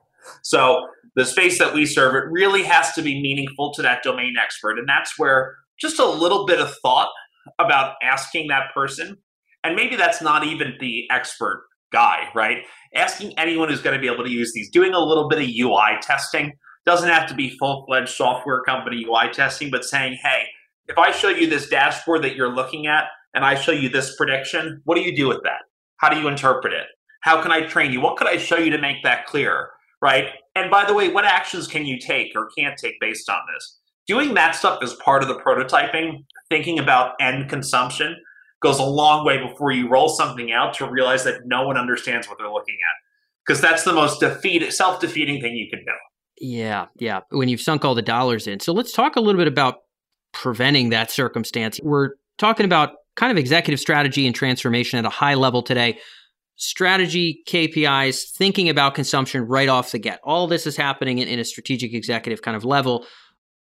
So 0.44 0.88
the 1.16 1.26
space 1.26 1.58
that 1.60 1.74
we 1.74 1.86
serve, 1.86 2.16
it 2.16 2.30
really 2.30 2.64
has 2.64 2.94
to 2.94 3.02
be 3.02 3.22
meaningful 3.22 3.74
to 3.74 3.82
that 3.82 4.04
domain 4.04 4.36
expert, 4.40 4.78
and 4.78 4.88
that's 4.88 5.18
where 5.18 5.58
just 5.80 6.00
a 6.00 6.06
little 6.06 6.46
bit 6.46 6.60
of 6.60 6.74
thought 6.82 7.10
about 7.58 7.96
asking 8.04 8.48
that 8.50 8.74
person. 8.74 9.18
And 9.64 9.76
maybe 9.76 9.96
that's 9.96 10.22
not 10.22 10.46
even 10.46 10.76
the 10.80 11.08
expert 11.12 11.66
guy, 11.92 12.30
right? 12.36 12.66
Asking 12.96 13.38
anyone 13.38 13.70
who's 13.70 13.82
going 13.82 13.96
to 13.96 14.02
be 14.02 14.12
able 14.12 14.24
to 14.24 14.30
use 14.30 14.54
these, 14.54 14.70
doing 14.70 14.94
a 14.94 15.00
little 15.00 15.28
bit 15.28 15.40
of 15.40 15.48
UI 15.48 15.98
testing. 16.02 16.54
Doesn't 16.86 17.10
have 17.10 17.28
to 17.28 17.36
be 17.36 17.58
full 17.58 17.86
fledged 17.86 18.10
software 18.10 18.62
company 18.62 19.06
UI 19.06 19.30
testing, 19.32 19.70
but 19.70 19.84
saying, 19.84 20.18
hey, 20.24 20.46
if 20.88 20.98
I 20.98 21.12
show 21.12 21.30
you 21.30 21.48
this 21.48 21.70
dashboard 21.70 22.24
that 22.24 22.36
you're 22.36 22.54
looking 22.54 22.88
at 22.88 23.06
and 23.34 23.46
I 23.46 23.56
show 23.56 23.72
you 23.72 23.90
this 23.90 24.16
prediction, 24.16 24.82
what 24.86 24.96
do 24.96 25.02
you 25.02 25.16
do 25.16 25.28
with 25.28 25.44
that? 25.44 25.62
How 25.98 26.10
do 26.10 26.20
you 26.20 26.28
interpret 26.28 26.74
it? 26.74 26.88
How 27.22 27.42
can 27.42 27.52
I 27.52 27.62
train 27.62 27.92
you? 27.92 28.02
What 28.02 28.18
could 28.18 28.28
I 28.28 28.38
show 28.38 28.58
you 28.58 28.72
to 28.72 28.78
make 28.80 29.04
that 29.04 29.26
clear? 29.26 29.70
Right? 30.02 30.30
And 30.56 30.72
by 30.72 30.86
the 30.86 30.94
way, 30.94 31.10
what 31.10 31.26
actions 31.26 31.68
can 31.68 31.86
you 31.86 32.00
take 32.00 32.32
or 32.36 32.50
can't 32.58 32.78
take 32.78 32.96
based 33.02 33.30
on 33.30 33.40
this? 33.54 33.80
doing 34.10 34.34
that 34.34 34.56
stuff 34.56 34.80
as 34.82 34.96
part 34.96 35.22
of 35.22 35.30
the 35.30 35.36
prototyping, 35.36 36.26
thinking 36.50 36.80
about 36.80 37.14
end 37.22 37.48
consumption 37.48 38.18
goes 38.60 38.80
a 38.80 38.84
long 38.84 39.24
way 39.24 39.38
before 39.38 39.72
you 39.72 39.88
roll 39.88 40.10
something 40.10 40.52
out 40.52 40.74
to 40.74 40.90
realize 40.90 41.24
that 41.24 41.46
no 41.46 41.66
one 41.66 41.78
understands 41.78 42.28
what 42.28 42.40
they're 42.40 42.52
looking 42.52 42.74
at. 42.76 43.46
Because 43.46 43.62
that's 43.62 43.84
the 43.84 43.94
most 43.94 44.20
defeat, 44.20 44.74
self-defeating 44.74 45.42
thing 45.42 45.56
you 45.56 45.70
can 45.70 45.86
do. 45.86 45.92
Yeah, 46.42 46.88
yeah. 46.98 47.20
When 47.30 47.50
you've 47.50 47.62
sunk 47.62 47.86
all 47.86 47.94
the 47.94 48.02
dollars 48.02 48.48
in. 48.48 48.60
So 48.60 48.74
let's 48.74 48.92
talk 48.92 49.16
a 49.16 49.22
little 49.22 49.40
bit 49.40 49.48
about 49.48 49.76
preventing 50.34 50.90
that 50.90 51.12
circumstance. 51.12 51.80
We're 51.82 52.14
talking 52.40 52.66
about 52.66 52.94
kind 53.20 53.32
of 53.34 53.38
executive 53.38 53.82
strategy 53.82 54.26
and 54.26 54.34
transformation 54.34 54.98
at 54.98 55.04
a 55.04 55.10
high 55.10 55.34
level 55.34 55.62
today. 55.62 56.00
Strategy, 56.56 57.42
KPIs, 57.48 58.32
thinking 58.32 58.70
about 58.70 58.96
consumption 58.96 59.42
right 59.42 59.68
off 59.68 59.92
the 59.92 60.00
get. 60.00 60.22
All 60.24 60.48
this 60.48 60.66
is 60.66 60.78
happening 60.78 61.18
in, 61.18 61.28
in 61.28 61.38
a 61.38 61.44
strategic 61.44 61.94
executive 61.94 62.42
kind 62.42 62.56
of 62.56 62.64
level. 62.64 63.06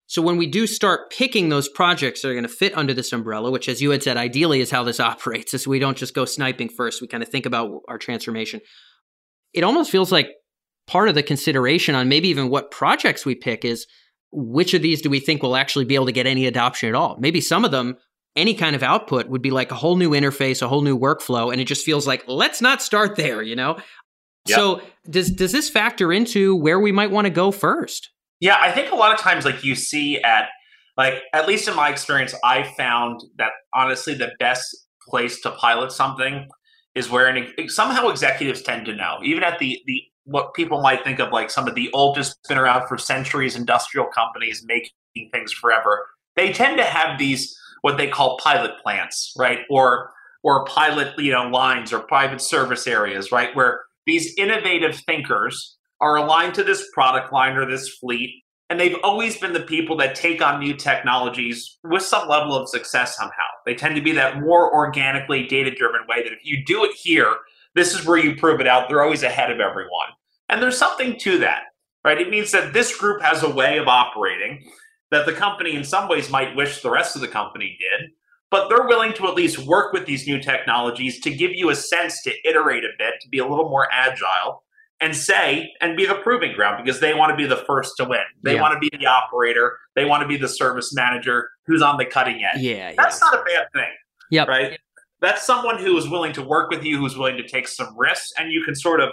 So 0.06 0.20
when 0.20 0.36
we 0.36 0.46
do 0.46 0.66
start 0.66 1.10
picking 1.10 1.48
those 1.48 1.68
projects 1.68 2.20
that 2.20 2.28
are 2.28 2.34
going 2.34 2.42
to 2.42 2.48
fit 2.48 2.76
under 2.76 2.92
this 2.92 3.14
umbrella, 3.14 3.50
which 3.50 3.66
as 3.66 3.80
you 3.80 3.90
had 3.90 4.02
said, 4.02 4.18
ideally 4.18 4.60
is 4.60 4.70
how 4.70 4.84
this 4.84 5.00
operates, 5.10 5.54
is 5.54 5.66
we 5.66 5.78
don't 5.78 5.96
just 5.96 6.14
go 6.14 6.26
sniping 6.26 6.68
first. 6.68 7.00
We 7.00 7.08
kind 7.08 7.22
of 7.22 7.30
think 7.30 7.46
about 7.46 7.80
our 7.88 7.96
transformation. 7.96 8.60
It 9.54 9.64
almost 9.64 9.90
feels 9.90 10.12
like 10.12 10.28
part 10.86 11.08
of 11.08 11.14
the 11.14 11.22
consideration 11.22 11.94
on 11.94 12.10
maybe 12.10 12.28
even 12.28 12.50
what 12.50 12.70
projects 12.70 13.24
we 13.24 13.34
pick 13.34 13.64
is 13.64 13.86
which 14.32 14.74
of 14.74 14.82
these 14.82 15.00
do 15.00 15.08
we 15.08 15.18
think 15.18 15.42
will 15.42 15.56
actually 15.56 15.86
be 15.86 15.94
able 15.94 16.06
to 16.06 16.12
get 16.12 16.26
any 16.26 16.46
adoption 16.46 16.90
at 16.90 16.94
all? 16.94 17.16
Maybe 17.18 17.40
some 17.40 17.64
of 17.64 17.70
them, 17.70 17.96
any 18.40 18.54
kind 18.54 18.74
of 18.74 18.82
output 18.82 19.28
would 19.28 19.42
be 19.42 19.50
like 19.50 19.70
a 19.70 19.74
whole 19.74 19.96
new 19.96 20.10
interface, 20.10 20.62
a 20.62 20.68
whole 20.68 20.82
new 20.82 20.98
workflow, 20.98 21.52
and 21.52 21.60
it 21.60 21.64
just 21.64 21.84
feels 21.84 22.06
like 22.06 22.24
let's 22.26 22.60
not 22.60 22.80
start 22.80 23.16
there, 23.16 23.42
you 23.42 23.54
know? 23.54 23.76
Yep. 24.46 24.56
So 24.56 24.82
does 25.08 25.30
does 25.30 25.52
this 25.52 25.68
factor 25.68 26.12
into 26.12 26.56
where 26.56 26.80
we 26.80 26.92
might 26.92 27.10
want 27.10 27.26
to 27.26 27.30
go 27.30 27.50
first? 27.50 28.10
Yeah, 28.40 28.56
I 28.58 28.72
think 28.72 28.90
a 28.90 28.96
lot 28.96 29.12
of 29.12 29.20
times, 29.20 29.44
like 29.44 29.62
you 29.62 29.74
see 29.74 30.18
at, 30.22 30.48
like 30.96 31.22
at 31.34 31.46
least 31.46 31.68
in 31.68 31.76
my 31.76 31.90
experience, 31.90 32.34
I 32.42 32.62
found 32.76 33.20
that 33.36 33.50
honestly 33.74 34.14
the 34.14 34.32
best 34.38 34.64
place 35.08 35.40
to 35.42 35.50
pilot 35.50 35.92
something 35.92 36.48
is 36.94 37.10
where 37.10 37.26
an, 37.26 37.68
somehow 37.68 38.08
executives 38.08 38.62
tend 38.62 38.86
to 38.86 38.94
know, 38.94 39.18
even 39.22 39.44
at 39.44 39.58
the 39.58 39.78
the 39.86 40.02
what 40.24 40.54
people 40.54 40.80
might 40.80 41.04
think 41.04 41.18
of 41.18 41.32
like 41.32 41.50
some 41.50 41.68
of 41.68 41.74
the 41.74 41.90
oldest, 41.92 42.38
been 42.48 42.58
around 42.58 42.86
for 42.88 42.96
centuries, 42.96 43.56
industrial 43.56 44.06
companies 44.06 44.64
making 44.66 45.30
things 45.32 45.52
forever. 45.52 46.06
They 46.36 46.52
tend 46.52 46.78
to 46.78 46.84
have 46.84 47.18
these 47.18 47.54
what 47.82 47.96
they 47.96 48.08
call 48.08 48.38
pilot 48.38 48.72
plants, 48.82 49.32
right, 49.36 49.60
or 49.70 50.10
or 50.42 50.64
pilot 50.64 51.18
you 51.18 51.32
know 51.32 51.48
lines 51.48 51.92
or 51.92 52.00
private 52.00 52.40
service 52.40 52.86
areas, 52.86 53.32
right, 53.32 53.54
where 53.54 53.80
these 54.06 54.34
innovative 54.38 54.96
thinkers 55.06 55.76
are 56.00 56.16
aligned 56.16 56.54
to 56.54 56.64
this 56.64 56.88
product 56.92 57.32
line 57.32 57.56
or 57.56 57.68
this 57.68 57.88
fleet. 57.96 58.42
And 58.70 58.78
they've 58.78 58.96
always 59.02 59.36
been 59.36 59.52
the 59.52 59.60
people 59.60 59.96
that 59.96 60.14
take 60.14 60.40
on 60.40 60.60
new 60.60 60.74
technologies 60.74 61.78
with 61.82 62.02
some 62.02 62.28
level 62.28 62.54
of 62.54 62.68
success 62.68 63.16
somehow. 63.16 63.46
They 63.66 63.74
tend 63.74 63.96
to 63.96 64.02
be 64.02 64.12
that 64.12 64.40
more 64.40 64.72
organically 64.72 65.46
data 65.46 65.72
driven 65.72 66.02
way 66.08 66.22
that 66.22 66.32
if 66.32 66.38
you 66.44 66.64
do 66.64 66.84
it 66.84 66.92
here, 66.94 67.34
this 67.74 67.94
is 67.94 68.06
where 68.06 68.18
you 68.18 68.36
prove 68.36 68.60
it 68.60 68.68
out. 68.68 68.88
They're 68.88 69.02
always 69.02 69.24
ahead 69.24 69.50
of 69.50 69.58
everyone. 69.58 70.08
And 70.48 70.62
there's 70.62 70.78
something 70.78 71.18
to 71.18 71.38
that, 71.38 71.62
right? 72.04 72.20
It 72.20 72.30
means 72.30 72.52
that 72.52 72.72
this 72.72 72.96
group 72.96 73.22
has 73.22 73.42
a 73.42 73.50
way 73.50 73.78
of 73.78 73.88
operating 73.88 74.64
that 75.10 75.26
the 75.26 75.32
company 75.32 75.74
in 75.74 75.84
some 75.84 76.08
ways 76.08 76.30
might 76.30 76.56
wish 76.56 76.82
the 76.82 76.90
rest 76.90 77.16
of 77.16 77.22
the 77.22 77.28
company 77.28 77.76
did, 77.78 78.10
but 78.50 78.68
they're 78.68 78.86
willing 78.86 79.12
to 79.14 79.26
at 79.26 79.34
least 79.34 79.58
work 79.58 79.92
with 79.92 80.06
these 80.06 80.26
new 80.26 80.40
technologies 80.40 81.20
to 81.20 81.30
give 81.30 81.52
you 81.52 81.70
a 81.70 81.74
sense 81.74 82.22
to 82.22 82.32
iterate 82.44 82.84
a 82.84 82.90
bit, 82.98 83.14
to 83.20 83.28
be 83.28 83.38
a 83.38 83.46
little 83.46 83.68
more 83.68 83.88
agile, 83.92 84.64
and 85.00 85.16
say 85.16 85.72
and 85.80 85.96
be 85.96 86.04
the 86.04 86.16
proving 86.16 86.52
ground 86.54 86.84
because 86.84 87.00
they 87.00 87.14
want 87.14 87.30
to 87.30 87.36
be 87.36 87.46
the 87.46 87.56
first 87.56 87.96
to 87.96 88.04
win. 88.04 88.20
They 88.42 88.54
yeah. 88.54 88.60
want 88.60 88.74
to 88.74 88.78
be 88.78 88.94
the 88.96 89.06
operator. 89.06 89.78
They 89.94 90.04
want 90.04 90.22
to 90.22 90.28
be 90.28 90.36
the 90.36 90.48
service 90.48 90.92
manager 90.94 91.48
who's 91.66 91.82
on 91.82 91.96
the 91.96 92.04
cutting 92.04 92.44
edge. 92.44 92.60
Yeah, 92.60 92.92
that's 92.96 93.20
yeah. 93.20 93.30
not 93.30 93.40
a 93.40 93.44
bad 93.44 93.66
thing. 93.72 93.92
Yep. 94.30 94.48
Right. 94.48 94.78
That's 95.20 95.44
someone 95.46 95.78
who 95.78 95.96
is 95.98 96.08
willing 96.08 96.32
to 96.34 96.42
work 96.42 96.70
with 96.70 96.84
you, 96.84 96.98
who's 96.98 97.16
willing 97.16 97.36
to 97.36 97.46
take 97.46 97.68
some 97.68 97.96
risks, 97.98 98.32
and 98.38 98.52
you 98.52 98.62
can 98.64 98.74
sort 98.74 99.00
of 99.00 99.10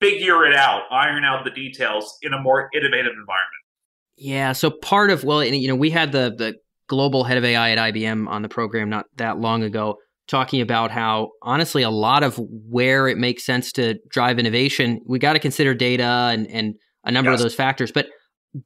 figure 0.00 0.46
it 0.46 0.54
out, 0.54 0.82
iron 0.90 1.24
out 1.24 1.44
the 1.44 1.50
details 1.50 2.18
in 2.22 2.32
a 2.32 2.40
more 2.40 2.70
innovative 2.72 3.12
environment. 3.12 3.59
Yeah. 4.20 4.52
So 4.52 4.70
part 4.70 5.10
of 5.10 5.24
well, 5.24 5.42
you 5.42 5.66
know, 5.66 5.74
we 5.74 5.90
had 5.90 6.12
the 6.12 6.32
the 6.36 6.54
global 6.88 7.24
head 7.24 7.38
of 7.38 7.44
AI 7.44 7.70
at 7.70 7.78
IBM 7.78 8.28
on 8.28 8.42
the 8.42 8.48
program 8.48 8.90
not 8.90 9.06
that 9.16 9.38
long 9.38 9.62
ago 9.62 9.96
talking 10.28 10.60
about 10.60 10.90
how 10.90 11.30
honestly 11.42 11.82
a 11.82 11.90
lot 11.90 12.22
of 12.22 12.38
where 12.68 13.08
it 13.08 13.18
makes 13.18 13.44
sense 13.44 13.72
to 13.72 13.98
drive 14.10 14.38
innovation, 14.38 15.00
we 15.06 15.18
got 15.18 15.32
to 15.32 15.38
consider 15.38 15.74
data 15.74 16.04
and 16.04 16.46
and 16.48 16.74
a 17.04 17.10
number 17.10 17.30
yes. 17.30 17.40
of 17.40 17.44
those 17.44 17.54
factors. 17.54 17.90
But 17.90 18.08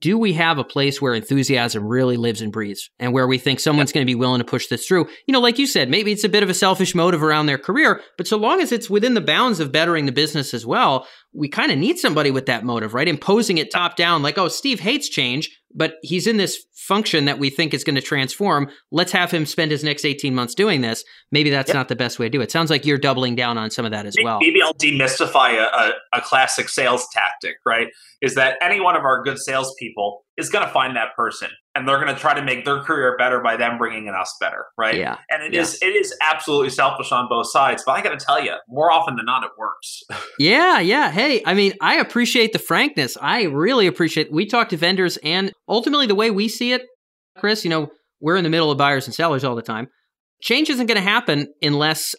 do 0.00 0.18
we 0.18 0.32
have 0.32 0.58
a 0.58 0.64
place 0.64 1.00
where 1.00 1.14
enthusiasm 1.14 1.86
really 1.86 2.16
lives 2.16 2.40
and 2.40 2.50
breathes 2.50 2.88
and 2.98 3.12
where 3.12 3.28
we 3.28 3.36
think 3.36 3.60
someone's 3.60 3.92
going 3.92 4.04
to 4.04 4.10
be 4.10 4.14
willing 4.14 4.40
to 4.40 4.44
push 4.44 4.66
this 4.68 4.86
through? 4.86 5.06
You 5.26 5.32
know, 5.32 5.40
like 5.40 5.58
you 5.58 5.66
said, 5.66 5.90
maybe 5.90 6.10
it's 6.10 6.24
a 6.24 6.28
bit 6.28 6.42
of 6.42 6.48
a 6.48 6.54
selfish 6.54 6.94
motive 6.94 7.22
around 7.22 7.46
their 7.46 7.58
career, 7.58 8.00
but 8.16 8.26
so 8.26 8.38
long 8.38 8.60
as 8.60 8.72
it's 8.72 8.88
within 8.88 9.14
the 9.14 9.20
bounds 9.20 9.60
of 9.60 9.72
bettering 9.72 10.06
the 10.06 10.12
business 10.12 10.54
as 10.54 10.64
well, 10.64 11.06
we 11.34 11.48
kind 11.48 11.72
of 11.72 11.78
need 11.78 11.98
somebody 11.98 12.30
with 12.30 12.46
that 12.46 12.64
motive, 12.64 12.94
right? 12.94 13.08
Imposing 13.08 13.58
it 13.58 13.70
top 13.70 13.96
down, 13.96 14.22
like, 14.22 14.38
oh, 14.38 14.48
Steve 14.48 14.80
hates 14.80 15.08
change, 15.08 15.50
but 15.74 15.96
he's 16.02 16.26
in 16.26 16.36
this 16.36 16.64
function 16.74 17.24
that 17.24 17.38
we 17.38 17.50
think 17.50 17.74
is 17.74 17.82
going 17.82 17.96
to 17.96 18.02
transform. 18.02 18.68
Let's 18.92 19.10
have 19.12 19.30
him 19.30 19.46
spend 19.46 19.70
his 19.70 19.82
next 19.82 20.04
18 20.04 20.34
months 20.34 20.54
doing 20.54 20.80
this. 20.80 21.02
Maybe 21.32 21.50
that's 21.50 21.68
yep. 21.68 21.74
not 21.74 21.88
the 21.88 21.96
best 21.96 22.18
way 22.18 22.26
to 22.26 22.30
do 22.30 22.40
it. 22.40 22.52
Sounds 22.52 22.70
like 22.70 22.86
you're 22.86 22.98
doubling 22.98 23.34
down 23.34 23.58
on 23.58 23.70
some 23.70 23.84
of 23.84 23.90
that 23.90 24.06
as 24.06 24.14
maybe, 24.16 24.24
well. 24.24 24.38
Maybe 24.40 24.62
I'll 24.62 24.74
demystify 24.74 25.54
a, 25.54 25.64
a, 25.64 25.92
a 26.18 26.20
classic 26.20 26.68
sales 26.68 27.06
tactic, 27.12 27.56
right? 27.66 27.88
Is 28.20 28.34
that 28.36 28.56
any 28.62 28.80
one 28.80 28.96
of 28.96 29.04
our 29.04 29.22
good 29.22 29.38
salespeople 29.38 30.24
is 30.36 30.50
going 30.50 30.66
to 30.66 30.72
find 30.72 30.96
that 30.96 31.14
person 31.16 31.48
and 31.74 31.86
they're 31.88 32.00
going 32.00 32.12
to 32.12 32.20
try 32.20 32.34
to 32.34 32.42
make 32.42 32.64
their 32.64 32.80
career 32.80 33.16
better 33.16 33.40
by 33.40 33.56
them 33.56 33.78
bringing 33.78 34.06
in 34.06 34.14
us 34.14 34.34
better 34.40 34.66
right? 34.76 34.96
Yeah. 34.96 35.18
And 35.30 35.42
it 35.42 35.54
yeah. 35.54 35.60
is 35.60 35.78
it 35.82 35.94
is 35.94 36.14
absolutely 36.22 36.70
selfish 36.70 37.12
on 37.12 37.28
both 37.28 37.50
sides 37.50 37.82
but 37.84 37.92
i 37.92 38.02
got 38.02 38.18
to 38.18 38.24
tell 38.24 38.42
you 38.42 38.54
more 38.68 38.90
often 38.92 39.16
than 39.16 39.26
not 39.26 39.44
it 39.44 39.50
works. 39.58 40.02
Yeah 40.38 40.80
yeah. 40.80 41.10
Hey 41.10 41.42
i 41.46 41.54
mean 41.54 41.72
i 41.80 41.96
appreciate 41.96 42.52
the 42.52 42.58
frankness. 42.58 43.16
I 43.20 43.44
really 43.44 43.86
appreciate 43.86 44.32
we 44.32 44.46
talk 44.46 44.68
to 44.70 44.76
vendors 44.76 45.16
and 45.18 45.52
ultimately 45.68 46.06
the 46.06 46.14
way 46.14 46.30
we 46.30 46.48
see 46.48 46.72
it 46.72 46.82
chris 47.36 47.64
you 47.64 47.70
know 47.70 47.90
we're 48.24 48.36
in 48.36 48.44
the 48.44 48.50
middle 48.50 48.70
of 48.70 48.78
buyers 48.78 49.06
and 49.06 49.14
sellers 49.14 49.44
all 49.44 49.54
the 49.54 49.62
time. 49.62 49.88
Change 50.40 50.70
isn't 50.70 50.86
going 50.86 50.96
to 50.96 51.02
happen 51.02 51.48
unless 51.60 52.14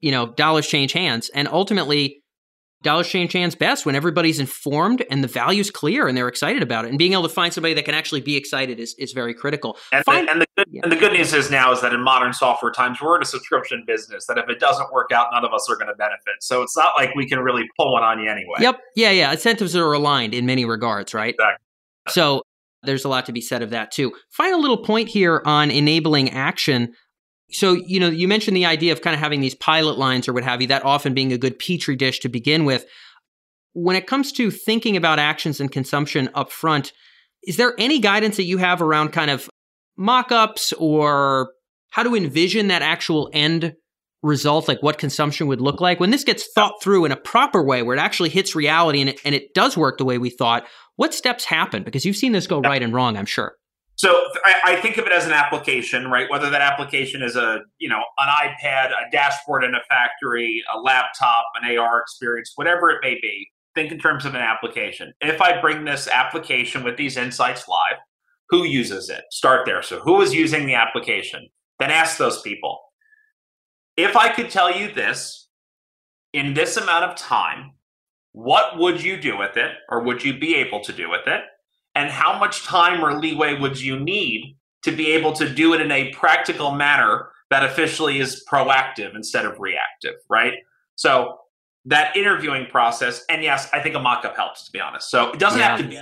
you 0.00 0.10
know 0.10 0.32
dollars 0.34 0.68
change 0.68 0.92
hands 0.92 1.30
and 1.34 1.48
ultimately 1.48 2.22
dollars 2.82 3.08
change 3.08 3.32
hands 3.32 3.54
best 3.54 3.86
when 3.86 3.94
everybody's 3.94 4.38
informed 4.38 5.04
and 5.10 5.24
the 5.24 5.28
value's 5.28 5.70
clear 5.70 6.06
and 6.06 6.16
they're 6.16 6.28
excited 6.28 6.62
about 6.62 6.84
it. 6.84 6.88
And 6.88 6.98
being 6.98 7.12
able 7.12 7.24
to 7.24 7.28
find 7.28 7.52
somebody 7.52 7.74
that 7.74 7.84
can 7.84 7.94
actually 7.94 8.20
be 8.20 8.36
excited 8.36 8.78
is, 8.78 8.94
is 8.98 9.12
very 9.12 9.34
critical. 9.34 9.76
And, 9.92 10.04
find, 10.04 10.28
the, 10.28 10.32
and, 10.32 10.40
the 10.42 10.46
good, 10.56 10.66
yeah. 10.70 10.80
and 10.84 10.92
the 10.92 10.96
good 10.96 11.12
news 11.12 11.32
is 11.32 11.50
now 11.50 11.72
is 11.72 11.80
that 11.80 11.92
in 11.92 12.00
modern 12.00 12.32
software 12.32 12.72
times, 12.72 12.98
we're 13.02 13.16
in 13.16 13.22
a 13.22 13.26
subscription 13.26 13.84
business 13.86 14.26
that 14.26 14.38
if 14.38 14.48
it 14.48 14.60
doesn't 14.60 14.92
work 14.92 15.10
out, 15.12 15.28
none 15.32 15.44
of 15.44 15.52
us 15.52 15.68
are 15.68 15.76
going 15.76 15.88
to 15.88 15.94
benefit. 15.94 16.34
So 16.40 16.62
it's 16.62 16.76
not 16.76 16.92
like 16.96 17.14
we 17.14 17.28
can 17.28 17.40
really 17.40 17.64
pull 17.76 17.92
one 17.92 18.04
on 18.04 18.20
you 18.20 18.30
anyway. 18.30 18.58
Yep. 18.60 18.80
Yeah. 18.94 19.10
Yeah. 19.10 19.32
Incentives 19.32 19.74
are 19.74 19.92
aligned 19.92 20.34
in 20.34 20.46
many 20.46 20.64
regards, 20.64 21.14
right? 21.14 21.34
Exactly. 21.34 21.64
So 22.08 22.42
there's 22.82 23.04
a 23.04 23.08
lot 23.08 23.26
to 23.26 23.32
be 23.32 23.40
said 23.40 23.62
of 23.62 23.70
that 23.70 23.90
too. 23.90 24.12
Final 24.30 24.60
little 24.60 24.78
point 24.78 25.08
here 25.08 25.42
on 25.44 25.70
enabling 25.70 26.30
action. 26.30 26.94
So, 27.50 27.74
you 27.74 28.00
know, 28.00 28.08
you 28.08 28.26
mentioned 28.26 28.56
the 28.56 28.66
idea 28.66 28.92
of 28.92 29.02
kind 29.02 29.14
of 29.14 29.20
having 29.20 29.40
these 29.40 29.54
pilot 29.54 29.98
lines 29.98 30.26
or 30.28 30.32
what 30.32 30.44
have 30.44 30.60
you, 30.60 30.68
that 30.68 30.84
often 30.84 31.14
being 31.14 31.32
a 31.32 31.38
good 31.38 31.58
petri 31.58 31.96
dish 31.96 32.20
to 32.20 32.28
begin 32.28 32.64
with. 32.64 32.84
When 33.72 33.94
it 33.94 34.06
comes 34.06 34.32
to 34.32 34.50
thinking 34.50 34.96
about 34.96 35.18
actions 35.18 35.60
and 35.60 35.70
consumption 35.70 36.28
up 36.34 36.50
front, 36.50 36.92
is 37.44 37.56
there 37.56 37.74
any 37.78 38.00
guidance 38.00 38.36
that 38.36 38.44
you 38.44 38.58
have 38.58 38.82
around 38.82 39.12
kind 39.12 39.30
of 39.30 39.48
mock 39.96 40.32
ups 40.32 40.72
or 40.78 41.52
how 41.90 42.02
to 42.02 42.16
envision 42.16 42.68
that 42.68 42.82
actual 42.82 43.30
end 43.32 43.74
result, 44.22 44.66
like 44.66 44.82
what 44.82 44.98
consumption 44.98 45.46
would 45.46 45.60
look 45.60 45.80
like? 45.80 46.00
When 46.00 46.10
this 46.10 46.24
gets 46.24 46.48
thought 46.52 46.82
through 46.82 47.04
in 47.04 47.12
a 47.12 47.16
proper 47.16 47.62
way 47.62 47.82
where 47.82 47.96
it 47.96 48.00
actually 48.00 48.30
hits 48.30 48.56
reality 48.56 49.00
and 49.00 49.10
it, 49.10 49.20
and 49.24 49.34
it 49.34 49.54
does 49.54 49.76
work 49.76 49.98
the 49.98 50.04
way 50.04 50.18
we 50.18 50.30
thought, 50.30 50.66
what 50.96 51.14
steps 51.14 51.44
happen? 51.44 51.84
Because 51.84 52.04
you've 52.04 52.16
seen 52.16 52.32
this 52.32 52.46
go 52.46 52.60
right 52.60 52.82
and 52.82 52.92
wrong, 52.92 53.16
I'm 53.16 53.26
sure. 53.26 53.54
So 53.96 54.28
I, 54.44 54.54
I, 54.72 54.76
think 54.76 54.98
of 54.98 55.06
it 55.06 55.12
as 55.12 55.24
an 55.24 55.32
application, 55.32 56.08
right? 56.08 56.30
Whether 56.30 56.50
that 56.50 56.60
application 56.60 57.22
is 57.22 57.34
a 57.34 57.60
you 57.78 57.88
know 57.88 58.02
an 58.18 58.28
iPad, 58.28 58.90
a 58.90 59.10
dashboard 59.10 59.64
in 59.64 59.74
a 59.74 59.80
factory, 59.88 60.62
a 60.74 60.78
laptop, 60.78 61.46
an 61.60 61.76
AR 61.76 62.00
experience, 62.00 62.52
whatever 62.56 62.90
it 62.90 62.98
may 63.02 63.14
be. 63.20 63.48
Think 63.74 63.92
in 63.92 63.98
terms 63.98 64.24
of 64.24 64.34
an 64.34 64.40
application. 64.40 65.12
If 65.20 65.42
I 65.42 65.60
bring 65.60 65.84
this 65.84 66.08
application 66.08 66.82
with 66.82 66.96
these 66.96 67.18
insights 67.18 67.68
live, 67.68 67.98
who 68.48 68.64
uses 68.64 69.10
it? 69.10 69.24
Start 69.30 69.66
there. 69.66 69.82
So 69.82 70.00
who 70.00 70.22
is 70.22 70.34
using 70.34 70.66
the 70.66 70.74
application? 70.74 71.48
Then 71.78 71.90
ask 71.90 72.16
those 72.16 72.40
people. 72.40 72.78
If 73.96 74.16
I 74.16 74.30
could 74.30 74.50
tell 74.50 74.74
you 74.74 74.92
this 74.92 75.48
in 76.32 76.54
this 76.54 76.76
amount 76.76 77.04
of 77.04 77.16
time, 77.16 77.72
what 78.32 78.78
would 78.78 79.02
you 79.02 79.18
do 79.18 79.36
with 79.36 79.56
it, 79.56 79.72
or 79.88 80.02
would 80.02 80.22
you 80.22 80.38
be 80.38 80.54
able 80.56 80.80
to 80.84 80.92
do 80.92 81.08
with 81.10 81.26
it? 81.26 81.42
And 81.96 82.10
how 82.10 82.38
much 82.38 82.64
time 82.64 83.02
or 83.02 83.18
leeway 83.18 83.58
would 83.58 83.80
you 83.80 83.98
need 83.98 84.56
to 84.82 84.92
be 84.92 85.10
able 85.10 85.32
to 85.32 85.48
do 85.52 85.74
it 85.74 85.80
in 85.80 85.90
a 85.90 86.12
practical 86.12 86.70
manner 86.70 87.30
that 87.50 87.64
officially 87.64 88.20
is 88.20 88.44
proactive 88.48 89.16
instead 89.16 89.44
of 89.44 89.58
reactive, 89.58 90.14
right? 90.28 90.52
So 90.94 91.38
that 91.86 92.14
interviewing 92.14 92.66
process, 92.66 93.24
and 93.28 93.42
yes, 93.42 93.68
I 93.72 93.80
think 93.80 93.94
a 93.94 93.98
mock-up 93.98 94.36
helps 94.36 94.66
to 94.66 94.72
be 94.72 94.78
honest. 94.78 95.10
So 95.10 95.32
it 95.32 95.40
doesn't 95.40 95.58
yeah. 95.58 95.68
have 95.68 95.80
to 95.80 95.88
be 95.88 96.00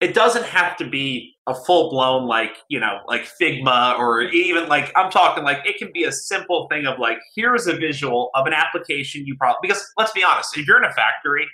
it 0.00 0.12
doesn't 0.12 0.44
have 0.44 0.76
to 0.76 0.88
be 0.88 1.34
a 1.46 1.54
full 1.54 1.88
blown 1.90 2.26
like 2.26 2.56
you 2.68 2.78
know 2.78 2.98
like 3.06 3.26
Figma 3.40 3.98
or 3.98 4.22
even 4.22 4.68
like 4.68 4.92
I'm 4.96 5.10
talking 5.10 5.44
like 5.44 5.66
it 5.66 5.78
can 5.78 5.90
be 5.92 6.04
a 6.04 6.12
simple 6.12 6.68
thing 6.68 6.86
of 6.86 6.98
like 6.98 7.18
here's 7.34 7.66
a 7.66 7.74
visual 7.74 8.30
of 8.34 8.46
an 8.46 8.52
application 8.52 9.26
you 9.26 9.36
probably 9.36 9.68
because 9.68 9.82
let's 9.96 10.12
be 10.12 10.22
honest 10.22 10.56
if 10.58 10.66
you're 10.66 10.76
in 10.76 10.84
a 10.84 10.92
factory 10.92 11.46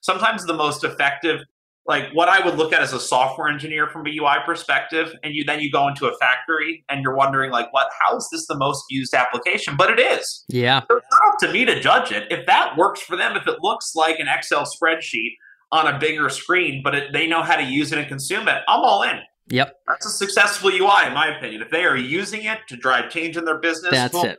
sometimes 0.00 0.46
the 0.46 0.54
most 0.54 0.84
effective 0.84 1.40
like 1.88 2.10
what 2.12 2.28
I 2.28 2.44
would 2.44 2.56
look 2.56 2.74
at 2.74 2.82
as 2.82 2.92
a 2.92 3.00
software 3.00 3.48
engineer 3.48 3.88
from 3.88 4.06
a 4.06 4.10
UI 4.10 4.36
perspective, 4.44 5.14
and 5.24 5.34
you 5.34 5.42
then 5.42 5.58
you 5.58 5.72
go 5.72 5.88
into 5.88 6.06
a 6.06 6.14
factory 6.18 6.84
and 6.90 7.02
you're 7.02 7.16
wondering 7.16 7.50
like, 7.50 7.72
what? 7.72 7.88
How 7.98 8.16
is 8.16 8.28
this 8.30 8.46
the 8.46 8.56
most 8.56 8.84
used 8.90 9.14
application? 9.14 9.74
But 9.74 9.98
it 9.98 9.98
is. 9.98 10.44
Yeah. 10.48 10.82
So 10.90 10.98
it's 10.98 11.06
not 11.10 11.32
up 11.32 11.38
to 11.40 11.52
me 11.52 11.64
to 11.64 11.80
judge 11.80 12.12
it. 12.12 12.30
If 12.30 12.46
that 12.46 12.76
works 12.76 13.00
for 13.00 13.16
them, 13.16 13.36
if 13.36 13.48
it 13.48 13.60
looks 13.62 13.94
like 13.96 14.20
an 14.20 14.28
Excel 14.28 14.66
spreadsheet 14.66 15.32
on 15.72 15.86
a 15.86 15.98
bigger 15.98 16.28
screen, 16.28 16.82
but 16.84 16.94
it, 16.94 17.12
they 17.12 17.26
know 17.26 17.42
how 17.42 17.56
to 17.56 17.64
use 17.64 17.90
it 17.90 17.98
and 17.98 18.06
consume 18.06 18.48
it, 18.48 18.62
I'm 18.68 18.80
all 18.80 19.02
in. 19.02 19.20
Yep. 19.48 19.76
That's 19.86 20.06
a 20.06 20.10
successful 20.10 20.70
UI, 20.70 21.06
in 21.06 21.14
my 21.14 21.34
opinion. 21.36 21.62
If 21.62 21.70
they 21.70 21.84
are 21.84 21.96
using 21.96 22.44
it 22.44 22.58
to 22.68 22.76
drive 22.76 23.10
change 23.10 23.38
in 23.38 23.46
their 23.46 23.58
business, 23.58 23.92
that's 23.92 24.12
well, 24.12 24.24
it. 24.26 24.38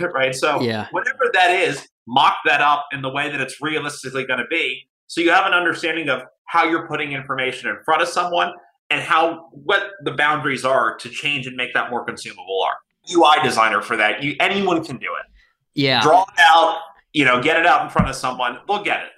right. 0.14 0.34
So 0.34 0.62
yeah. 0.62 0.86
whatever 0.92 1.30
that 1.34 1.50
is, 1.50 1.86
mock 2.06 2.36
that 2.46 2.62
up 2.62 2.86
in 2.92 3.02
the 3.02 3.10
way 3.10 3.30
that 3.30 3.40
it's 3.40 3.60
realistically 3.60 4.24
going 4.24 4.38
to 4.38 4.46
be. 4.48 4.88
So 5.06 5.20
you 5.20 5.30
have 5.30 5.46
an 5.46 5.52
understanding 5.52 6.08
of 6.08 6.22
how 6.46 6.64
you're 6.64 6.86
putting 6.86 7.12
information 7.12 7.70
in 7.70 7.76
front 7.84 8.02
of 8.02 8.08
someone 8.08 8.52
and 8.90 9.00
how 9.00 9.48
what 9.52 9.90
the 10.04 10.12
boundaries 10.12 10.64
are 10.64 10.96
to 10.96 11.08
change 11.08 11.46
and 11.46 11.56
make 11.56 11.74
that 11.74 11.90
more 11.90 12.04
consumable 12.04 12.62
are. 12.62 12.76
UI 13.12 13.42
designer 13.42 13.82
for 13.82 13.96
that. 13.96 14.22
You 14.22 14.34
anyone 14.40 14.84
can 14.84 14.96
do 14.96 15.06
it. 15.06 15.26
Yeah. 15.74 16.00
Draw 16.02 16.22
it 16.22 16.40
out, 16.40 16.78
you 17.12 17.24
know, 17.24 17.42
get 17.42 17.58
it 17.58 17.66
out 17.66 17.82
in 17.82 17.90
front 17.90 18.08
of 18.08 18.14
someone. 18.14 18.58
They'll 18.66 18.82
get 18.82 19.02
it. 19.02 19.10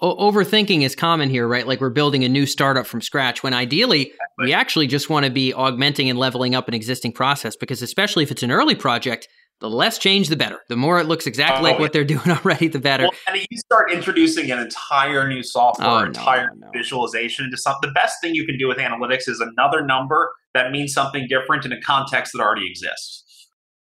O- 0.00 0.30
overthinking 0.30 0.82
is 0.82 0.94
common 0.94 1.30
here, 1.30 1.46
right? 1.46 1.66
Like 1.66 1.80
we're 1.80 1.90
building 1.90 2.24
a 2.24 2.28
new 2.28 2.46
startup 2.46 2.86
from 2.86 3.00
scratch 3.00 3.42
when 3.42 3.54
ideally 3.54 4.02
exactly. 4.02 4.44
we 4.44 4.52
actually 4.52 4.86
just 4.86 5.10
want 5.10 5.24
to 5.24 5.30
be 5.30 5.52
augmenting 5.52 6.08
and 6.08 6.18
leveling 6.18 6.54
up 6.54 6.68
an 6.68 6.74
existing 6.74 7.12
process 7.12 7.56
because 7.56 7.82
especially 7.82 8.22
if 8.22 8.30
it's 8.30 8.42
an 8.42 8.50
early 8.50 8.74
project, 8.74 9.28
the 9.60 9.70
less 9.70 9.98
change, 9.98 10.28
the 10.28 10.36
better. 10.36 10.60
The 10.68 10.76
more 10.76 10.98
it 10.98 11.06
looks 11.06 11.26
exactly 11.26 11.60
oh, 11.60 11.72
like 11.72 11.80
what 11.80 11.92
they're 11.92 12.04
doing 12.04 12.20
already, 12.30 12.68
the 12.68 12.78
better. 12.78 13.04
Well, 13.04 13.12
and 13.28 13.46
you 13.50 13.58
start 13.58 13.90
introducing 13.92 14.50
an 14.50 14.58
entire 14.58 15.28
new 15.28 15.42
software, 15.42 15.88
oh, 15.88 15.98
entire 16.00 16.50
no, 16.56 16.66
no. 16.66 16.70
visualization 16.72 17.46
into 17.46 17.56
something. 17.56 17.88
The 17.88 17.94
best 17.94 18.20
thing 18.20 18.34
you 18.34 18.46
can 18.46 18.58
do 18.58 18.68
with 18.68 18.78
analytics 18.78 19.28
is 19.28 19.40
another 19.40 19.84
number 19.84 20.32
that 20.54 20.70
means 20.70 20.92
something 20.92 21.26
different 21.28 21.64
in 21.64 21.72
a 21.72 21.80
context 21.80 22.32
that 22.34 22.42
already 22.42 22.68
exists 22.68 23.23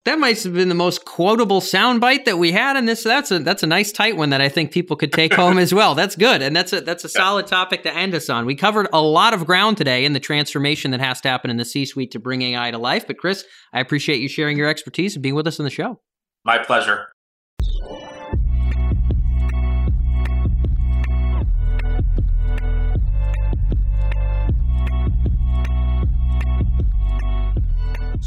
that 0.06 0.18
might 0.18 0.42
have 0.44 0.54
been 0.54 0.70
the 0.70 0.76
most 0.76 1.06
quotable 1.06 1.60
soundbite 1.60 2.26
that 2.26 2.38
we 2.38 2.52
had 2.52 2.78
in 2.78 2.86
this. 2.86 3.04
That's 3.04 3.32
a 3.32 3.40
that's 3.40 3.64
a 3.64 3.68
nice 3.68 3.92
tight 3.92 4.16
one 4.16 4.30
that 4.30 4.42
I 4.42 4.48
think 4.48 4.72
people 4.72 4.96
could 4.96 5.12
take 5.12 5.34
home 5.34 5.58
as 5.58 5.74
well. 5.74 5.94
That's 5.94 6.16
good, 6.16 6.42
and 6.42 6.56
that's 6.56 6.72
a 6.72 6.82
that's 6.82 7.04
a 7.04 7.10
solid 7.10 7.48
topic 7.48 7.84
to 7.84 7.94
end 7.94 8.16
us 8.16 8.30
on. 8.30 8.46
We 8.46 8.56
covered 8.56 8.88
a 8.94 9.02
lot 9.02 9.34
of 9.34 9.46
ground 9.46 9.78
today 9.78 10.06
in 10.06 10.14
the 10.14 10.20
transformation 10.20 10.92
that 10.92 11.02
has 11.02 11.20
to 11.22 11.30
happen 11.30 11.52
in 11.52 11.58
the 11.58 11.66
C-suite 11.66 12.12
to 12.12 12.20
bring 12.20 12.42
AI 12.42 12.72
to 12.72 12.78
life. 12.78 13.08
But 13.08 13.18
Chris, 13.18 13.44
I 13.74 13.82
appreciate 13.82 14.22
you 14.22 14.30
sharing 14.30 14.58
your 14.58 14.70
expertise 14.70 15.16
and 15.16 15.24
being 15.24 15.36
with 15.36 15.48
us 15.48 15.60
on 15.60 15.66
the 15.66 15.70
show. 15.70 16.00
My 16.46 16.58
pleasure. 16.58 17.10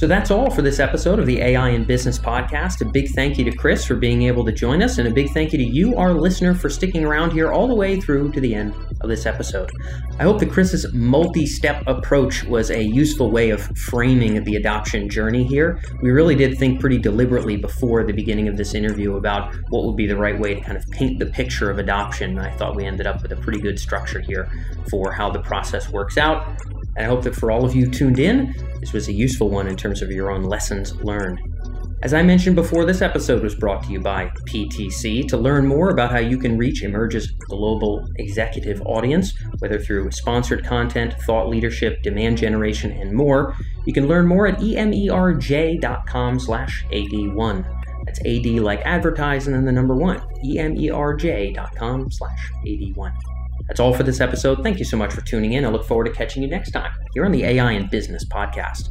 So 0.02 0.08
that's 0.08 0.32
all 0.32 0.50
for 0.50 0.62
this 0.62 0.80
episode 0.80 1.20
of 1.20 1.26
the 1.26 1.40
AI 1.40 1.68
in 1.68 1.84
Business 1.84 2.18
podcast. 2.18 2.80
A 2.80 2.84
big 2.84 3.10
thank 3.10 3.38
you 3.38 3.44
to 3.44 3.56
Chris 3.56 3.84
for 3.84 3.94
being 3.94 4.22
able 4.22 4.44
to 4.44 4.50
join 4.50 4.82
us, 4.82 4.98
and 4.98 5.06
a 5.06 5.12
big 5.12 5.30
thank 5.30 5.52
you 5.52 5.58
to 5.58 5.64
you, 5.64 5.94
our 5.94 6.12
listener, 6.12 6.56
for 6.56 6.68
sticking 6.68 7.04
around 7.04 7.30
here 7.30 7.52
all 7.52 7.68
the 7.68 7.74
way 7.76 8.00
through 8.00 8.32
to 8.32 8.40
the 8.40 8.52
end 8.52 8.74
of 9.00 9.08
this 9.08 9.26
episode. 9.26 9.70
I 10.18 10.24
hope 10.24 10.40
that 10.40 10.50
Chris's 10.50 10.92
multi 10.92 11.46
step 11.46 11.84
approach 11.86 12.42
was 12.42 12.72
a 12.72 12.82
useful 12.82 13.30
way 13.30 13.50
of 13.50 13.62
framing 13.78 14.42
the 14.42 14.56
adoption 14.56 15.08
journey 15.08 15.44
here. 15.44 15.80
We 16.02 16.10
really 16.10 16.34
did 16.34 16.58
think 16.58 16.80
pretty 16.80 16.98
deliberately 16.98 17.56
before 17.56 18.02
the 18.02 18.12
beginning 18.12 18.48
of 18.48 18.56
this 18.56 18.74
interview 18.74 19.14
about 19.14 19.54
what 19.68 19.84
would 19.84 19.96
be 19.96 20.08
the 20.08 20.16
right 20.16 20.36
way 20.36 20.56
to 20.56 20.60
kind 20.62 20.76
of 20.76 20.84
paint 20.90 21.20
the 21.20 21.26
picture 21.26 21.70
of 21.70 21.78
adoption. 21.78 22.40
I 22.40 22.50
thought 22.56 22.74
we 22.74 22.86
ended 22.86 23.06
up 23.06 23.22
with 23.22 23.30
a 23.30 23.36
pretty 23.36 23.60
good 23.60 23.78
structure 23.78 24.18
here 24.18 24.50
for 24.90 25.12
how 25.12 25.30
the 25.30 25.42
process 25.42 25.90
works 25.90 26.18
out. 26.18 26.58
I 26.96 27.04
hope 27.04 27.22
that 27.24 27.34
for 27.34 27.50
all 27.50 27.64
of 27.64 27.74
you 27.74 27.90
tuned 27.90 28.18
in, 28.18 28.54
this 28.80 28.92
was 28.92 29.08
a 29.08 29.12
useful 29.12 29.48
one 29.48 29.66
in 29.66 29.76
terms 29.76 30.02
of 30.02 30.10
your 30.10 30.30
own 30.30 30.44
lessons 30.44 30.94
learned. 30.96 31.40
As 32.02 32.12
I 32.12 32.22
mentioned 32.22 32.56
before, 32.56 32.84
this 32.84 33.00
episode 33.00 33.44
was 33.44 33.54
brought 33.54 33.84
to 33.84 33.92
you 33.92 34.00
by 34.00 34.26
PTC. 34.48 35.28
To 35.28 35.36
learn 35.36 35.68
more 35.68 35.90
about 35.90 36.10
how 36.10 36.18
you 36.18 36.36
can 36.36 36.58
reach 36.58 36.82
Emerj's 36.82 37.30
global 37.30 38.04
executive 38.16 38.82
audience, 38.82 39.32
whether 39.60 39.78
through 39.78 40.10
sponsored 40.10 40.64
content, 40.64 41.14
thought 41.22 41.48
leadership, 41.48 42.02
demand 42.02 42.38
generation, 42.38 42.90
and 42.90 43.12
more, 43.12 43.56
you 43.86 43.92
can 43.92 44.08
learn 44.08 44.26
more 44.26 44.48
at 44.48 44.58
emerj.com 44.58 46.40
slash 46.40 46.84
ad1. 46.90 47.82
That's 48.04 48.20
ad 48.20 48.46
like 48.46 48.80
advertise 48.80 49.46
and 49.46 49.66
the 49.66 49.70
number 49.70 49.94
one, 49.94 50.20
emerj.com 50.44 52.10
slash 52.10 52.50
ad1. 52.66 53.12
That's 53.72 53.80
all 53.80 53.94
for 53.94 54.02
this 54.02 54.20
episode. 54.20 54.62
Thank 54.62 54.78
you 54.78 54.84
so 54.84 54.98
much 54.98 55.14
for 55.14 55.22
tuning 55.22 55.54
in. 55.54 55.64
I 55.64 55.68
look 55.68 55.86
forward 55.86 56.04
to 56.04 56.12
catching 56.12 56.42
you 56.42 56.48
next 56.50 56.72
time 56.72 56.92
here 57.14 57.24
on 57.24 57.32
the 57.32 57.42
AI 57.42 57.72
in 57.72 57.88
Business 57.88 58.22
Podcast. 58.22 58.90